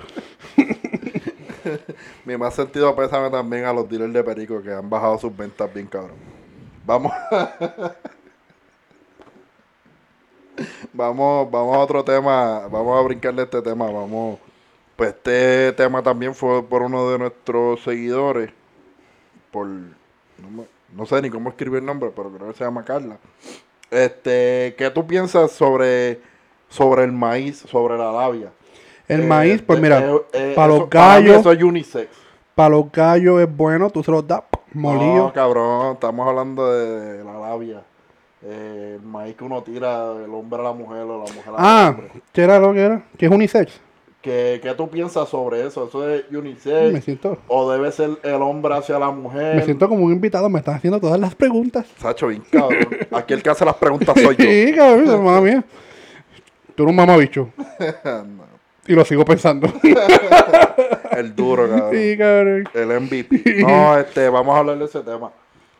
Mi 2.24 2.36
más 2.36 2.54
sentido 2.54 2.94
pésame 2.96 3.28
también 3.30 3.64
a 3.64 3.72
los 3.72 3.88
dealers 3.88 4.12
de 4.12 4.24
perico 4.24 4.62
que 4.62 4.72
han 4.72 4.88
bajado 4.88 5.18
sus 5.18 5.36
ventas 5.36 5.72
bien, 5.74 5.86
cabrón. 5.86 6.16
Vamos. 6.86 7.12
vamos, 10.92 11.50
vamos 11.50 11.76
a 11.76 11.78
otro 11.80 12.04
tema. 12.04 12.66
Vamos 12.68 12.98
a 12.98 13.02
brincarle 13.02 13.42
este 13.42 13.60
tema. 13.62 13.90
Vamos. 13.90 14.38
Pues 14.96 15.10
este 15.10 15.72
tema 15.72 16.02
también 16.02 16.34
fue 16.34 16.62
por 16.62 16.82
uno 16.82 17.10
de 17.10 17.18
nuestros 17.18 17.82
seguidores. 17.82 18.50
Por. 19.50 19.66
No, 19.66 20.50
me- 20.50 20.66
no 20.94 21.06
sé 21.06 21.22
ni 21.22 21.30
cómo 21.30 21.50
escribir 21.50 21.78
el 21.80 21.86
nombre, 21.86 22.10
pero 22.14 22.30
creo 22.30 22.48
que 22.50 22.58
se 22.58 22.64
llama 22.64 22.84
Carla. 22.84 23.16
Este, 23.90 24.74
¿qué 24.78 24.90
tú 24.94 25.06
piensas 25.06 25.50
sobre, 25.52 26.20
sobre 26.68 27.04
el 27.04 27.12
maíz, 27.12 27.58
sobre 27.68 27.98
la 27.98 28.12
labia? 28.12 28.50
El 29.08 29.22
Eh, 29.22 29.26
maíz, 29.26 29.62
pues 29.62 29.78
eh, 29.78 29.82
mira, 29.82 29.98
eh, 30.00 30.20
eh, 30.32 30.52
para 30.54 30.68
los 30.68 30.88
para 30.88 31.14
gallos, 31.16 31.38
eso 31.38 31.52
es 31.52 31.62
unisex. 31.62 32.08
para 32.54 32.68
los 32.70 32.90
gallos 32.92 33.40
es 33.40 33.56
bueno, 33.56 33.90
tú 33.90 34.02
se 34.04 34.10
los 34.12 34.26
das 34.26 34.42
molido. 34.72 35.26
No, 35.26 35.32
cabrón, 35.32 35.94
estamos 35.94 36.28
hablando 36.28 36.70
de, 36.72 37.16
de 37.18 37.24
la 37.24 37.38
labia. 37.38 37.82
El 38.42 39.02
maíz 39.02 39.36
que 39.36 39.44
uno 39.44 39.62
tira 39.62 40.14
del 40.14 40.32
hombre 40.32 40.60
a 40.60 40.62
la 40.64 40.72
mujer 40.72 41.02
o 41.02 41.24
la 41.26 41.32
mujer 41.32 41.48
al 41.48 41.54
ah, 41.58 41.88
hombre. 41.90 42.10
¿qué 42.32 42.42
era 42.42 42.58
lo 42.58 42.72
que 42.72 42.80
era? 42.80 43.02
¿Qué 43.18 43.26
es 43.26 43.32
unisex? 43.32 43.80
¿Qué, 44.22 44.60
¿Qué 44.62 44.74
tú 44.74 44.88
piensas 44.90 45.28
sobre 45.30 45.66
eso? 45.66 45.88
¿Eso 45.88 46.08
es 46.10 46.24
unisex? 46.30 46.92
Me 46.92 47.00
siento, 47.00 47.38
¿O 47.48 47.70
debe 47.72 47.90
ser 47.90 48.10
el 48.22 48.42
hombre 48.42 48.74
hacia 48.74 48.98
la 48.98 49.10
mujer? 49.10 49.56
me 49.56 49.62
siento 49.64 49.88
como 49.88 50.04
un 50.04 50.12
invitado, 50.12 50.48
me 50.50 50.58
están 50.58 50.74
haciendo 50.74 51.00
todas 51.00 51.18
las 51.18 51.34
preguntas. 51.34 51.86
Sacho, 51.98 52.26
bien 52.26 52.42
cabrón. 52.50 52.86
Aquí 53.12 53.32
el 53.32 53.42
que 53.42 53.48
hace 53.50 53.64
las 53.64 53.76
preguntas 53.76 54.14
soy 54.20 54.36
yo. 54.36 54.44
Sí, 54.50 54.74
cabrón, 54.76 55.08
hermana 55.10 55.40
mía. 55.40 55.64
Tú 56.74 56.82
eres 56.82 56.90
un 56.90 56.96
mamabicho. 56.96 57.48
No, 58.04 58.44
Y 58.86 58.92
lo 58.92 59.04
sigo 59.06 59.24
pensando. 59.24 59.68
el 61.12 61.34
duro, 61.34 61.68
cabrón. 61.68 61.90
sí, 61.92 62.16
cabrón. 62.18 62.68
El 62.74 63.00
MVP. 63.00 63.62
No, 63.62 63.98
este, 63.98 64.28
vamos 64.28 64.54
a 64.54 64.58
hablar 64.58 64.78
de 64.78 64.84
ese 64.84 65.00
tema. 65.00 65.30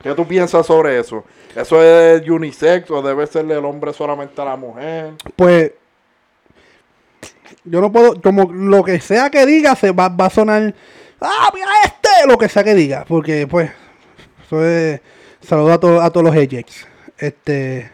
¿Qué 0.03 0.14
tú 0.14 0.26
piensas 0.26 0.64
sobre 0.66 0.98
eso? 0.98 1.24
¿Eso 1.55 1.83
es 1.83 2.26
unisex 2.26 2.90
o 2.90 3.03
debe 3.03 3.26
ser 3.26 3.50
el 3.50 3.64
hombre 3.66 3.92
solamente 3.92 4.40
a 4.40 4.46
la 4.46 4.57
mujer? 4.57 5.11
Pues 5.37 5.72
yo 7.64 7.81
no 7.81 7.92
puedo, 7.92 8.20
como 8.20 8.51
lo 8.53 8.83
que 8.85 9.01
sea 9.01 9.31
que 9.31 9.44
diga, 9.46 9.75
se 9.77 9.92
va, 9.92 10.09
va 10.09 10.27
a 10.27 10.31
sonar, 10.31 10.75
ah, 11.20 11.51
mira 11.55 11.66
este, 11.85 12.09
lo 12.27 12.38
que 12.38 12.49
sea 12.49 12.64
que 12.64 12.75
diga, 12.75 13.05
porque 13.07 13.46
pues, 13.46 13.70
eso 14.46 14.64
es, 14.64 15.01
saludo 15.40 15.73
a, 15.73 15.81
to- 15.81 16.01
a 16.01 16.11
todos 16.11 16.25
los 16.25 16.35
Ajax. 16.37 16.87
Este, 17.18 17.90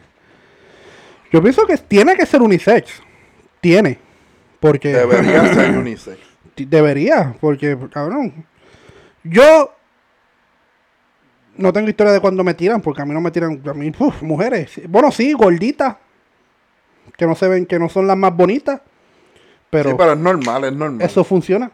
yo 1.33 1.43
pienso 1.43 1.67
que 1.67 1.77
tiene 1.79 2.15
que 2.15 2.27
ser 2.27 2.41
unisex, 2.43 3.03
tiene, 3.61 3.99
porque 4.61 4.93
Debería 4.93 5.53
ser 5.55 5.77
unisex. 5.77 6.19
Debería, 6.57 7.35
porque, 7.41 7.77
cabrón. 7.93 8.47
Yo 9.25 9.75
no 11.57 11.73
tengo 11.73 11.89
historia 11.89 12.13
de 12.13 12.21
cuando 12.21 12.45
me 12.45 12.55
tiran, 12.55 12.81
porque 12.81 13.03
a 13.03 13.05
mí 13.05 13.13
no 13.13 13.21
me 13.21 13.31
tiran, 13.31 13.61
a 13.69 13.75
mí, 13.75 13.93
uf, 13.99 14.23
mujeres. 14.23 14.81
Bueno, 14.89 15.11
sí, 15.11 15.33
gorditas. 15.33 15.97
Que 17.17 17.27
no 17.27 17.35
se 17.35 17.49
ven, 17.49 17.67
que 17.67 17.79
no 17.79 17.89
son 17.89 18.07
las 18.07 18.17
más 18.17 18.35
bonitas. 18.35 18.81
Pero, 19.71 19.91
sí, 19.91 19.97
pero 19.99 20.13
es 20.13 20.19
normal, 20.19 20.65
es 20.65 20.73
normal. 20.73 21.03
eso 21.03 21.25
funciona. 21.25 21.71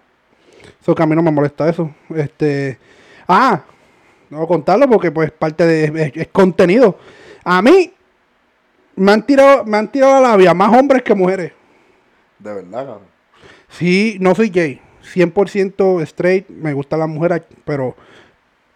Eso 0.80 0.94
que 0.94 1.02
a 1.02 1.06
mí 1.06 1.14
no 1.14 1.22
me 1.22 1.30
molesta 1.30 1.68
eso. 1.68 1.90
Este. 2.14 2.78
Ah, 3.28 3.62
no 4.30 4.38
voy 4.38 4.44
a 4.44 4.48
contarlo 4.48 4.88
porque 4.88 5.10
pues 5.10 5.30
parte 5.30 5.66
de 5.66 5.84
es, 6.06 6.16
es 6.16 6.28
contenido. 6.28 6.98
A 7.44 7.60
mí 7.62 7.92
me 8.96 9.12
han 9.12 9.24
tirado, 9.24 9.64
me 9.64 9.76
han 9.76 9.90
tirado 9.90 10.16
a 10.16 10.20
la 10.20 10.28
labia 10.30 10.54
más 10.54 10.76
hombres 10.76 11.02
que 11.02 11.14
mujeres. 11.14 11.52
De 12.38 12.52
verdad, 12.54 12.86
cabrón. 12.86 13.12
Sí, 13.68 14.16
no 14.20 14.34
soy 14.34 14.50
gay. 14.50 14.80
100% 15.14 16.02
straight. 16.02 16.48
Me 16.48 16.72
gustan 16.72 17.00
las 17.00 17.08
mujeres. 17.08 17.42
Pero 17.64 17.96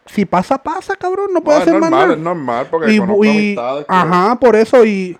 si 0.07 0.25
pasa, 0.25 0.63
pasa, 0.63 0.95
cabrón. 0.97 1.33
No 1.33 1.41
puedo 1.43 1.59
No, 1.59 1.65
más 1.65 1.81
normal, 1.81 2.11
es 2.13 2.19
normal, 2.19 2.67
porque 2.71 2.93
Y, 2.93 2.99
conozco 2.99 3.25
y- 3.25 3.57
ajá, 3.89 4.39
por 4.39 4.57
eso. 4.57 4.85
Y 4.85 5.19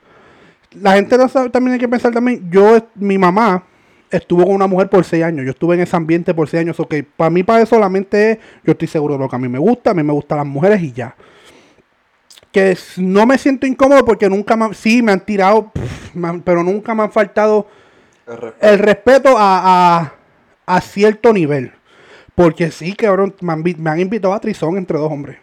la 0.73 0.95
gente 0.95 1.17
no 1.19 1.29
sabe, 1.29 1.51
también 1.51 1.75
hay 1.75 1.81
que 1.81 1.89
pensar 1.89 2.13
también. 2.13 2.49
Yo, 2.51 2.79
mi 2.95 3.19
mamá 3.19 3.65
estuvo 4.11 4.45
con 4.45 4.55
una 4.55 4.67
mujer 4.67 4.89
por 4.89 5.05
seis 5.05 5.25
años. 5.25 5.45
Yo 5.45 5.51
estuve 5.51 5.75
en 5.75 5.83
ese 5.83 5.97
ambiente 5.97 6.35
por 6.35 6.49
seis 6.49 6.63
años. 6.63 6.79
Ok, 6.81 6.95
para 7.17 7.31
mí, 7.31 7.43
para 7.43 7.63
eso 7.63 7.77
solamente 7.77 8.33
es. 8.33 8.39
Yo 8.65 8.73
estoy 8.73 8.89
seguro 8.89 9.15
de 9.15 9.21
lo 9.21 9.29
que 9.29 9.37
a 9.37 9.39
mí 9.39 9.49
me 9.49 9.59
gusta. 9.59 9.91
A 9.91 9.95
mí 9.95 10.03
me 10.03 10.13
gustan 10.13 10.39
las 10.39 10.47
mujeres 10.47 10.83
y 10.83 10.93
ya. 10.93 11.17
Que 12.53 12.77
no 12.97 13.27
me 13.27 13.39
siento 13.39 13.67
incómodo 13.67 14.05
porque 14.05 14.29
nunca 14.29 14.57
me. 14.57 14.75
Sí, 14.75 15.03
me 15.03 15.13
han 15.13 15.25
tirado. 15.25 15.73
pero 16.45 16.63
nunca 16.63 16.95
me 16.95 17.03
han 17.03 17.13
faltado 17.13 17.69
el 18.27 18.37
respeto. 18.37 18.67
el 18.67 18.79
respeto 18.79 19.39
a, 19.39 19.99
a, 19.99 20.15
a 20.67 20.81
cierto 20.81 21.33
nivel. 21.33 21.73
Porque 22.35 22.71
sí, 22.71 22.95
cabrón, 22.95 23.35
me 23.41 23.53
han, 23.53 23.63
me 23.79 23.91
han 23.91 24.01
invitado 24.01 24.35
a 24.35 24.41
trizón 24.41 24.77
entre 24.77 24.99
dos 24.99 25.11
hombres. 25.11 25.39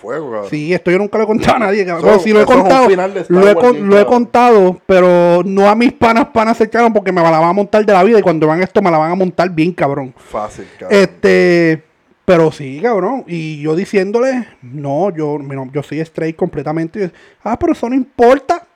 Fuego. 0.00 0.48
Sí, 0.48 0.72
esto 0.72 0.90
yo 0.90 0.98
nunca 0.98 1.18
lo 1.18 1.24
he 1.24 1.26
contado 1.26 1.56
a 1.56 1.58
nadie. 1.60 1.82
Eso- 1.82 2.00
Bueno, 2.00 2.18
lo 2.32 2.40
he 2.40 2.44
contado. 2.46 2.88
Lo 3.28 3.48
he, 3.48 3.54
con- 3.54 3.88
lo 3.88 4.06
contado, 4.06 4.80
pero 4.86 5.42
no 5.44 5.68
a 5.68 5.74
mis 5.74 5.92
panas 5.92 6.26
panas 6.32 6.60
echaron 6.60 6.92
porque 6.92 7.12
me 7.12 7.22
la 7.22 7.30
van 7.30 7.44
a 7.44 7.52
montar 7.52 7.84
de 7.84 7.92
la 7.92 8.02
vida 8.02 8.18
y 8.18 8.22
cuando 8.22 8.46
van 8.46 8.62
esto 8.62 8.80
me 8.80 8.90
la 8.90 8.98
van 8.98 9.10
a 9.10 9.14
montar 9.14 9.50
bien, 9.50 9.72
cabrón. 9.72 10.14
Fácil, 10.16 10.66
cabrón. 10.78 10.98
Este, 10.98 11.82
pero 12.24 12.50
sí, 12.50 12.80
cabrón. 12.82 13.24
Y 13.26 13.60
yo 13.60 13.76
diciéndole, 13.76 14.46
no, 14.62 15.10
yo, 15.14 15.38
yo 15.72 15.82
soy 15.82 16.00
straight 16.00 16.36
completamente. 16.36 17.10
Ah, 17.44 17.58
pero 17.58 17.72
eso 17.72 17.88
no 17.88 17.94
importa. 17.94 18.66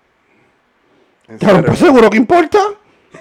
Cabrón, 1.41 1.65
pues 1.67 1.79
seguro 1.79 2.11
que 2.11 2.17
importa. 2.19 2.59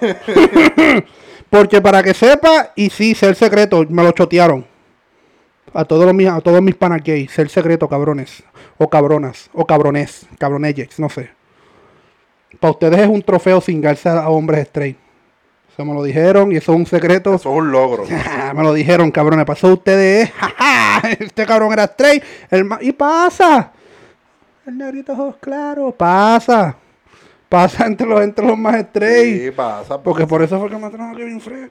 Porque 1.50 1.80
para 1.80 2.02
que 2.02 2.12
sepa, 2.14 2.72
y 2.74 2.90
sí, 2.90 3.14
ser 3.14 3.34
secreto, 3.36 3.84
me 3.88 4.02
lo 4.02 4.10
chotearon. 4.12 4.66
A 5.74 5.84
todos, 5.84 6.04
los, 6.06 6.14
mis- 6.14 6.28
a 6.28 6.40
todos 6.40 6.62
mis 6.62 6.74
panas 6.76 7.02
gays, 7.02 7.30
ser 7.32 7.48
secreto, 7.48 7.88
cabrones. 7.88 8.42
O 8.78 8.88
cabronas, 8.88 9.50
o 9.52 9.66
cabrones, 9.66 10.26
cabronellex, 10.38 10.98
no 11.00 11.08
sé. 11.08 11.30
Para 12.60 12.70
ustedes 12.72 13.00
es 13.00 13.08
un 13.08 13.22
trofeo 13.22 13.60
cingarse 13.60 14.08
a 14.08 14.28
hombres 14.28 14.60
straight. 14.68 14.96
Se 15.76 15.84
me 15.84 15.92
lo 15.92 16.04
dijeron 16.04 16.52
y 16.52 16.56
eso 16.56 16.72
es 16.72 16.78
un 16.78 16.86
secreto. 16.86 17.34
Eso 17.34 17.50
es 17.52 17.58
un 17.58 17.72
logro. 17.72 18.04
me 18.54 18.62
lo 18.62 18.72
dijeron, 18.72 19.10
cabrones. 19.10 19.44
Pasó 19.44 19.72
ustedes, 19.72 20.30
este 21.18 21.44
cabrón 21.44 21.72
era 21.72 21.84
straight. 21.84 22.22
El 22.50 22.68
y 22.80 22.92
pasa. 22.92 23.72
El 24.66 24.78
negrito 24.78 25.12
ojos 25.12 25.34
claros, 25.40 25.94
pasa. 25.94 26.76
Pasa 27.48 27.86
entre 27.86 28.06
los, 28.06 28.20
entre 28.20 28.46
los 28.46 28.58
más 28.58 28.76
estrellas. 28.76 29.42
Sí, 29.44 29.50
pasa. 29.50 30.02
Porque 30.02 30.26
por 30.26 30.42
eso 30.42 30.58
fue 30.58 30.68
que 30.70 30.76
mataron 30.76 31.10
a 31.10 31.16
Kevin 31.16 31.40
Fred. 31.40 31.68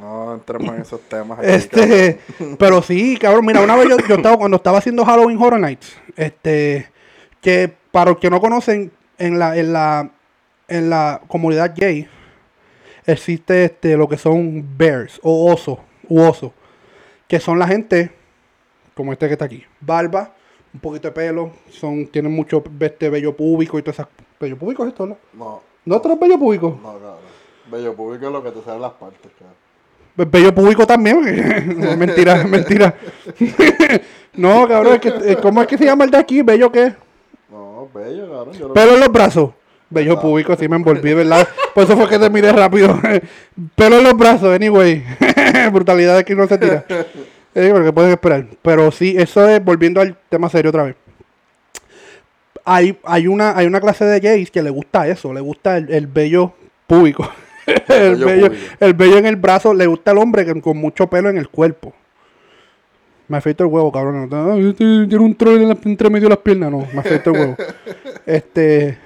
No 0.00 0.34
entremos 0.34 0.74
en 0.74 0.82
esos 0.82 1.00
temas. 1.02 1.38
aquí, 1.38 1.48
Este, 1.48 2.18
pero 2.58 2.82
sí, 2.82 3.16
cabrón, 3.16 3.46
mira, 3.46 3.60
una 3.60 3.76
vez 3.76 3.88
yo, 3.88 3.96
yo 4.08 4.16
estaba, 4.16 4.36
cuando 4.36 4.56
estaba 4.56 4.78
haciendo 4.78 5.04
Halloween 5.04 5.38
Horror 5.40 5.60
Nights, 5.60 5.96
este, 6.16 6.90
que 7.40 7.72
para 7.92 8.10
los 8.10 8.20
que 8.20 8.30
no 8.30 8.40
conocen, 8.40 8.90
en 9.18 9.38
la, 9.38 9.56
en 9.56 9.72
la, 9.72 10.10
en 10.66 10.90
la 10.90 11.20
comunidad 11.28 11.74
gay, 11.76 12.08
existe 13.06 13.66
este, 13.66 13.96
lo 13.96 14.08
que 14.08 14.16
son 14.16 14.76
bears, 14.76 15.20
o 15.22 15.52
osos, 15.52 15.78
u 16.08 16.20
osos, 16.20 16.50
que 17.28 17.38
son 17.38 17.58
la 17.58 17.68
gente, 17.68 18.10
como 18.94 19.12
este 19.12 19.26
que 19.28 19.34
está 19.34 19.44
aquí, 19.44 19.64
barba, 19.80 20.34
un 20.74 20.80
poquito 20.80 21.08
de 21.08 21.12
pelo, 21.12 21.52
son, 21.70 22.06
tienen 22.06 22.32
mucho 22.32 22.64
este 22.80 23.10
bello 23.10 23.36
público 23.36 23.78
y 23.78 23.82
todas 23.82 24.00
esas, 24.00 24.08
bello 24.42 24.56
público 24.58 24.82
es 24.84 24.88
esto, 24.90 25.06
¿no? 25.06 25.16
No, 25.32 25.62
¿No 25.84 25.96
esto 25.96 26.08
no 26.08 26.14
es 26.14 26.20
bello 26.20 26.38
público? 26.38 26.78
no, 26.82 26.92
cabrón. 26.92 27.14
Bello 27.70 27.94
público 27.94 28.26
es 28.26 28.32
lo 28.32 28.42
que 28.42 28.50
te 28.50 28.60
sale 28.62 28.76
en 28.76 28.82
las 28.82 28.92
partes, 28.92 29.30
cabrón. 29.38 30.30
Bello 30.30 30.54
público 30.54 30.86
también, 30.86 31.78
no, 31.80 31.96
mentira, 31.96 32.44
mentira. 32.48 32.94
no, 34.34 34.68
cabrón, 34.68 34.94
es 34.94 35.00
que, 35.00 35.08
eh, 35.32 35.36
¿cómo 35.40 35.62
es 35.62 35.68
que 35.68 35.78
se 35.78 35.84
llama 35.84 36.04
el 36.04 36.10
de 36.10 36.18
aquí? 36.18 36.42
¿Bello 36.42 36.70
qué? 36.70 36.94
No, 37.50 37.88
bello, 37.94 38.30
cabrón. 38.30 38.54
Yo 38.54 38.68
lo- 38.68 38.74
Pelo 38.74 38.94
en 38.94 39.00
los 39.00 39.12
brazos. 39.12 39.50
Bello 39.88 40.18
público, 40.18 40.56
sí 40.56 40.68
me 40.68 40.76
envolví, 40.76 41.12
¿verdad? 41.12 41.46
Por 41.74 41.84
eso 41.84 41.94
fue 41.96 42.08
que 42.08 42.18
te 42.18 42.30
miré 42.30 42.50
rápido. 42.50 42.98
Pelo 43.74 43.98
en 43.98 44.04
los 44.04 44.16
brazos, 44.16 44.54
anyway. 44.54 45.04
Brutalidad 45.70 46.16
de 46.16 46.24
que 46.24 46.34
no 46.34 46.46
se 46.46 46.56
tira. 46.56 46.82
Eh, 47.54 47.92
pueden 47.92 48.12
esperar. 48.12 48.46
Pero 48.62 48.90
sí, 48.90 49.14
eso 49.18 49.46
es, 49.46 49.62
volviendo 49.62 50.00
al 50.00 50.16
tema 50.30 50.48
serio 50.48 50.70
otra 50.70 50.84
vez. 50.84 50.96
Hay, 52.64 52.98
hay, 53.04 53.26
una, 53.26 53.56
hay 53.56 53.66
una 53.66 53.80
clase 53.80 54.04
de 54.04 54.20
gays 54.20 54.50
que 54.50 54.62
le 54.62 54.70
gusta 54.70 55.06
eso, 55.08 55.32
le 55.32 55.40
gusta 55.40 55.76
el, 55.78 55.90
el 55.92 56.06
bello 56.06 56.52
público. 56.86 57.28
el, 57.88 58.24
bello 58.24 58.50
el 58.80 58.94
bello 58.94 59.18
en 59.18 59.26
el 59.26 59.36
brazo, 59.36 59.74
le 59.74 59.86
gusta 59.86 60.12
el 60.12 60.18
hombre 60.18 60.44
que- 60.44 60.60
con 60.60 60.76
mucho 60.76 61.08
pelo 61.08 61.28
en 61.30 61.38
el 61.38 61.48
cuerpo. 61.48 61.92
Me 63.28 63.38
afeito 63.38 63.64
el 63.64 63.70
huevo, 63.70 63.90
cabrón. 63.90 64.28
Tiene 64.76 65.16
un 65.18 65.34
troll 65.34 65.62
en 65.62 65.68
la- 65.68 65.78
entre 65.84 66.10
medio 66.10 66.24
de 66.28 66.34
las 66.34 66.38
piernas. 66.38 66.70
No, 66.70 66.86
me 66.92 67.00
afeito 67.00 67.30
el 67.30 67.36
huevo. 67.40 67.56
este. 68.26 68.98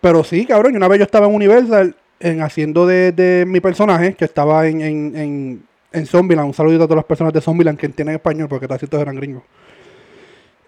Pero 0.00 0.22
sí, 0.24 0.46
cabrón. 0.46 0.74
y 0.74 0.76
Una 0.76 0.88
vez 0.88 0.98
yo 0.98 1.04
estaba 1.04 1.26
en 1.26 1.34
Universal 1.34 1.94
en 2.20 2.42
haciendo 2.42 2.86
de, 2.86 3.12
de 3.12 3.44
mi 3.46 3.60
personaje, 3.60 4.14
que 4.14 4.24
estaba 4.26 4.66
en, 4.68 4.80
en, 4.82 5.16
en, 5.16 5.62
en 5.92 6.06
Zombieland. 6.06 6.48
Un 6.48 6.54
saludito 6.54 6.84
a 6.84 6.86
todas 6.86 6.96
las 6.98 7.04
personas 7.06 7.32
de 7.32 7.40
Zombieland 7.40 7.78
que 7.78 7.86
entienden 7.86 8.16
español, 8.16 8.48
porque 8.48 8.68
casi 8.68 8.86
todos 8.86 9.02
eran 9.02 9.16
gringos. 9.16 9.42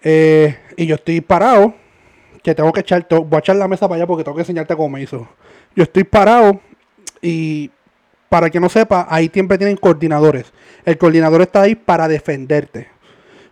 Eh, 0.01 0.55
y 0.75 0.85
yo 0.85 0.95
estoy 0.95 1.21
parado, 1.21 1.73
que 2.43 2.53
tengo 2.53 2.71
que 2.73 2.81
echar, 2.81 3.07
voy 3.09 3.27
a 3.31 3.39
echar 3.39 3.55
la 3.55 3.67
mesa 3.67 3.87
para 3.87 3.97
allá 3.97 4.07
porque 4.07 4.23
tengo 4.23 4.35
que 4.35 4.41
enseñarte 4.41 4.75
cómo 4.75 4.89
me 4.89 5.01
hizo. 5.01 5.27
Yo 5.75 5.83
estoy 5.83 6.03
parado 6.03 6.59
y 7.21 7.71
para 8.29 8.49
que 8.49 8.59
no 8.59 8.67
sepa, 8.67 9.07
ahí 9.09 9.29
siempre 9.33 9.57
tienen 9.57 9.77
coordinadores. 9.77 10.51
El 10.85 10.97
coordinador 10.97 11.41
está 11.41 11.61
ahí 11.61 11.75
para 11.75 12.07
defenderte. 12.07 12.87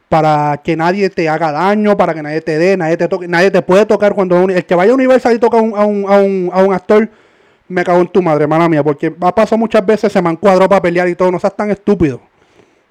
Para 0.09 0.59
que 0.61 0.75
nadie 0.75 1.09
te 1.09 1.29
haga 1.29 1.53
daño, 1.53 1.95
para 1.95 2.13
que 2.13 2.21
nadie 2.21 2.41
te 2.41 2.57
dé, 2.57 2.75
nadie 2.75 2.97
te 2.97 3.07
toque, 3.07 3.29
nadie 3.29 3.49
te 3.49 3.61
puede 3.61 3.85
tocar 3.85 4.13
cuando 4.13 4.49
el 4.49 4.65
que 4.65 4.75
vaya 4.75 4.91
a 4.91 4.95
Universal 4.95 5.35
y 5.35 5.39
toca 5.39 5.57
a 5.57 5.61
un, 5.61 5.73
a 5.73 5.85
un, 5.85 6.05
a 6.11 6.17
un, 6.17 6.49
a 6.51 6.63
un 6.63 6.73
actor, 6.73 7.09
me 7.69 7.83
cago 7.85 8.01
en 8.01 8.09
tu 8.09 8.21
madre, 8.21 8.45
mala 8.45 8.67
mía, 8.67 8.83
porque 8.83 9.15
ha 9.21 9.33
pasado 9.33 9.57
muchas 9.57 9.85
veces, 9.85 10.11
se 10.11 10.21
me 10.21 10.27
han 10.27 10.35
cuadrado 10.35 10.67
para 10.67 10.81
pelear 10.81 11.07
y 11.07 11.15
todo, 11.15 11.31
no 11.31 11.39
seas 11.39 11.55
tan 11.55 11.71
estúpido. 11.71 12.19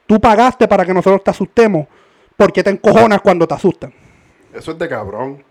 Tú 0.07 0.19
pagaste 0.19 0.67
para 0.67 0.87
que 0.87 0.95
nosotros 0.95 1.23
te 1.23 1.31
asustemos, 1.31 1.87
¿por 2.37 2.51
qué 2.53 2.63
te 2.63 2.71
encojonas 2.71 3.21
cuando 3.21 3.47
te 3.47 3.55
asustan? 3.55 3.93
Eso 4.55 4.73
es 4.73 4.79
de 4.79 4.89
cabrón. 4.89 5.50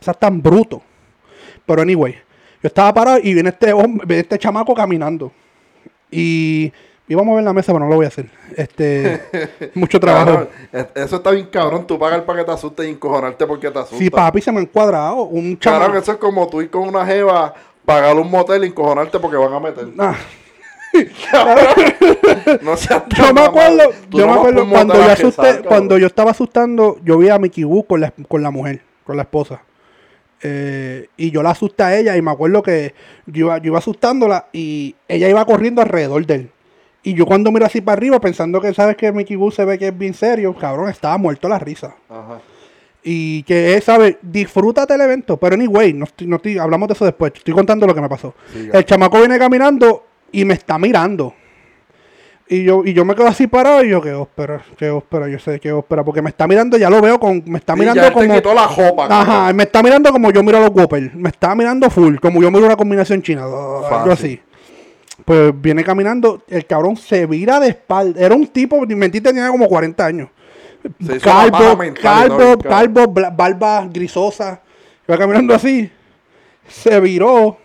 O 0.00 0.04
sea, 0.04 0.14
tan 0.14 0.40
bruto. 0.42 0.82
Pero 1.66 1.82
anyway, 1.82 2.14
yo 2.62 2.66
estaba 2.66 2.92
parado 2.94 3.18
y 3.22 3.34
viene 3.34 3.50
este 3.50 3.72
hombre, 3.72 4.06
viene 4.06 4.20
este 4.22 4.38
chamaco 4.38 4.74
caminando. 4.74 5.32
Y 6.10 6.72
íbamos 7.08 7.32
a 7.32 7.36
ver 7.36 7.44
la 7.44 7.52
mesa, 7.52 7.72
pero 7.72 7.84
no 7.84 7.90
lo 7.90 7.96
voy 7.96 8.04
a 8.06 8.08
hacer. 8.08 8.26
Este, 8.56 9.20
mucho 9.74 10.00
trabajo. 10.00 10.26
Cabrón, 10.26 10.48
es- 10.72 10.86
eso 10.94 11.16
está 11.16 11.30
bien 11.30 11.46
cabrón. 11.46 11.86
Tú 11.86 11.98
pagas 11.98 12.22
para 12.22 12.38
que 12.40 12.44
te 12.46 12.52
asustes 12.52 12.86
y 12.86 12.90
encojonarte 12.90 13.46
porque 13.46 13.70
te 13.70 13.78
asustas. 13.78 13.98
Sí, 13.98 14.08
papi, 14.10 14.40
se 14.40 14.52
me 14.52 14.60
han 14.60 14.66
cuadrado. 14.66 15.24
Un 15.24 15.58
chamaco. 15.58 15.96
eso 15.96 16.12
es 16.12 16.18
como 16.18 16.48
tú 16.48 16.62
ir 16.62 16.70
con 16.70 16.88
una 16.88 17.04
jeva, 17.04 17.52
pagar 17.84 18.16
un 18.16 18.30
motel 18.30 18.64
y 18.64 18.68
encojonarte 18.68 19.18
porque 19.18 19.36
van 19.36 19.52
a 19.52 19.60
meter. 19.60 19.88
Ah, 19.98 20.14
No 22.62 22.76
seas 22.76 23.02
yo 23.08 23.34
me 23.34 23.42
acuerdo, 23.42 23.90
yo 24.10 24.26
no 24.26 24.32
me 24.32 24.38
acuerdo 24.38 24.68
cuando 24.70 24.94
yo 24.94 25.02
asusté, 25.12 25.62
cuando 25.62 25.98
yo 25.98 26.06
estaba 26.06 26.30
asustando, 26.30 26.98
yo 27.04 27.18
vi 27.18 27.28
a 27.28 27.38
Mickey 27.38 27.64
Wu 27.64 27.84
con 27.84 28.00
la, 28.00 28.12
con 28.26 28.42
la 28.42 28.50
mujer, 28.50 28.80
con 29.04 29.16
la 29.16 29.22
esposa. 29.22 29.62
Eh, 30.42 31.08
y 31.16 31.30
yo 31.30 31.42
la 31.42 31.50
asusté 31.50 31.82
a 31.82 31.98
ella 31.98 32.16
y 32.16 32.22
me 32.22 32.30
acuerdo 32.30 32.62
que 32.62 32.94
yo 33.26 33.46
iba, 33.46 33.58
yo 33.58 33.68
iba 33.68 33.78
asustándola 33.78 34.46
y 34.52 34.94
ella 35.08 35.28
iba 35.28 35.44
corriendo 35.44 35.82
alrededor 35.82 36.24
de 36.26 36.34
él. 36.34 36.50
Y 37.02 37.14
yo 37.14 37.26
cuando 37.26 37.50
miro 37.50 37.66
así 37.66 37.80
para 37.80 37.96
arriba 37.96 38.20
pensando 38.20 38.60
que 38.60 38.74
sabes 38.74 38.96
que 38.96 39.12
Mickey 39.12 39.36
Wu 39.36 39.50
se 39.50 39.64
ve 39.64 39.78
que 39.78 39.88
es 39.88 39.98
bien 39.98 40.14
serio, 40.14 40.54
cabrón, 40.54 40.90
estaba 40.90 41.16
muerto 41.16 41.48
la 41.48 41.58
risa. 41.58 41.96
Ajá. 42.08 42.40
Y 43.02 43.42
que 43.44 43.74
es, 43.74 43.84
¿sabes? 43.84 44.16
Disfrútate 44.20 44.94
el 44.94 45.00
evento. 45.00 45.36
Pero 45.36 45.54
anyway, 45.54 45.92
no 45.92 46.04
estoy, 46.04 46.26
no 46.26 46.36
estoy, 46.36 46.58
hablamos 46.58 46.88
de 46.88 46.94
eso 46.94 47.04
después. 47.04 47.32
Estoy 47.34 47.54
contando 47.54 47.86
lo 47.86 47.94
que 47.94 48.00
me 48.00 48.08
pasó. 48.08 48.34
El 48.54 48.84
chamaco 48.84 49.18
viene 49.18 49.38
caminando 49.38 50.04
y 50.32 50.44
me 50.44 50.54
está 50.54 50.78
mirando. 50.78 51.34
Y 52.50 52.64
yo, 52.64 52.82
y 52.84 52.94
yo 52.94 53.04
me 53.04 53.14
quedo 53.14 53.26
así 53.26 53.46
parado 53.46 53.84
y 53.84 53.90
yo, 53.90 54.00
¿qué 54.00 54.18
espera? 54.20 54.62
¿Qué 54.78 54.96
espera? 54.96 55.28
Yo 55.28 55.38
sé 55.38 55.60
qué 55.60 55.76
espera. 55.76 56.02
Porque 56.02 56.22
me 56.22 56.30
está 56.30 56.46
mirando, 56.48 56.78
ya 56.78 56.88
lo 56.88 57.00
veo 57.02 57.20
con. 57.20 57.42
Me 57.46 57.58
está 57.58 57.76
mirando 57.76 58.00
ya 58.00 58.08
él 58.08 58.14
te 58.14 58.20
como. 58.20 58.34
quitó 58.34 58.54
la 58.54 58.66
jopa, 58.68 59.06
Ajá, 59.10 59.52
me 59.52 59.64
está 59.64 59.82
mirando 59.82 60.10
como 60.12 60.30
yo 60.30 60.42
miro 60.42 60.56
a 60.56 60.60
los 60.62 60.70
Whopper. 60.70 61.14
Me 61.14 61.28
está 61.28 61.54
mirando 61.54 61.90
full, 61.90 62.16
como 62.16 62.40
yo 62.40 62.50
miro 62.50 62.64
una 62.64 62.76
combinación 62.76 63.20
china. 63.22 63.44
Algo 63.44 63.86
Fácil. 63.90 64.12
así. 64.12 64.40
Pues 65.26 65.52
viene 65.60 65.84
caminando, 65.84 66.42
el 66.48 66.64
cabrón 66.64 66.96
se 66.96 67.26
vira 67.26 67.60
de 67.60 67.68
espalda. 67.68 68.18
Era 68.18 68.34
un 68.34 68.46
tipo, 68.46 68.80
mentira, 68.86 69.30
tenía 69.30 69.48
como 69.50 69.68
40 69.68 70.06
años. 70.06 70.28
Calvo, 71.22 71.76
mental 71.76 72.02
calvo, 72.28 72.58
calvo, 72.58 73.00
bla- 73.12 73.34
barba 73.36 73.86
grisosa. 73.92 74.60
Iba 75.06 75.18
caminando 75.18 75.54
así. 75.54 75.90
Se 76.66 76.98
viró. 77.00 77.58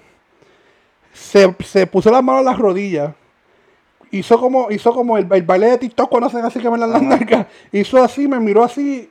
Se, 1.14 1.56
se 1.64 1.88
puso 1.88 2.10
las 2.12 2.24
manos 2.24 2.42
en 2.42 2.46
las 2.48 2.58
rodillas. 2.58 3.12
Hizo 4.14 4.40
como, 4.40 4.70
hizo 4.70 4.94
como 4.94 5.18
el, 5.18 5.28
el 5.32 5.42
baile 5.42 5.72
de 5.72 5.78
TikTok 5.80 6.08
cuando 6.08 6.28
hacen 6.28 6.46
así 6.46 6.60
que 6.60 6.70
me 6.70 6.78
las 6.78 7.02
nalgas. 7.02 7.48
Hizo 7.72 8.02
así, 8.04 8.28
me 8.28 8.40
miró 8.40 8.64
así. 8.64 9.10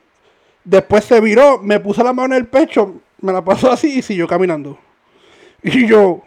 Después 0.63 1.03
se 1.03 1.19
viró, 1.19 1.59
me 1.59 1.77
puso 1.81 2.01
la 2.05 2.13
mano 2.13 2.33
en 2.33 2.41
el 2.41 2.47
pecho, 2.47 3.01
me 3.19 3.33
la 3.33 3.43
pasó 3.43 3.69
así 3.69 3.99
y 3.99 4.01
siguió 4.01 4.27
caminando. 4.27 4.79
Y 5.65 5.87
yo 5.87 6.21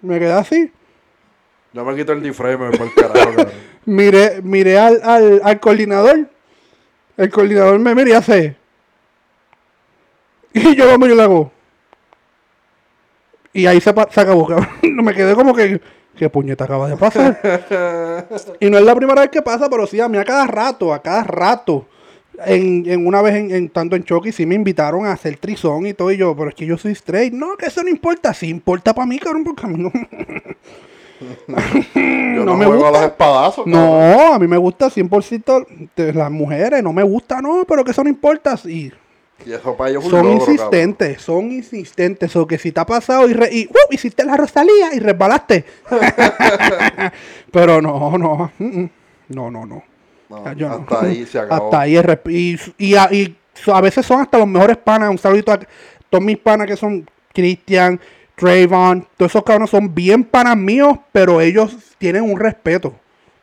me 0.00 0.18
quedé 0.18 0.32
así. 0.32 0.72
Yo 1.74 1.84
me 1.84 1.94
quito 1.94 2.12
el 2.12 2.22
disfraz 2.22 2.54
y 2.54 2.58
me 2.58 2.68
voy 2.68 2.78
por 2.78 2.86
el 2.86 2.94
carajo. 2.94 3.50
Miré, 3.84 4.40
miré 4.42 4.78
al, 4.78 5.00
al, 5.02 5.40
al 5.44 5.60
coordinador. 5.60 6.26
El 7.18 7.30
coordinador 7.30 7.78
me 7.80 7.94
mira 7.94 8.08
y 8.08 8.12
hace. 8.12 8.56
Y 10.54 10.74
yo 10.74 10.86
lo 10.86 10.98
miro 10.98 11.12
y 11.12 11.16
le 11.18 11.22
hago. 11.22 11.52
Y 13.52 13.66
ahí 13.66 13.78
se, 13.78 13.92
se 14.10 14.20
acabó, 14.20 14.46
cabrón. 14.46 14.68
Me 14.82 15.12
quedé 15.12 15.34
como 15.34 15.54
que. 15.54 15.82
¿Qué 16.16 16.30
puñeta 16.30 16.64
acaba 16.64 16.88
de 16.88 16.96
pasar? 16.96 17.38
y 18.60 18.70
no 18.70 18.78
es 18.78 18.84
la 18.84 18.94
primera 18.94 19.20
vez 19.22 19.30
que 19.30 19.42
pasa, 19.42 19.68
pero 19.68 19.86
sí, 19.86 20.00
a 20.00 20.08
mí 20.08 20.16
a 20.18 20.24
cada 20.24 20.46
rato, 20.46 20.92
a 20.94 21.02
cada 21.02 21.24
rato. 21.24 21.86
En, 22.46 22.84
en 22.86 23.06
una 23.06 23.22
vez 23.22 23.34
en, 23.36 23.50
en- 23.54 23.68
tanto 23.68 23.94
en 23.94 24.02
Chucky 24.04 24.32
sí 24.32 24.44
me 24.44 24.54
invitaron 24.56 25.06
a 25.06 25.12
hacer 25.12 25.36
trizón 25.38 25.86
y 25.86 25.94
todo. 25.94 26.10
Y 26.10 26.16
yo, 26.16 26.34
pero 26.36 26.48
es 26.48 26.54
que 26.54 26.66
yo 26.66 26.76
soy 26.78 26.92
straight. 26.92 27.32
No, 27.32 27.56
que 27.56 27.66
eso 27.66 27.82
no 27.82 27.88
importa. 27.88 28.34
Sí 28.34 28.48
importa 28.48 28.92
para 28.94 29.06
mí, 29.06 29.18
cabrón, 29.18 29.44
porque 29.44 29.66
a 29.66 29.68
mí 29.68 29.76
no. 29.78 29.92
Yo 31.20 31.54
No 31.94 32.44
no, 32.44 32.56
me 32.56 32.66
juego 32.66 32.86
a 32.86 32.88
gusta. 32.90 33.02
los 33.02 33.10
espadazos, 33.12 33.64
cabrón. 33.64 33.72
No, 33.72 34.34
a 34.34 34.38
mí 34.38 34.46
me 34.48 34.56
gusta 34.56 34.88
100% 34.90 35.88
de 35.96 36.12
las 36.12 36.30
mujeres, 36.30 36.82
no 36.82 36.92
me 36.92 37.02
gusta, 37.04 37.40
no, 37.40 37.64
pero 37.66 37.84
que 37.84 37.92
eso 37.92 38.02
no 38.02 38.10
importa. 38.10 38.58
Y 38.64 38.92
Y 39.46 39.52
eso 39.52 39.76
para 39.76 39.90
ellos 39.90 40.04
es 40.04 40.06
un 40.06 40.10
son 40.12 40.20
cabrón. 40.22 40.40
insistentes, 40.50 41.22
son 41.22 41.52
insistentes. 41.52 42.34
O 42.36 42.46
que 42.46 42.58
si 42.58 42.72
te 42.72 42.80
ha 42.80 42.86
pasado 42.86 43.28
y, 43.28 43.32
re- 43.34 43.50
y 43.52 43.66
¡uh! 43.66 43.92
hiciste 43.92 44.24
la 44.24 44.36
Rosalía 44.36 44.94
y 44.94 44.98
resbalaste. 45.00 45.64
pero 47.52 47.80
no, 47.82 48.16
no, 48.18 48.50
mm, 48.58 48.64
mm. 48.80 48.90
no, 49.28 49.50
no, 49.50 49.66
no. 49.66 49.82
No, 50.30 50.52
Yo 50.54 50.68
no. 50.68 50.74
hasta 50.76 51.00
ahí 51.06 51.26
se 51.26 51.38
acabó. 51.38 51.64
Hasta 51.66 51.80
ahí 51.80 51.96
es 51.96 52.04
y, 52.28 52.58
y, 52.78 52.94
a, 52.96 53.08
y 53.12 53.36
so- 53.52 53.74
a 53.74 53.80
veces 53.80 54.04
son 54.06 54.20
hasta 54.20 54.38
los 54.38 54.46
mejores 54.48 54.76
panas. 54.78 55.10
Un 55.10 55.18
saludito 55.18 55.52
a 55.52 55.60
todos 56.10 56.24
mis 56.24 56.38
panas 56.38 56.66
que 56.66 56.76
son 56.76 57.08
Christian, 57.32 58.00
Trayvon. 58.34 59.06
Todos 59.16 59.32
esos 59.32 59.44
cabrones 59.44 59.70
son 59.70 59.94
bien 59.94 60.24
panas 60.24 60.56
míos, 60.56 60.96
pero 61.12 61.40
ellos 61.40 61.76
tienen 61.98 62.22
un 62.22 62.38
respeto. 62.40 62.94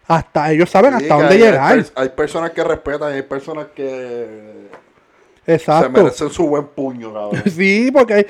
Hasta 0.07 0.51
ellos 0.51 0.69
saben 0.69 0.97
Sí, 0.97 1.03
hasta 1.03 1.15
dónde 1.15 1.35
hay, 1.35 1.39
llegar. 1.39 1.71
Hay, 1.73 1.79
pers- 1.79 1.91
hay 1.95 2.09
personas 2.09 2.51
que 2.51 2.63
respetan 2.63 3.13
hay 3.13 3.21
personas 3.21 3.67
que 3.75 4.67
se 5.45 5.53
Exacto. 5.55 5.89
merecen 5.89 6.29
su 6.29 6.47
buen 6.47 6.67
puño, 6.67 7.13
cabrón. 7.13 7.43
Sí, 7.55 7.89
porque 7.91 8.13
hay. 8.13 8.25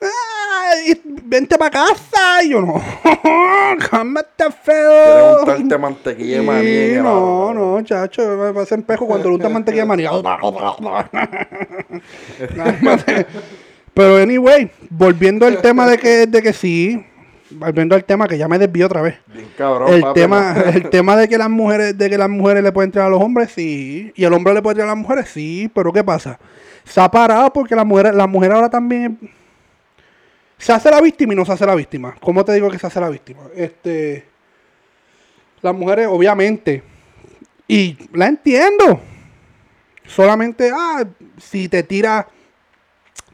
"Ay, 0.00 1.00
vente 1.24 1.56
para 1.58 1.70
casa. 1.70 2.42
Y 2.44 2.50
yo 2.50 2.60
no. 2.60 2.74
Quieren 3.90 4.14
feo. 4.62 5.40
untarte 5.40 5.78
mantequilla 5.78 6.36
de 6.36 6.40
Sí, 6.40 6.46
maní. 6.46 6.68
en 6.68 7.02
no, 7.02 7.54
no, 7.54 7.82
chacho, 7.82 8.22
me 8.36 8.52
pasa 8.52 8.74
empejo 8.74 9.06
cuando 9.06 9.28
le 9.28 9.34
untan 9.36 9.52
mantequilla 9.52 9.82
de 9.82 9.88
maní. 9.88 10.04
Pero 13.94 14.16
anyway, 14.18 14.70
volviendo 14.90 15.46
al 15.46 15.60
tema 15.60 15.86
de 15.88 15.98
que, 15.98 16.26
de 16.26 16.42
que 16.42 16.52
sí, 16.52 17.04
volviendo 17.50 17.94
al 17.94 18.04
tema 18.04 18.26
que 18.26 18.38
ya 18.38 18.48
me 18.48 18.58
desvió 18.58 18.86
otra 18.86 19.02
vez. 19.02 19.16
Bien 19.26 19.48
cabrón, 19.56 19.92
El 19.92 20.00
papi, 20.00 20.20
tema, 20.20 20.52
¿no? 20.52 20.64
el 20.72 20.90
tema 20.90 21.16
de 21.16 21.28
que 21.28 21.38
las 21.38 21.50
mujeres, 21.50 21.96
de 21.96 22.10
que 22.10 22.18
las 22.18 22.28
mujeres 22.28 22.62
le 22.62 22.72
pueden 22.72 22.90
tirar 22.90 23.06
a 23.06 23.10
los 23.10 23.22
hombres, 23.22 23.52
sí. 23.52 24.12
Y 24.14 24.24
el 24.24 24.32
hombre 24.32 24.54
le 24.54 24.62
puede 24.62 24.76
tirar 24.76 24.88
a 24.88 24.92
las 24.94 25.00
mujeres, 25.00 25.28
sí. 25.28 25.70
Pero 25.74 25.92
¿qué 25.92 26.04
pasa? 26.04 26.38
Se 26.84 27.00
ha 27.00 27.10
parado 27.10 27.52
porque 27.52 27.74
la 27.76 27.84
mujer, 27.84 28.14
la 28.14 28.26
mujer 28.26 28.52
ahora 28.52 28.70
también 28.70 29.18
se 30.58 30.72
hace 30.72 30.90
la 30.90 31.00
víctima 31.00 31.32
y 31.32 31.36
no 31.36 31.44
se 31.44 31.52
hace 31.52 31.66
la 31.66 31.74
víctima. 31.74 32.16
¿Cómo 32.20 32.44
te 32.44 32.52
digo 32.52 32.70
que 32.70 32.78
se 32.78 32.86
hace 32.86 33.00
la 33.00 33.08
víctima? 33.08 33.42
Este, 33.54 34.24
las 35.62 35.74
mujeres, 35.74 36.08
obviamente, 36.08 36.82
y 37.66 37.96
la 38.12 38.26
entiendo. 38.26 39.00
Solamente, 40.06 40.70
ah, 40.74 41.04
si 41.38 41.68
te 41.68 41.82
tira, 41.82 42.26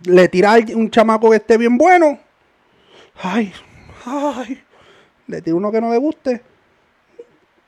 le 0.04 0.28
tira 0.28 0.54
a 0.54 0.58
un 0.74 0.90
chamaco 0.90 1.30
que 1.30 1.36
esté 1.36 1.56
bien 1.56 1.78
bueno, 1.78 2.18
ay, 3.22 3.52
ay, 4.06 4.62
le 5.26 5.42
tira 5.42 5.56
uno 5.56 5.70
que 5.72 5.80
no 5.80 5.90
le 5.90 5.98
guste. 5.98 6.42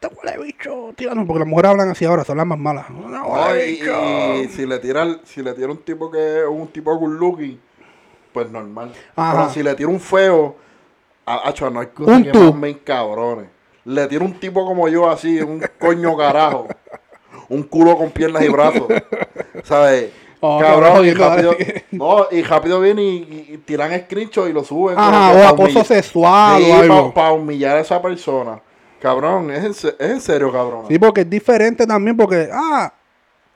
Te 0.01 0.09
huele 0.09 0.45
bicho, 0.45 0.93
tíralo, 0.95 1.27
porque 1.27 1.41
las 1.41 1.49
mujeres 1.49 1.71
hablan 1.71 1.89
así 1.89 2.05
ahora, 2.05 2.25
son 2.25 2.37
las 2.37 2.47
más 2.47 2.59
malas. 2.59 2.87
Huele 2.91 3.71
y, 3.71 3.73
bicho. 3.81 4.35
y 4.43 4.49
si 4.49 4.67
le 4.67 4.79
tira 4.79 5.21
si 5.25 5.43
le 5.43 5.55
tira 5.55 5.69
un 5.69 5.79
tipo 5.79 6.11
que 6.11 6.41
es 6.41 6.47
un 6.49 6.69
tipo 6.69 6.95
good 6.97 7.19
looking, 7.19 7.61
pues 8.33 8.51
normal. 8.51 8.93
Ajá. 9.15 9.33
Pero 9.33 9.51
si 9.51 9.63
le 9.63 9.75
tira 9.75 9.89
un 9.89 10.01
feo, 10.01 10.57
a, 11.25 11.49
acho, 11.49 11.71
no 11.71 11.81
hay 11.81 11.87
cosa 11.89 12.13
Un 12.13 12.25
que 12.25 12.39
más 12.39 12.55
me 12.55 12.69
encabrones. 12.71 13.49
Le 13.85 14.07
tira 14.07 14.25
un 14.25 14.35
tipo 14.35 14.67
como 14.67 14.89
yo 14.89 15.09
así, 15.09 15.41
un 15.41 15.63
coño 15.79 16.17
carajo. 16.17 16.69
Un 17.49 17.63
culo 17.63 17.97
con 17.97 18.11
piernas 18.11 18.45
y 18.45 18.49
brazos. 18.49 18.89
¿Sabes? 19.65 20.11
Oh, 20.41 20.59
Cabrón, 20.61 21.07
y 21.07 21.13
rápido, 21.15 21.53
dale. 21.53 21.85
no, 21.93 22.27
y 22.31 22.43
rápido 22.43 22.81
viene 22.81 23.03
y, 23.03 23.07
y- 23.17 23.55
y 23.55 23.59
tiran 23.59 23.99
screenshot 24.03 24.49
y 24.49 24.53
lo 24.53 24.63
suben. 24.63 24.99
Ajá, 24.99 25.33
que 25.33 25.39
o 25.39 25.49
acoso 25.49 25.85
sexual 25.85 26.63
Sí, 26.63 26.73
para 27.15 27.33
humillar 27.33 27.77
a 27.77 27.81
esa 27.81 28.01
persona. 28.03 28.61
Cabrón, 29.01 29.51
es 29.51 29.65
en, 29.65 29.71
es 29.71 30.11
en 30.11 30.21
serio, 30.21 30.53
cabrón. 30.53 30.85
Sí, 30.89 30.99
porque 30.99 31.23
es 31.23 31.31
diferente 31.31 31.87
también, 31.87 32.17
porque, 32.17 32.49
ah, 32.53 32.93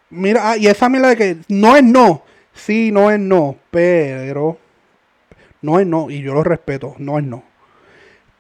mira, 0.09 0.51
ah, 0.51 0.57
y 0.57 0.67
esa 0.67 0.89
mierda 0.89 1.09
de 1.11 1.17
que 1.17 1.37
no 1.49 1.77
es 1.77 1.83
no. 1.85 2.23
Sí, 2.55 2.91
no 2.93 3.11
es 3.11 3.19
no, 3.21 3.57
pero 3.71 4.57
no 5.63 5.79
es 5.79 5.87
no, 5.87 6.11
y 6.11 6.21
yo 6.23 6.35
lo 6.35 6.43
respeto, 6.43 6.95
no 6.99 7.19
es 7.19 7.25
no. 7.25 7.43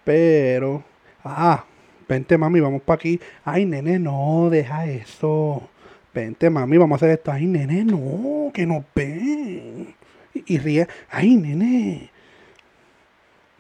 Pero, 0.05 0.83
ah, 1.25 1.65
vente 2.09 2.37
mami, 2.39 2.61
vamos 2.61 2.83
para 2.83 2.97
aquí. 2.97 3.21
Ay, 3.45 3.67
nene, 3.67 3.99
no, 3.99 4.49
deja 4.51 4.87
eso. 4.87 5.63
Vente 6.13 6.51
mami, 6.51 6.77
vamos 6.77 6.97
a 6.97 7.05
hacer 7.05 7.11
esto. 7.19 7.31
Ay, 7.31 7.47
nene, 7.47 7.85
no, 7.85 8.51
que 8.53 8.67
nos 8.67 8.85
ven. 8.95 9.95
Y, 10.35 10.55
y 10.55 10.59
ríe, 10.59 10.89
ay, 11.11 11.37
nene. 11.37 12.11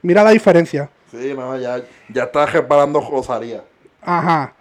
Mira 0.03 0.24
la 0.24 0.30
diferencia. 0.30 0.90
Sí, 1.11 1.32
no, 1.34 1.57
ya, 1.59 1.82
ya 2.09 2.24
está 2.24 2.46
reparando 2.46 3.01
Rosaría. 3.01 3.62
Ajá. 4.03 4.55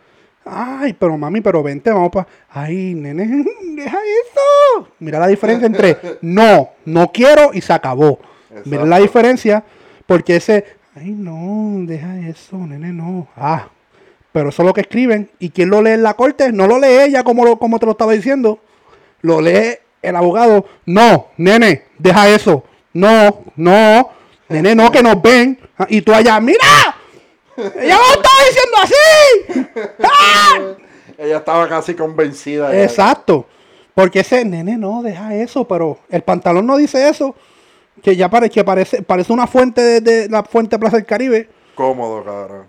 Ay, 0.45 0.93
pero 0.93 1.17
mami, 1.17 1.41
pero 1.41 1.61
vente, 1.61 1.91
vamos 1.91 2.11
para. 2.11 2.27
Ay, 2.49 2.93
nene, 2.95 3.45
deja 3.75 3.97
eso. 3.97 4.87
Mira 4.99 5.19
la 5.19 5.27
diferencia 5.27 5.65
entre 5.67 5.97
no, 6.21 6.69
no 6.85 7.11
quiero 7.11 7.51
y 7.53 7.61
se 7.61 7.73
acabó. 7.73 8.19
Mira 8.65 8.83
la 8.85 8.97
diferencia, 8.97 9.63
porque 10.07 10.37
ese, 10.37 10.65
ay, 10.95 11.11
no, 11.11 11.85
deja 11.85 12.17
eso, 12.27 12.57
nene, 12.57 12.91
no. 12.91 13.27
Ah, 13.37 13.69
pero 14.31 14.49
eso 14.49 14.61
es 14.61 14.67
lo 14.67 14.73
que 14.73 14.81
escriben. 14.81 15.29
¿Y 15.39 15.49
quién 15.49 15.69
lo 15.69 15.81
lee 15.81 15.91
en 15.91 16.03
la 16.03 16.13
corte? 16.15 16.51
No 16.51 16.67
lo 16.67 16.79
lee 16.79 16.99
ella 17.07 17.23
como, 17.23 17.45
lo- 17.45 17.57
como 17.59 17.79
te 17.79 17.85
lo 17.85 17.93
estaba 17.93 18.13
diciendo. 18.13 18.59
Lo 19.21 19.41
lee 19.41 19.77
el 20.01 20.15
abogado. 20.15 20.65
No, 20.85 21.27
nene, 21.37 21.83
deja 21.97 22.29
eso. 22.29 22.63
No, 22.93 23.43
no, 23.55 24.09
nene, 24.47 24.75
no, 24.75 24.91
que 24.91 25.03
nos 25.03 25.21
ven. 25.21 25.59
Ah, 25.77 25.87
Y 25.89 26.01
tú 26.01 26.13
allá, 26.13 26.39
mira. 26.39 26.59
Ella 27.57 27.97
lo 27.97 28.13
estaba 28.13 28.39
diciendo 28.47 28.77
así. 28.83 29.89
¡Ah! 30.03 30.59
Ella 31.17 31.37
estaba 31.37 31.67
casi 31.67 31.93
convencida. 31.95 32.71
ya. 32.71 32.83
Exacto. 32.83 33.45
Porque 33.93 34.21
ese 34.21 34.45
nene 34.45 34.77
no 34.77 35.01
deja 35.03 35.35
eso, 35.35 35.67
pero 35.67 35.99
el 36.09 36.21
pantalón 36.21 36.65
no 36.65 36.77
dice 36.77 37.09
eso. 37.09 37.35
Que 38.01 38.15
ya 38.15 38.29
parece, 38.29 38.51
que 38.53 38.63
parece, 38.63 39.01
parece 39.01 39.33
una 39.33 39.45
fuente 39.45 39.81
de, 39.81 39.99
de 39.99 40.29
la 40.29 40.43
fuente 40.43 40.79
Plaza 40.79 40.95
del 40.95 41.05
Caribe. 41.05 41.49
Cómodo, 41.75 42.23
cabrón. 42.23 42.67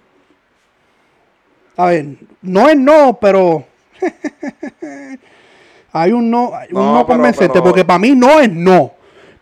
A 1.77 1.87
ver, 1.87 2.07
no 2.43 2.69
es 2.69 2.77
no, 2.77 3.19
pero 3.21 3.65
hay 5.93 6.13
un 6.13 6.31
no, 6.31 6.55
hay 6.55 6.69
un 6.73 6.75
No, 6.75 6.95
no, 6.99 7.07
convencente, 7.07 7.53
pero- 7.55 7.65
porque 7.65 7.85
para 7.85 7.99
mí 7.99 8.13
no 8.15 8.41
es 8.41 8.51
no. 8.51 8.93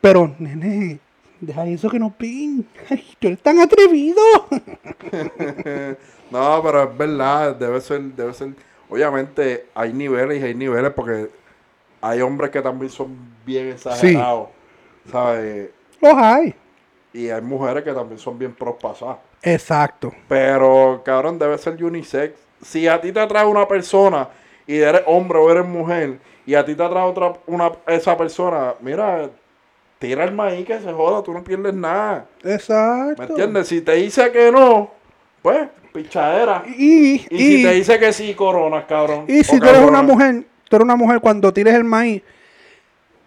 Pero, 0.00 0.34
nene, 0.38 1.00
deja 1.40 1.66
eso 1.66 1.90
que 1.90 1.98
nos 1.98 2.12
pin. 2.14 2.66
Tú 3.18 3.26
eres 3.28 3.40
tan 3.42 3.58
atrevido. 3.60 4.20
No, 6.30 6.60
pero 6.62 6.82
es 6.82 6.98
verdad, 6.98 7.56
debe 7.56 7.80
ser, 7.80 8.02
debe 8.02 8.34
ser. 8.34 8.50
Obviamente 8.90 9.64
hay 9.74 9.94
niveles 9.94 10.42
y 10.42 10.44
hay 10.44 10.54
niveles 10.54 10.92
porque 10.92 11.30
hay 12.02 12.20
hombres 12.20 12.50
que 12.50 12.60
también 12.60 12.90
son 12.92 13.16
bien 13.46 13.68
exagerados, 13.68 14.48
¿sabes? 15.10 15.70
Los 16.02 16.14
hay. 16.14 16.54
Y 17.12 17.30
hay 17.30 17.40
mujeres 17.40 17.84
que 17.84 17.92
también 17.92 18.18
son 18.18 18.38
bien 18.38 18.54
prospasadas. 18.54 19.18
Exacto. 19.42 20.12
Pero, 20.28 21.02
cabrón, 21.04 21.38
debe 21.38 21.56
ser 21.58 21.82
unisex. 21.82 22.34
Si 22.62 22.86
a 22.86 23.00
ti 23.00 23.12
te 23.12 23.20
atrae 23.20 23.46
una 23.46 23.66
persona 23.66 24.28
y 24.66 24.76
eres 24.76 25.02
hombre 25.06 25.38
o 25.38 25.50
eres 25.50 25.66
mujer 25.66 26.18
y 26.44 26.54
a 26.54 26.64
ti 26.64 26.74
te 26.74 26.82
atrae 26.82 27.04
otra, 27.04 27.34
una, 27.46 27.72
esa 27.86 28.16
persona, 28.16 28.74
mira, 28.80 29.30
tira 29.98 30.24
el 30.24 30.32
maíz 30.32 30.66
que 30.66 30.80
se 30.80 30.92
joda, 30.92 31.22
tú 31.22 31.32
no 31.32 31.42
pierdes 31.42 31.74
nada. 31.74 32.26
Exacto. 32.42 33.22
¿Me 33.22 33.28
entiendes? 33.28 33.68
Si 33.68 33.80
te 33.80 33.92
dice 33.94 34.30
que 34.32 34.50
no, 34.50 34.90
pues, 35.42 35.68
pichadera. 35.92 36.64
Y, 36.66 37.26
Y, 37.30 37.38
si 37.38 37.62
te 37.62 37.72
dice 37.74 37.98
que 37.98 38.12
sí, 38.12 38.34
coronas, 38.34 38.84
cabrón. 38.86 39.24
Y 39.28 39.44
si 39.44 39.58
tú 39.58 39.66
eres 39.66 39.82
una 39.82 40.02
mujer, 40.02 40.44
tú 40.68 40.76
eres 40.76 40.84
una 40.84 40.96
mujer 40.96 41.20
cuando 41.20 41.52
tires 41.52 41.74
el 41.74 41.84
maíz, 41.84 42.22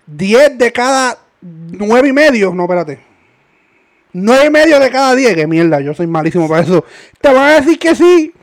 10 0.08 0.58
de 0.58 0.72
cada 0.72 1.18
9 1.42 2.10
y 2.10 2.14
medio, 2.14 2.54
no, 2.54 2.64
espérate. 2.64 3.11
9 4.14 4.46
y 4.46 4.50
medio 4.50 4.80
de 4.80 4.90
cada 4.90 5.16
10, 5.16 5.36
que 5.36 5.48
mierda, 5.48 5.80
yo 5.82 5.94
soy 5.94 6.08
malísimo 6.08 6.48
para 6.48 6.62
eso. 6.64 6.84
Te 7.20 7.34
van 7.34 7.50
a 7.52 7.56
decir 7.56 7.78
que 7.80 7.96
sí, 7.96 8.34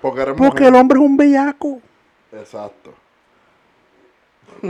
Porque 0.00 0.22
eres 0.22 0.34
porque 0.36 0.60
mujer. 0.64 0.74
el 0.74 0.80
hombre 0.80 0.98
es 0.98 1.04
un 1.04 1.16
bellaco. 1.16 1.80
Exacto. 2.32 2.94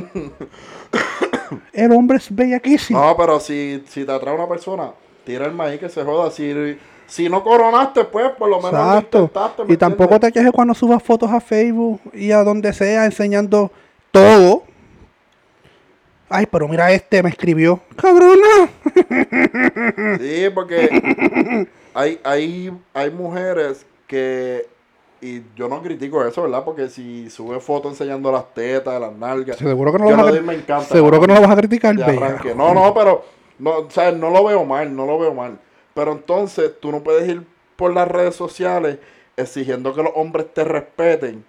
El 1.72 1.92
hombre 1.92 2.18
es 2.18 2.34
bellaquísimo. 2.34 3.00
No, 3.00 3.16
pero 3.16 3.40
si, 3.40 3.82
si 3.88 4.04
te 4.04 4.12
atrae 4.12 4.34
una 4.34 4.48
persona, 4.48 4.92
tira 5.24 5.46
el 5.46 5.52
maíz 5.52 5.80
que 5.80 5.88
se 5.88 6.04
joda. 6.04 6.30
Si, 6.30 6.76
si 7.06 7.28
no 7.28 7.42
coronaste, 7.42 8.04
pues, 8.04 8.30
por 8.32 8.50
lo 8.50 8.56
menos 8.56 8.72
lo 8.72 8.78
Exacto. 8.78 9.18
intentaste, 9.20 9.64
¿me 9.64 9.72
Y 9.72 9.76
tampoco 9.76 10.20
te 10.20 10.30
quejes 10.32 10.52
cuando 10.52 10.74
subas 10.74 11.02
fotos 11.02 11.30
a 11.30 11.40
Facebook 11.40 12.00
y 12.12 12.32
a 12.32 12.44
donde 12.44 12.72
sea 12.72 13.06
enseñando 13.06 13.70
todo. 14.10 14.64
Ay, 16.28 16.46
pero 16.46 16.68
mira 16.68 16.90
este 16.92 17.22
me 17.22 17.30
escribió. 17.30 17.80
Cabrona. 17.96 18.68
Sí, 20.18 20.46
porque 20.54 21.66
hay, 21.94 22.20
hay, 22.22 22.72
hay 22.92 23.10
mujeres 23.10 23.86
que, 24.06 24.66
y 25.20 25.42
yo 25.56 25.68
no 25.68 25.82
critico 25.82 26.24
eso, 26.24 26.42
¿verdad? 26.42 26.64
Porque 26.64 26.88
si 26.88 27.30
sube 27.30 27.60
fotos 27.60 27.92
enseñando 27.92 28.30
las 28.30 28.52
tetas, 28.52 29.00
las 29.00 29.12
nalgas, 29.12 29.56
Seguro 29.56 29.92
que 29.92 29.98
no 29.98 30.10
lo 30.10 30.16
vas 30.16 30.26
a 30.26 30.30
doy 30.30 30.40
me 30.40 30.54
encanta. 30.54 30.84
Seguro 30.84 31.20
que 31.20 31.26
no 31.26 31.34
lo 31.34 31.40
vas 31.40 31.50
a 31.50 31.56
criticar, 31.56 31.96
de. 31.96 32.54
No, 32.54 32.74
no, 32.74 32.92
pero, 32.92 33.24
no, 33.58 33.70
o 33.78 33.90
sea, 33.90 34.12
no 34.12 34.30
lo 34.30 34.44
veo 34.44 34.64
mal, 34.64 34.94
no 34.94 35.06
lo 35.06 35.18
veo 35.18 35.32
mal. 35.32 35.58
Pero 35.94 36.12
entonces 36.12 36.72
tú 36.80 36.92
no 36.92 37.02
puedes 37.02 37.28
ir 37.28 37.42
por 37.76 37.92
las 37.94 38.06
redes 38.06 38.36
sociales 38.36 38.98
exigiendo 39.36 39.94
que 39.94 40.02
los 40.02 40.12
hombres 40.14 40.52
te 40.52 40.64
respeten, 40.64 41.44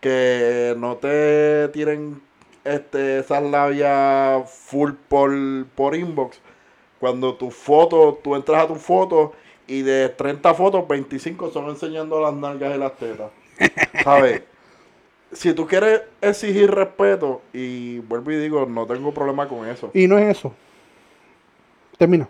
que 0.00 0.74
no 0.78 0.96
te 0.96 1.68
tiren 1.68 2.20
este, 2.66 3.18
esas 3.20 3.42
labias 3.42 4.50
full 4.50 4.92
por, 5.08 5.32
por 5.74 5.94
inbox. 5.94 6.40
Cuando 7.00 7.34
tu 7.34 7.50
foto, 7.50 8.18
tú 8.22 8.34
entras 8.34 8.64
a 8.64 8.66
tu 8.66 8.76
foto 8.76 9.32
y 9.66 9.82
de 9.82 10.08
30 10.08 10.54
fotos, 10.54 10.86
25 10.88 11.50
son 11.50 11.68
enseñando 11.68 12.20
las 12.20 12.34
nalgas 12.34 12.74
y 12.74 12.78
las 12.78 12.96
tetas. 12.96 13.30
¿Sabes? 14.04 14.42
Si 15.32 15.52
tú 15.54 15.66
quieres 15.66 16.02
exigir 16.20 16.70
respeto, 16.70 17.42
y 17.52 17.98
vuelvo 17.98 18.30
y 18.30 18.36
digo, 18.36 18.64
no 18.66 18.86
tengo 18.86 19.12
problema 19.12 19.48
con 19.48 19.68
eso. 19.68 19.90
Y 19.92 20.06
no 20.06 20.18
es 20.18 20.38
eso. 20.38 20.52
Termina. 21.98 22.28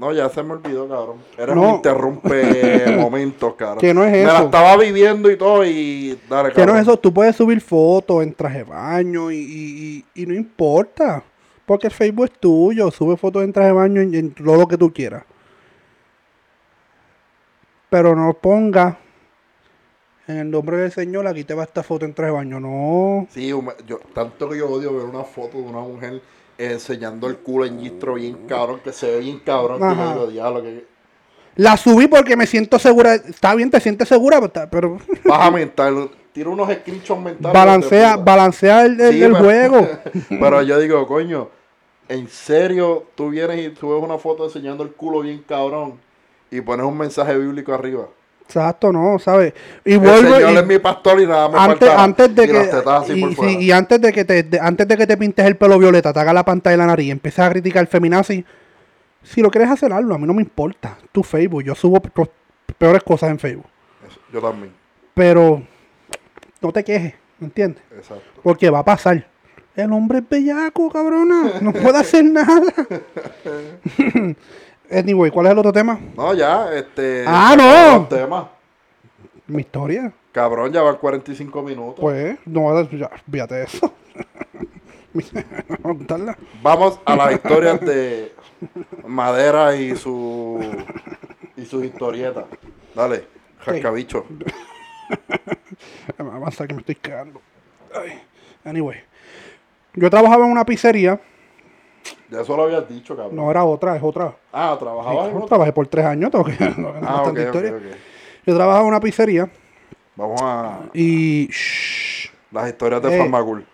No, 0.00 0.14
ya 0.14 0.30
se 0.30 0.42
me 0.42 0.54
olvidó, 0.54 0.88
cabrón. 0.88 1.18
No. 1.54 1.62
un 1.68 1.74
interrumpe 1.76 2.96
momentos, 2.98 3.54
cabrón. 3.54 3.78
Que 3.80 3.92
no 3.92 4.02
es 4.02 4.10
Me 4.12 4.24
la 4.24 4.36
eso. 4.36 4.44
estaba 4.46 4.76
viviendo 4.78 5.30
y 5.30 5.36
todo 5.36 5.62
y... 5.64 6.18
Dale, 6.28 6.52
Que 6.52 6.64
no 6.64 6.74
es 6.74 6.80
eso, 6.82 6.96
tú 6.98 7.12
puedes 7.12 7.36
subir 7.36 7.60
fotos 7.60 8.22
en 8.22 8.32
traje 8.32 8.58
de 8.58 8.64
baño 8.64 9.30
y, 9.30 9.36
y- 9.36 10.04
y- 10.14 10.22
y 10.22 10.26
no 10.26 10.32
importa. 10.34 11.22
Porque 11.66 11.88
el 11.88 11.92
Facebook 11.92 12.24
es 12.32 12.40
tuyo, 12.40 12.90
sube 12.90 13.18
fotos 13.18 13.44
en 13.44 13.52
traje 13.52 13.68
de 13.68 13.74
baño 13.74 14.00
en, 14.00 14.14
en 14.14 14.30
todo 14.32 14.56
lo 14.56 14.66
que 14.66 14.78
tú 14.78 14.90
quieras. 14.90 15.22
Pero 17.90 18.14
no 18.16 18.32
ponga 18.34 18.98
en 20.28 20.38
el 20.38 20.50
nombre 20.50 20.76
del 20.78 20.92
Señor, 20.92 21.26
aquí 21.26 21.44
te 21.44 21.54
va 21.54 21.64
esta 21.64 21.82
foto 21.82 22.04
en 22.04 22.14
traje 22.14 22.30
de 22.30 22.36
baño. 22.38 22.58
No. 22.60 23.26
Sí, 23.30 23.48
yo, 23.48 23.98
tanto 24.14 24.48
que 24.48 24.58
yo 24.58 24.68
odio 24.70 24.94
ver 24.96 25.04
una 25.06 25.24
foto 25.24 25.58
de 25.58 25.64
una 25.64 25.80
mujer 25.80 26.22
enseñando 26.66 27.26
el 27.28 27.38
culo 27.38 27.64
en 27.64 27.80
gistro 27.80 28.14
bien 28.14 28.46
cabrón, 28.46 28.80
que 28.84 28.92
se 28.92 29.10
ve 29.10 29.20
bien 29.20 29.38
cabrón. 29.40 29.78
Que 29.80 29.96
yo 29.96 30.12
digo, 30.12 30.26
diablo, 30.28 30.62
que 30.62 30.84
La 31.56 31.76
subí 31.76 32.06
porque 32.06 32.36
me 32.36 32.46
siento 32.46 32.78
segura. 32.78 33.14
Está 33.14 33.54
bien, 33.54 33.70
te 33.70 33.80
sientes 33.80 34.08
segura, 34.08 34.40
pero 34.70 34.98
baja 35.24 35.50
mental. 35.50 36.10
Tira 36.32 36.48
unos 36.50 36.72
screenshots 36.72 37.20
mentales. 37.20 37.52
balancea, 37.52 38.16
balancea 38.16 38.84
el, 38.86 39.00
el- 39.00 39.12
Sí, 39.12 39.22
el 39.22 39.32
pero- 39.32 39.44
juego. 39.44 39.88
Pero 40.28 40.62
yo 40.62 40.78
digo, 40.78 41.06
coño, 41.06 41.48
en 42.08 42.28
serio, 42.28 43.04
tú 43.16 43.30
vienes 43.30 43.58
y 43.58 43.74
subes 43.76 44.02
una 44.02 44.16
foto 44.18 44.44
enseñando 44.44 44.84
el 44.84 44.90
culo 44.92 45.20
bien 45.20 45.42
cabrón 45.46 45.94
y 46.50 46.60
pones 46.60 46.86
un 46.86 46.96
mensaje 46.96 47.36
bíblico 47.36 47.72
arriba. 47.74 48.06
Exacto, 48.50 48.92
no, 48.92 49.16
¿sabes? 49.20 49.54
Y 49.84 49.92
El 49.92 49.98
vuelvo 50.00 50.34
Señor 50.34 50.52
y- 50.52 50.56
es 50.56 50.66
mi 50.66 50.78
pastor 50.80 51.20
y 51.20 51.26
nada 51.26 51.48
me 51.48 51.56
antes, 51.58 51.78
faltará. 51.88 52.02
antes 52.02 52.34
de 52.34 52.44
Y 52.44 52.48
que 52.48 52.58
así 52.58 53.12
y, 53.12 53.20
por 53.20 53.30
sí, 53.30 53.34
fuera. 53.36 53.52
y 53.52 53.70
antes 53.70 54.00
de 54.00 54.12
que 54.12 54.24
te 54.24 54.42
de- 54.42 54.58
antes 54.60 54.88
de 54.88 54.96
que 54.96 55.06
te 55.06 55.16
pintes 55.16 55.46
el 55.46 55.56
pelo 55.56 55.78
violeta, 55.78 56.12
te 56.12 56.18
hagas 56.18 56.34
la 56.34 56.44
pantalla 56.44 56.72
de 56.72 56.78
la 56.78 56.86
nariz 56.86 57.06
y 57.06 57.10
empieces 57.12 57.38
a 57.40 57.48
criticar 57.50 57.80
el 57.82 57.86
feminazi, 57.86 58.44
si 59.22 59.40
lo 59.40 59.50
quieres 59.50 59.70
hacer 59.70 59.92
hazlo, 59.92 60.14
a 60.14 60.18
mí 60.18 60.26
no 60.26 60.34
me 60.34 60.42
importa. 60.42 60.98
Tu 61.12 61.22
Facebook, 61.22 61.62
yo 61.62 61.74
subo 61.76 62.00
pe- 62.00 62.10
peores 62.76 63.02
cosas 63.04 63.30
en 63.30 63.38
Facebook, 63.38 63.66
Yo 64.32 64.40
también, 64.40 64.72
pero 65.14 65.62
no 66.60 66.72
te 66.72 66.82
quejes, 66.82 67.14
¿me 67.38 67.46
entiendes? 67.46 67.82
exacto. 67.96 68.24
Porque 68.42 68.68
va 68.68 68.80
a 68.80 68.84
pasar. 68.84 69.26
El 69.76 69.92
hombre 69.92 70.18
es 70.18 70.28
bellaco, 70.28 70.90
cabrona. 70.90 71.52
No 71.60 71.72
puede 71.72 71.98
hacer 71.98 72.24
nada. 72.24 72.60
anyway, 74.90 75.30
¿cuál 75.30 75.46
es 75.46 75.52
el 75.52 75.58
otro 75.58 75.72
tema? 75.72 75.98
No, 76.16 76.34
ya, 76.34 76.72
este... 76.74 77.24
Ah, 77.26 77.54
no. 77.56 78.06
temas. 78.06 78.46
Mi 79.46 79.62
historia. 79.62 80.12
Cabrón, 80.32 80.72
ya 80.72 80.82
van 80.82 80.96
45 80.96 81.62
minutos. 81.62 82.00
Pues, 82.00 82.38
no, 82.46 82.88
ya, 82.90 83.10
fíjate 83.30 83.62
eso. 83.64 83.92
Vamos 85.12 85.78
a 85.78 85.82
contarla. 85.82 86.38
Vamos 86.62 87.00
a 87.04 87.16
las 87.16 87.32
historias 87.32 87.80
de 87.80 88.32
Madera 89.06 89.74
y 89.74 89.96
su 89.96 90.60
y 91.56 91.64
sus 91.64 91.84
historietas. 91.84 92.44
Dale, 92.94 93.24
jascabicho. 93.58 94.24
Vamos 96.18 96.34
a 96.34 96.36
avanzar 96.36 96.68
que 96.68 96.74
me 96.74 96.80
estoy 96.80 96.94
cagando. 96.94 97.40
Ay, 97.92 98.20
Anyway. 98.64 98.98
Yo 99.94 100.08
trabajaba 100.10 100.44
en 100.44 100.52
una 100.52 100.64
pizzería. 100.64 101.20
Ya 102.30 102.40
eso 102.42 102.56
lo 102.56 102.62
habías 102.64 102.88
dicho, 102.88 103.16
cabrón. 103.16 103.34
No 103.36 103.50
era 103.50 103.64
otra, 103.64 103.96
es 103.96 104.02
otra. 104.02 104.34
Ah, 104.52 104.76
Yo 104.80 104.86
otra? 105.34 105.46
trabajé 105.48 105.72
por 105.72 105.86
tres 105.88 106.04
años, 106.04 106.30
tengo 106.30 106.44
que 106.44 106.52
no, 106.76 106.88
Ah, 106.88 106.92
ok, 106.92 107.02
bastante 107.02 107.40
ok, 107.40 107.46
historia. 107.46 107.72
ok. 107.72 107.82
Yo 108.46 108.54
trabajaba 108.56 108.80
en 108.82 108.88
una 108.88 109.00
pizzería 109.00 109.50
Vamos 110.16 110.40
a 110.42 110.80
y 110.94 111.48
shh, 111.50 112.30
las 112.52 112.68
historias 112.68 113.02
de 113.02 113.14
Eh. 113.14 113.18
Farmagul. 113.18 113.66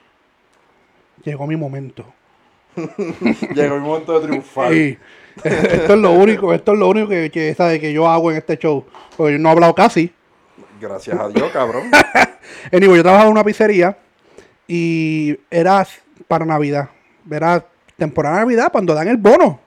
llegó 1.25 1.47
mi 1.47 1.57
momento. 1.57 2.05
Llegó 3.55 3.75
el 3.77 3.81
momento 3.81 4.21
de 4.21 4.27
triunfar. 4.29 4.73
Y 4.73 4.99
esto 5.43 5.95
es 5.95 5.99
lo 5.99 6.13
único, 6.13 6.53
esto 6.53 6.73
es 6.75 6.79
lo 6.79 6.89
único 6.89 7.09
que, 7.09 7.31
que, 7.31 7.55
sabe, 7.55 7.81
que 7.81 7.91
yo 7.93 8.07
hago 8.09 8.31
en 8.31 8.37
este 8.37 8.59
show. 8.59 8.85
Porque 9.17 9.33
yo 9.33 9.39
no 9.39 9.49
he 9.49 9.53
hablado 9.53 9.75
casi. 9.75 10.13
Gracias 10.81 11.19
a 11.19 11.29
Dios, 11.29 11.51
cabrón. 11.53 11.85
Anyway, 12.73 12.97
yo 12.99 13.03
trabajaba 13.03 13.27
en 13.29 13.33
una 13.33 13.45
pizzería 13.45 13.97
y 14.69 15.37
era 15.51 15.87
para 16.29 16.45
Navidad. 16.45 16.91
Era 17.31 17.65
temporada 17.97 18.37
de 18.37 18.43
Navidad 18.43 18.69
cuando 18.73 18.95
dan 18.95 19.09
el 19.09 19.17
bono. 19.17 19.61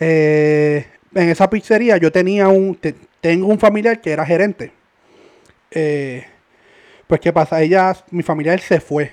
Eh, 0.00 0.86
en 1.14 1.28
esa 1.28 1.48
pizzería 1.48 1.96
yo 1.96 2.10
tenía 2.10 2.48
un, 2.48 2.74
te- 2.74 2.94
tengo 3.20 3.46
un 3.46 3.58
familiar 3.58 4.00
que 4.00 4.10
era 4.12 4.26
gerente. 4.26 4.72
Eh, 5.70 6.24
pues 7.06 7.20
qué 7.20 7.32
pasa, 7.32 7.60
ella, 7.62 7.94
mi 8.10 8.22
familiar 8.22 8.60
se 8.60 8.80
fue. 8.80 9.12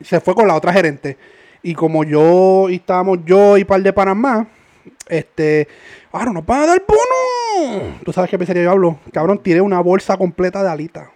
Se 0.00 0.20
fue 0.20 0.34
con 0.34 0.46
la 0.48 0.54
otra 0.54 0.72
gerente. 0.72 1.16
Y 1.62 1.74
como 1.74 2.04
yo, 2.04 2.68
y 2.68 2.76
estábamos 2.76 3.18
yo 3.24 3.56
y 3.56 3.64
par 3.64 3.82
de 3.82 3.92
panas 3.92 4.16
más, 4.16 4.46
este, 5.08 5.66
ahora 6.12 6.32
nos 6.32 6.44
van 6.46 6.62
a 6.62 6.66
dar 6.66 6.82
bono. 6.86 7.98
¿Tú 8.04 8.12
sabes 8.12 8.30
qué 8.30 8.38
pizzería 8.38 8.64
yo 8.64 8.70
hablo? 8.70 8.98
Cabrón, 9.12 9.42
tiré 9.42 9.60
una 9.60 9.80
bolsa 9.80 10.16
completa 10.16 10.62
de 10.62 10.70
alitas. 10.70 11.08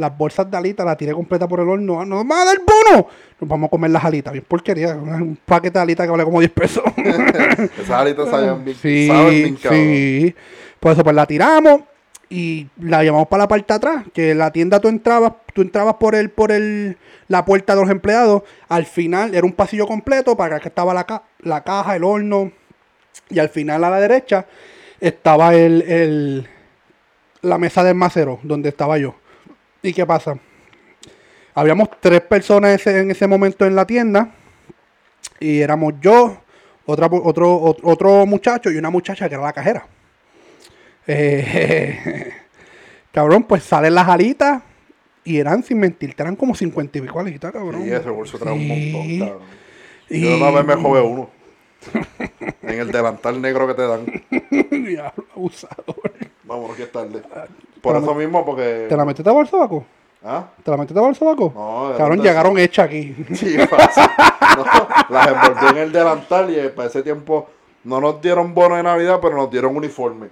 Las 0.00 0.16
bolsas 0.16 0.50
de 0.50 0.56
alitas 0.56 0.86
las 0.86 0.96
tiré 0.96 1.12
completa 1.12 1.46
por 1.46 1.60
el 1.60 1.68
horno. 1.68 2.00
¡Ah, 2.00 2.06
¡Nos 2.06 2.26
van 2.26 2.40
a 2.40 2.44
dar 2.46 2.56
bono! 2.58 3.06
Nos 3.38 3.48
vamos 3.48 3.68
a 3.68 3.70
comer 3.70 3.90
las 3.90 4.02
alitas. 4.04 4.32
Bien 4.32 4.44
porquería. 4.48 4.94
Un 4.96 5.38
paquete 5.44 5.78
de 5.78 5.82
alitas 5.82 6.06
que 6.06 6.10
vale 6.10 6.24
como 6.24 6.40
10 6.40 6.52
pesos. 6.52 6.82
Esas 6.96 7.90
alitas 7.90 8.28
saben 8.30 8.64
bien, 8.64 8.76
sí, 8.80 9.06
saben 9.08 9.56
sí. 9.58 10.34
Por 10.80 10.92
eso 10.92 11.04
pues 11.04 11.14
la 11.14 11.26
tiramos 11.26 11.82
y 12.30 12.68
la 12.80 13.02
llevamos 13.02 13.28
para 13.28 13.42
la 13.44 13.48
parte 13.48 13.66
de 13.72 13.74
atrás. 13.76 14.04
Que 14.14 14.34
la 14.34 14.50
tienda 14.50 14.80
tú 14.80 14.88
entrabas, 14.88 15.32
tú 15.52 15.62
entrabas 15.62 15.94
por 15.96 16.14
el, 16.14 16.30
por 16.30 16.50
el, 16.50 16.96
la 17.28 17.44
puerta 17.44 17.74
de 17.74 17.82
los 17.82 17.90
empleados. 17.90 18.42
Al 18.68 18.86
final 18.86 19.34
era 19.34 19.44
un 19.44 19.52
pasillo 19.52 19.86
completo 19.86 20.36
para 20.36 20.58
que 20.60 20.68
estaba 20.68 20.94
la, 20.94 21.04
ca- 21.04 21.24
la 21.40 21.62
caja, 21.62 21.94
el 21.96 22.04
horno. 22.04 22.52
Y 23.28 23.38
al 23.38 23.50
final 23.50 23.84
a 23.84 23.90
la 23.90 24.00
derecha 24.00 24.46
estaba 25.00 25.54
el, 25.54 25.82
el- 25.82 26.48
la 27.42 27.58
mesa 27.58 27.82
del 27.84 27.94
macero, 27.94 28.38
donde 28.42 28.68
estaba 28.70 28.96
yo. 28.98 29.14
¿Y 29.82 29.92
qué 29.92 30.04
pasa? 30.06 30.38
Habíamos 31.54 31.88
tres 32.00 32.20
personas 32.22 32.72
ese- 32.80 33.00
en 33.00 33.10
ese 33.10 33.26
momento 33.26 33.66
en 33.66 33.74
la 33.74 33.86
tienda. 33.86 34.30
Y 35.38 35.60
éramos 35.60 35.94
yo, 36.00 36.40
otra, 36.86 37.06
otro, 37.06 37.56
otro, 37.60 37.88
otro 37.90 38.26
muchacho 38.26 38.70
y 38.70 38.76
una 38.76 38.90
muchacha 38.90 39.28
que 39.28 39.34
era 39.34 39.44
la 39.44 39.52
cajera. 39.52 39.86
Eh, 41.06 42.32
cabrón, 43.12 43.44
pues 43.44 43.62
salen 43.64 43.94
las 43.94 44.08
alitas 44.08 44.62
y 45.24 45.38
eran, 45.38 45.62
sin 45.62 45.78
mentirte, 45.78 46.22
eran 46.22 46.36
como 46.36 46.54
50 46.54 46.98
y 46.98 47.00
pico 47.00 47.20
alitas, 47.20 47.52
cabrón. 47.52 47.86
Y 47.86 47.90
ese 47.90 48.10
bolso 48.10 48.38
trae 48.38 48.52
un 48.54 48.60
Sí. 48.60 48.92
montón, 48.92 49.18
cabrón. 49.28 49.48
Y- 50.10 50.20
Yo 50.22 50.36
una 50.36 50.50
vez 50.50 50.64
me 50.66 50.74
jové 50.82 51.00
uno. 51.00 51.30
en 52.62 52.78
el 52.80 52.92
delantal 52.92 53.40
negro 53.40 53.66
que 53.66 53.74
te 53.74 53.82
dan. 53.86 54.04
Diablo, 54.84 55.26
abusador. 55.34 56.12
Vámonos 56.44 56.76
que 56.76 56.82
es 56.84 56.92
tarde. 56.92 57.22
Por 57.80 57.96
eso 57.96 58.14
mismo, 58.14 58.44
porque. 58.44 58.86
¿Te 58.88 58.96
la 58.96 59.04
metiste 59.04 59.28
a 59.30 59.32
bolsa, 59.32 59.56
Baco? 59.56 59.84
¿Ah? 60.24 60.44
¿Te 60.62 60.70
la 60.70 60.76
metiste 60.76 60.98
a 60.98 61.02
bolsa, 61.02 61.24
Baco? 61.24 61.52
No, 61.54 61.90
¿de 61.90 61.96
Cabrón, 61.96 62.22
llegaron 62.22 62.58
hechas 62.58 62.86
aquí. 62.86 63.14
Sí, 63.34 63.56
fácil. 63.58 64.02
No, 64.56 64.64
las 65.14 65.28
envolví 65.28 65.66
en 65.70 65.76
el 65.78 65.92
delantal 65.92 66.50
y 66.50 66.68
para 66.70 66.88
ese 66.88 67.02
tiempo 67.02 67.48
no 67.84 68.00
nos 68.00 68.20
dieron 68.20 68.52
bono 68.52 68.76
de 68.76 68.82
Navidad, 68.82 69.18
pero 69.22 69.36
nos 69.36 69.50
dieron 69.50 69.74
uniforme. 69.76 70.28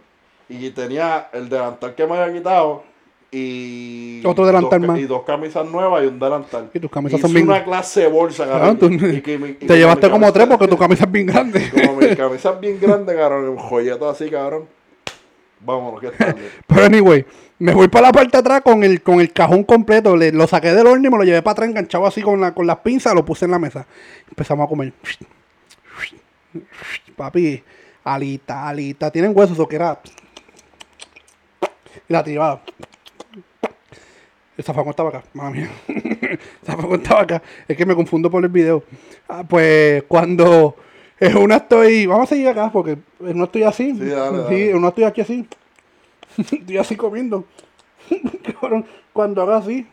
Y 0.50 0.70
tenía 0.70 1.28
el 1.32 1.48
delantal 1.48 1.94
que 1.94 2.06
me 2.06 2.18
había 2.18 2.34
quitado 2.34 2.82
y. 3.30 4.22
Otro 4.26 4.46
delantal 4.46 4.80
dos, 4.80 4.88
más. 4.88 4.98
Y 4.98 5.04
dos 5.04 5.22
camisas 5.22 5.66
nuevas 5.66 6.02
y 6.02 6.06
un 6.06 6.18
delantal. 6.18 6.70
Y 6.74 6.80
tus 6.80 6.90
camisas 6.90 7.18
Hice 7.18 7.28
son 7.28 7.34
bien- 7.34 7.48
una 7.48 7.64
clase 7.64 8.00
de 8.02 8.08
bolsa, 8.08 8.44
Ah, 8.44 8.58
cabrón. 8.58 8.78
tú- 8.78 8.86
y 9.06 9.20
que 9.22 9.38
mi- 9.38 9.48
y 9.50 9.54
te 9.54 9.76
llevaste 9.76 10.10
como 10.10 10.30
tres 10.32 10.46
porque 10.48 10.68
tu 10.68 10.76
camisa 10.76 11.04
es 11.04 11.12
bien 11.12 11.26
grande. 11.26 11.70
Como 11.70 11.98
mi 12.00 12.14
camisa 12.16 12.50
es 12.52 12.60
bien 12.60 12.78
grande, 12.80 13.14
cabrón. 13.14 13.48
Un 13.50 13.56
joyeto 13.58 14.08
así, 14.08 14.28
cabrón. 14.30 14.64
Vámonos, 15.60 16.00
que 16.00 16.06
es 16.08 16.16
tarde. 16.16 16.50
Pero 16.66 16.84
anyway, 16.84 17.26
me 17.58 17.74
voy 17.74 17.88
para 17.88 18.06
la 18.08 18.12
parte 18.12 18.30
de 18.32 18.38
atrás 18.38 18.60
con 18.62 18.84
el, 18.84 19.02
con 19.02 19.20
el 19.20 19.32
cajón 19.32 19.64
completo. 19.64 20.16
Le- 20.16 20.32
lo 20.32 20.46
saqué 20.46 20.72
del 20.72 20.86
horno 20.86 21.06
y 21.08 21.10
me 21.10 21.18
lo 21.18 21.24
llevé 21.24 21.42
para 21.42 21.52
atrás 21.52 21.68
enganchado 21.68 22.06
así 22.06 22.22
con, 22.22 22.40
la, 22.40 22.54
con 22.54 22.66
las 22.66 22.78
pinzas. 22.78 23.14
Lo 23.14 23.24
puse 23.24 23.44
en 23.44 23.50
la 23.50 23.58
mesa. 23.58 23.86
Empezamos 24.28 24.64
a 24.64 24.68
comer. 24.68 24.92
Papi, 27.16 27.62
alita, 28.04 28.68
alita. 28.68 29.10
Tienen 29.10 29.32
huesos 29.34 29.58
o 29.58 29.66
que 29.68 29.76
era. 29.76 30.00
La 32.08 32.22
tiraba. 32.24 32.62
Fue 34.60 34.74
con 34.84 34.92
tabaca, 34.92 35.22
madre 35.34 35.60
mía. 35.60 35.70
Esa 36.62 36.76
fue 36.76 36.88
con 36.88 37.02
tabaca. 37.02 37.42
Es 37.68 37.76
que 37.76 37.86
me 37.86 37.94
confundo 37.94 38.30
por 38.30 38.42
el 38.42 38.50
video. 38.50 38.82
Ah, 39.28 39.44
pues 39.48 40.02
cuando 40.08 40.74
en 41.20 41.36
una 41.36 41.56
estoy. 41.56 42.06
Vamos 42.06 42.26
a 42.26 42.34
seguir 42.34 42.48
acá 42.48 42.70
porque 42.72 42.98
una 43.18 43.44
estoy 43.44 43.62
así. 43.64 43.94
Sí, 43.94 44.06
dale, 44.06 44.48
Sí, 44.48 44.68
en 44.70 44.76
una 44.76 44.88
estoy 44.88 45.04
aquí 45.04 45.20
así. 45.20 45.48
Estoy 46.38 46.78
así 46.78 46.96
comiendo. 46.96 47.44
Cuando 49.12 49.42
haga 49.42 49.56
así, 49.56 49.86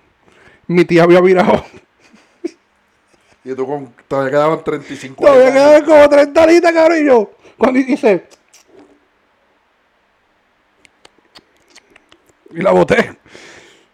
mi 0.68 0.86
tía 0.86 1.04
había 1.04 1.22
virado. 1.22 1.64
Y 3.44 3.54
tú 3.56 3.66
con, 3.66 3.94
todavía 4.08 4.32
quedaban 4.32 4.64
35 4.64 5.24
Todavía 5.24 5.52
quedaban 5.52 5.86
como 5.86 6.10
30 6.10 6.44
alitas, 6.44 6.74
cabrón. 6.74 7.00
Y 7.00 7.06
yo, 7.06 7.32
cuando 7.58 7.80
dice. 7.80 8.28
Y 12.52 12.62
la 12.62 12.72
boté. 12.72 13.18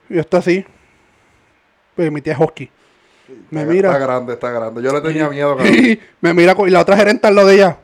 Y 0.09 0.19
está 0.19 0.37
así. 0.37 0.65
Pues 1.95 2.11
mi 2.11 2.21
tía 2.21 2.33
es 2.33 2.39
husky. 2.39 2.69
Me 3.49 3.61
Está- 3.61 3.73
mira. 3.73 3.89
Está 3.91 4.05
grande, 4.05 4.33
está 4.33 4.51
grande. 4.51 4.81
Yo 4.83 4.93
le 4.93 5.01
tenía 5.01 5.29
miedo. 5.29 5.57
Y 5.65 5.99
me 6.21 6.33
mira 6.33 6.55
con- 6.55 6.67
y 6.67 6.71
la 6.71 6.81
otra 6.81 6.95
gerente 6.97 7.27
al 7.27 7.35
lado 7.35 7.47
de 7.47 7.55
ella. 7.55 7.77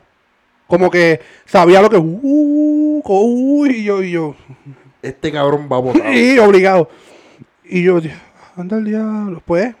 Como 0.66 0.90
que 0.90 1.20
sabía 1.46 1.80
lo 1.80 1.88
que. 1.90 1.96
Uh, 1.98 3.66
y 3.66 3.84
yo, 3.84 4.02
y 4.02 4.10
yo. 4.10 4.34
Este 5.00 5.32
cabrón 5.32 5.68
va 5.70 5.76
a 5.76 5.80
votar. 5.80 6.12
Y 6.14 6.38
obligado. 6.38 6.90
Y 7.64 7.82
yo, 7.82 8.00
anda 8.56 8.76
el 8.78 8.84
diablo. 8.84 9.42
Pues, 9.44 9.74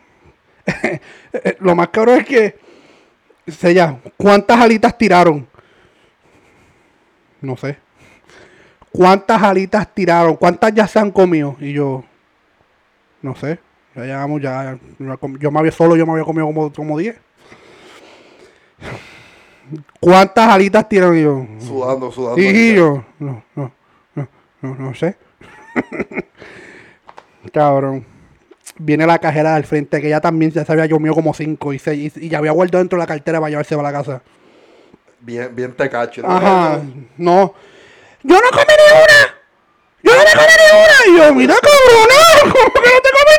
lo 1.60 1.74
más 1.74 1.88
cabrón 1.88 2.20
es 2.20 2.26
que, 2.26 2.58
sé 3.46 3.74
ya, 3.74 3.98
¿cuántas 4.16 4.58
alitas 4.60 4.96
tiraron? 4.96 5.46
No 7.40 7.56
sé. 7.56 7.78
¿Cuántas 8.90 9.42
alitas 9.42 9.92
tiraron? 9.94 10.36
¿Cuántas 10.36 10.72
ya 10.74 10.86
se 10.86 10.98
han 10.98 11.10
comido? 11.10 11.56
Y 11.60 11.72
yo, 11.72 12.04
no 13.22 13.34
sé. 13.36 13.58
Ya 13.94 14.04
llevamos, 14.04 14.40
ya, 14.40 14.78
yo 15.38 15.50
me 15.50 15.58
había 15.58 15.72
solo, 15.72 15.96
yo 15.96 16.06
me 16.06 16.12
había 16.12 16.24
comido 16.24 16.46
como, 16.46 16.72
como 16.72 16.98
10. 16.98 17.16
¿Cuántas 20.00 20.48
alitas 20.48 20.88
tienen 20.88 21.16
Y 21.16 21.22
yo? 21.22 21.46
Sudando, 21.58 22.10
sudando. 22.12 22.40
Y 22.40 22.74
yo, 22.74 23.04
no, 23.18 23.42
no, 23.54 23.72
no, 24.14 24.28
no, 24.62 24.74
no 24.74 24.94
sé. 24.94 25.16
Cabrón. 27.52 28.04
Viene 28.80 29.06
la 29.06 29.18
cajera 29.18 29.56
al 29.56 29.64
frente, 29.64 30.00
que 30.00 30.06
ella 30.06 30.20
también 30.20 30.52
ya 30.52 30.64
se 30.64 30.70
había 30.70 30.88
comido 30.88 31.12
como 31.12 31.34
cinco 31.34 31.72
y, 31.72 31.80
seis, 31.80 32.16
y, 32.16 32.26
y 32.26 32.28
ya 32.28 32.38
había 32.38 32.52
guardado 32.52 32.78
dentro 32.78 32.96
de 32.96 33.02
la 33.02 33.08
cartera 33.08 33.40
para 33.40 33.50
llevarse 33.50 33.74
para 33.74 33.90
la 33.90 33.98
casa. 33.98 34.22
Bien, 35.20 35.54
bien 35.54 35.72
te 35.72 35.90
cacho. 35.90 36.22
¿no? 36.22 36.30
Ajá, 36.30 36.80
no. 37.16 37.54
Yo 38.22 38.36
no 38.36 38.50
comí 38.50 38.64
ni 38.68 38.98
una. 39.02 39.34
Yo 40.02 40.12
no 40.12 40.18
me 40.18 40.32
comí 40.32 40.54
ni 40.58 40.68
una. 40.78 40.96
Y 41.06 41.18
yo, 41.18 41.34
mira 41.34 41.54
cabrón, 41.54 42.52
¿cómo 42.52 42.72
que 42.72 42.80
no 42.80 43.00
te 43.02 43.08
una? 43.22 43.37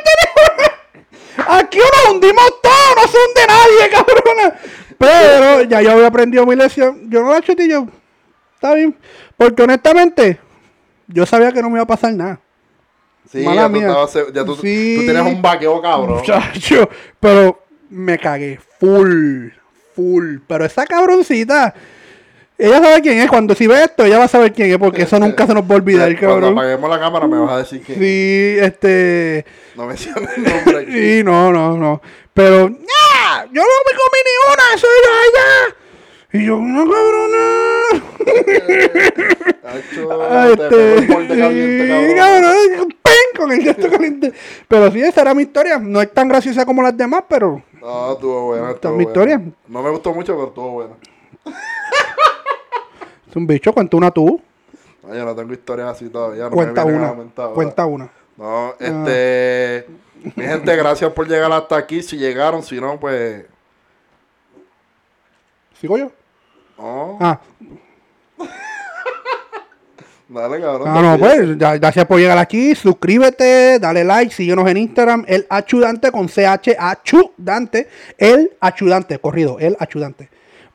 Aquí 1.48 1.78
nos 1.80 2.14
hundimos 2.14 2.62
todos, 2.62 2.96
no 2.96 3.08
se 3.08 3.18
hunde 3.18 3.42
nadie, 3.48 3.90
cabrona. 3.92 4.60
Pero 4.98 5.62
ya 5.64 5.82
yo 5.82 5.92
había 5.94 6.08
aprendido 6.08 6.46
mi 6.46 6.56
lección. 6.56 7.10
Yo 7.10 7.22
no 7.22 7.32
la 7.34 7.42
chuté 7.42 7.68
yo. 7.70 7.88
Está 8.56 8.74
bien. 8.74 8.98
Porque 9.38 9.64
honestamente, 9.64 10.40
yo 11.08 11.26
sabía 11.26 11.52
que 11.52 11.62
no 11.62 11.70
me 11.70 11.76
iba 11.76 11.84
a 11.84 11.88
pasar 11.88 12.14
nada. 12.14 12.40
Sí, 13.32 13.44
Mala 13.44 13.62
ya, 13.64 13.70
tú, 13.70 13.76
estabas 13.78 14.12
se- 14.12 14.34
ya 14.34 14.44
tú, 14.46 14.56
Sí. 14.56 14.96
tú 15.00 15.06
tenías 15.06 15.26
un 15.26 15.42
vaqueo 15.42 15.82
cabrón. 15.82 16.18
Muchacho, 16.18 16.90
pero 17.20 17.64
me 17.90 18.18
cagué 18.18 18.60
full, 18.80 19.50
full. 19.96 20.38
Pero 20.48 20.66
esa 20.66 20.86
cabroncita, 20.86 21.74
ella 22.60 22.80
sabe 22.82 23.02
quién 23.02 23.20
es. 23.20 23.30
Cuando 23.30 23.56
si 23.56 23.66
ve 23.68 23.84
esto, 23.84 24.06
ella 24.06 24.18
va 24.20 24.26
a 24.26 24.28
saber 24.28 24.52
quién 24.54 24.70
es, 24.72 24.78
porque 24.78 25.04
eso 25.04 25.18
nunca 25.20 25.48
se 25.48 25.54
nos 25.54 25.64
va 25.64 25.74
a 25.74 25.78
olvidar, 25.78 26.08
Cuando 26.20 26.36
cabrón. 26.36 26.54
apaguemos 26.58 26.90
la 26.90 27.00
cámara 27.00 27.28
me 27.28 27.40
vas 27.40 27.52
a 27.52 27.58
decir 27.60 27.82
que 27.82 27.96
Sí, 27.96 28.58
este. 28.64 29.46
no 29.76 29.86
menciones 29.88 30.30
el 30.38 30.44
nombre 30.44 30.78
aquí. 30.80 30.92
Sí, 30.92 31.24
no, 31.24 31.52
no, 31.52 31.78
no. 31.78 32.02
Pero, 32.34 32.70
¡ya! 32.70 33.46
Yo 33.52 33.62
no 33.62 33.78
me 33.86 33.94
comí 33.98 34.20
ni 34.26 34.34
una, 34.54 34.64
eso 34.76 34.88
era 35.02 35.12
allá. 35.26 35.76
Y 36.32 36.46
yo, 36.46 36.58
una 36.58 36.84
cabrona. 36.84 37.46
Ah, 39.72 40.48
te 40.58 40.96
este, 40.96 41.08
cabrón. 41.38 42.96
con 43.38 43.52
el 43.52 43.76
caliente. 43.92 44.34
Pero 44.68 44.92
sí, 44.92 45.02
esa 45.02 45.22
era 45.22 45.34
mi 45.34 45.44
historia. 45.44 45.78
No 45.80 46.02
es 46.02 46.12
tan 46.14 46.28
graciosa 46.28 46.66
como 46.66 46.82
las 46.82 46.96
demás, 46.98 47.24
pero 47.30 47.62
No, 47.80 48.14
estuvo 48.14 48.46
buena. 48.48 48.72
Esta 48.72 48.90
estuvo 48.90 48.92
es 48.94 48.98
mi 48.98 49.04
buena. 49.06 49.32
historia. 49.34 49.52
No 49.68 49.84
me 49.84 49.90
gustó 49.92 50.14
mucho, 50.14 50.34
pero 50.36 50.48
estuvo 50.48 50.72
buena. 50.72 50.94
Es 53.30 53.36
un 53.36 53.46
bicho. 53.48 53.74
Cuenta 53.74 53.96
una 53.98 54.12
tú. 54.12 54.42
No, 55.04 55.16
yo 55.16 55.26
no 55.26 55.36
tengo 55.36 55.54
historias 55.54 55.90
así 55.90 56.10
todavía. 56.10 56.44
No 56.46 56.52
Cuenta 56.52 56.86
me 56.86 56.94
una. 56.94 57.14
Cuenta 57.54 57.86
una. 57.86 58.10
No, 58.38 58.74
este. 58.80 59.86
Mi 60.36 60.44
gente, 60.44 60.76
gracias 60.76 61.12
por 61.14 61.28
llegar 61.28 61.52
hasta 61.52 61.78
aquí. 61.78 62.02
Si 62.04 62.18
llegaron, 62.18 62.62
si 62.64 62.80
no, 62.82 63.00
pues. 63.00 63.46
¿Sigo 65.80 65.98
yo? 65.98 66.12
No, 66.78 67.18
Ah, 67.22 67.40
dale, 70.28 70.60
cabrón. 70.62 70.88
ah 70.90 71.02
no, 71.02 71.18
pues, 71.18 71.58
ya- 71.58 71.78
gracias 71.78 72.06
por 72.06 72.20
llegar 72.20 72.38
aquí. 72.38 72.76
Suscríbete, 72.76 73.80
dale 73.80 74.04
like, 74.04 74.34
síguenos 74.34 74.70
en 74.70 74.78
Instagram. 74.78 75.26
El 75.28 75.48
Achudante 75.50 76.12
con 76.12 76.28
CH 76.28 76.76
Achudante. 76.78 77.88
El 78.18 78.52
Achudante, 78.60 79.20
corrido, 79.20 79.58
el 79.60 79.76
Achudante. 79.80 80.30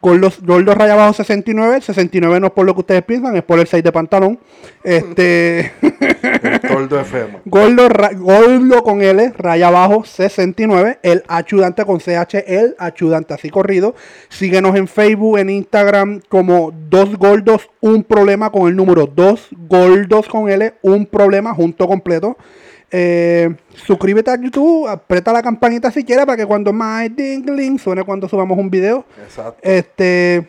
Gordos, 0.04 0.38
Gordos 0.42 0.76
raya 0.76 0.92
abajo 0.92 1.14
69. 1.14 1.80
69 1.80 2.38
no 2.40 2.48
es 2.48 2.52
por 2.52 2.66
lo 2.66 2.74
que 2.74 2.80
ustedes 2.80 3.02
piensan, 3.04 3.34
es 3.36 3.42
por 3.42 3.58
el 3.58 3.66
6 3.66 3.82
de 3.82 3.90
pantalón. 3.90 4.38
Este. 4.82 5.72
El 5.80 6.60
Tordo 6.68 7.00
FM. 7.00 7.38
Gordo, 7.46 7.88
ra- 7.88 8.10
gordo 8.14 8.82
con 8.82 9.00
L, 9.00 9.32
raya 9.38 9.68
abajo 9.68 10.04
69, 10.04 10.98
el 11.02 11.22
ayudante 11.26 11.84
con 11.86 11.98
CH, 12.00 12.34
el 12.46 12.76
ayudante 12.78 13.32
así 13.32 13.48
corrido. 13.48 13.94
Síguenos 14.28 14.76
en 14.76 14.88
Facebook, 14.88 15.38
en 15.38 15.48
Instagram 15.48 16.20
como 16.28 16.70
dos 16.90 17.16
gordos, 17.16 17.70
un 17.80 18.04
problema 18.04 18.50
con 18.50 18.68
el 18.68 18.76
número 18.76 19.06
dos 19.06 19.48
gordos 19.68 20.28
con 20.28 20.50
L, 20.50 20.74
un 20.82 21.06
problema 21.06 21.54
junto 21.54 21.86
completo. 21.88 22.36
Eh, 22.96 23.52
suscríbete 23.74 24.30
a 24.30 24.40
YouTube, 24.40 24.86
aprieta 24.86 25.32
la 25.32 25.42
campanita 25.42 25.90
si 25.90 26.04
quieres 26.04 26.26
para 26.26 26.36
que 26.36 26.46
cuando 26.46 26.72
más 26.72 27.08
ding 27.16 27.76
suene 27.76 28.04
cuando 28.04 28.28
subamos 28.28 28.56
un 28.56 28.70
video. 28.70 29.04
Exacto. 29.20 29.58
Este. 29.62 30.48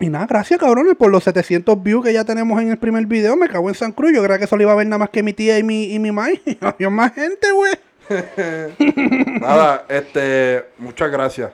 Y 0.00 0.08
nada, 0.08 0.24
gracias 0.24 0.58
cabrones 0.58 0.94
por 0.94 1.10
los 1.10 1.24
700 1.24 1.82
views 1.82 2.06
que 2.06 2.14
ya 2.14 2.24
tenemos 2.24 2.58
en 2.62 2.70
el 2.70 2.78
primer 2.78 3.04
video. 3.04 3.36
Me 3.36 3.50
cago 3.50 3.68
en 3.68 3.74
San 3.74 3.92
Cruz. 3.92 4.12
Yo 4.14 4.22
creía 4.22 4.38
que 4.38 4.46
solo 4.46 4.62
iba 4.62 4.72
a 4.72 4.76
ver 4.76 4.86
nada 4.86 4.96
más 4.96 5.10
que 5.10 5.22
mi 5.22 5.34
tía 5.34 5.58
y 5.58 5.62
mi, 5.62 5.92
y 5.92 5.98
mi 5.98 6.10
mai. 6.10 6.40
Había 6.62 6.88
más 6.88 7.12
gente, 7.12 7.48
güey. 7.52 7.74
Nada, 9.42 9.84
este. 9.90 10.68
Muchas 10.78 11.10
gracias. 11.10 11.52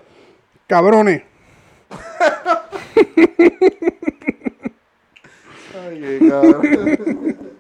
Cabrones. 0.69 1.23
Ay, 5.75 6.21
cabrón. 6.29 7.55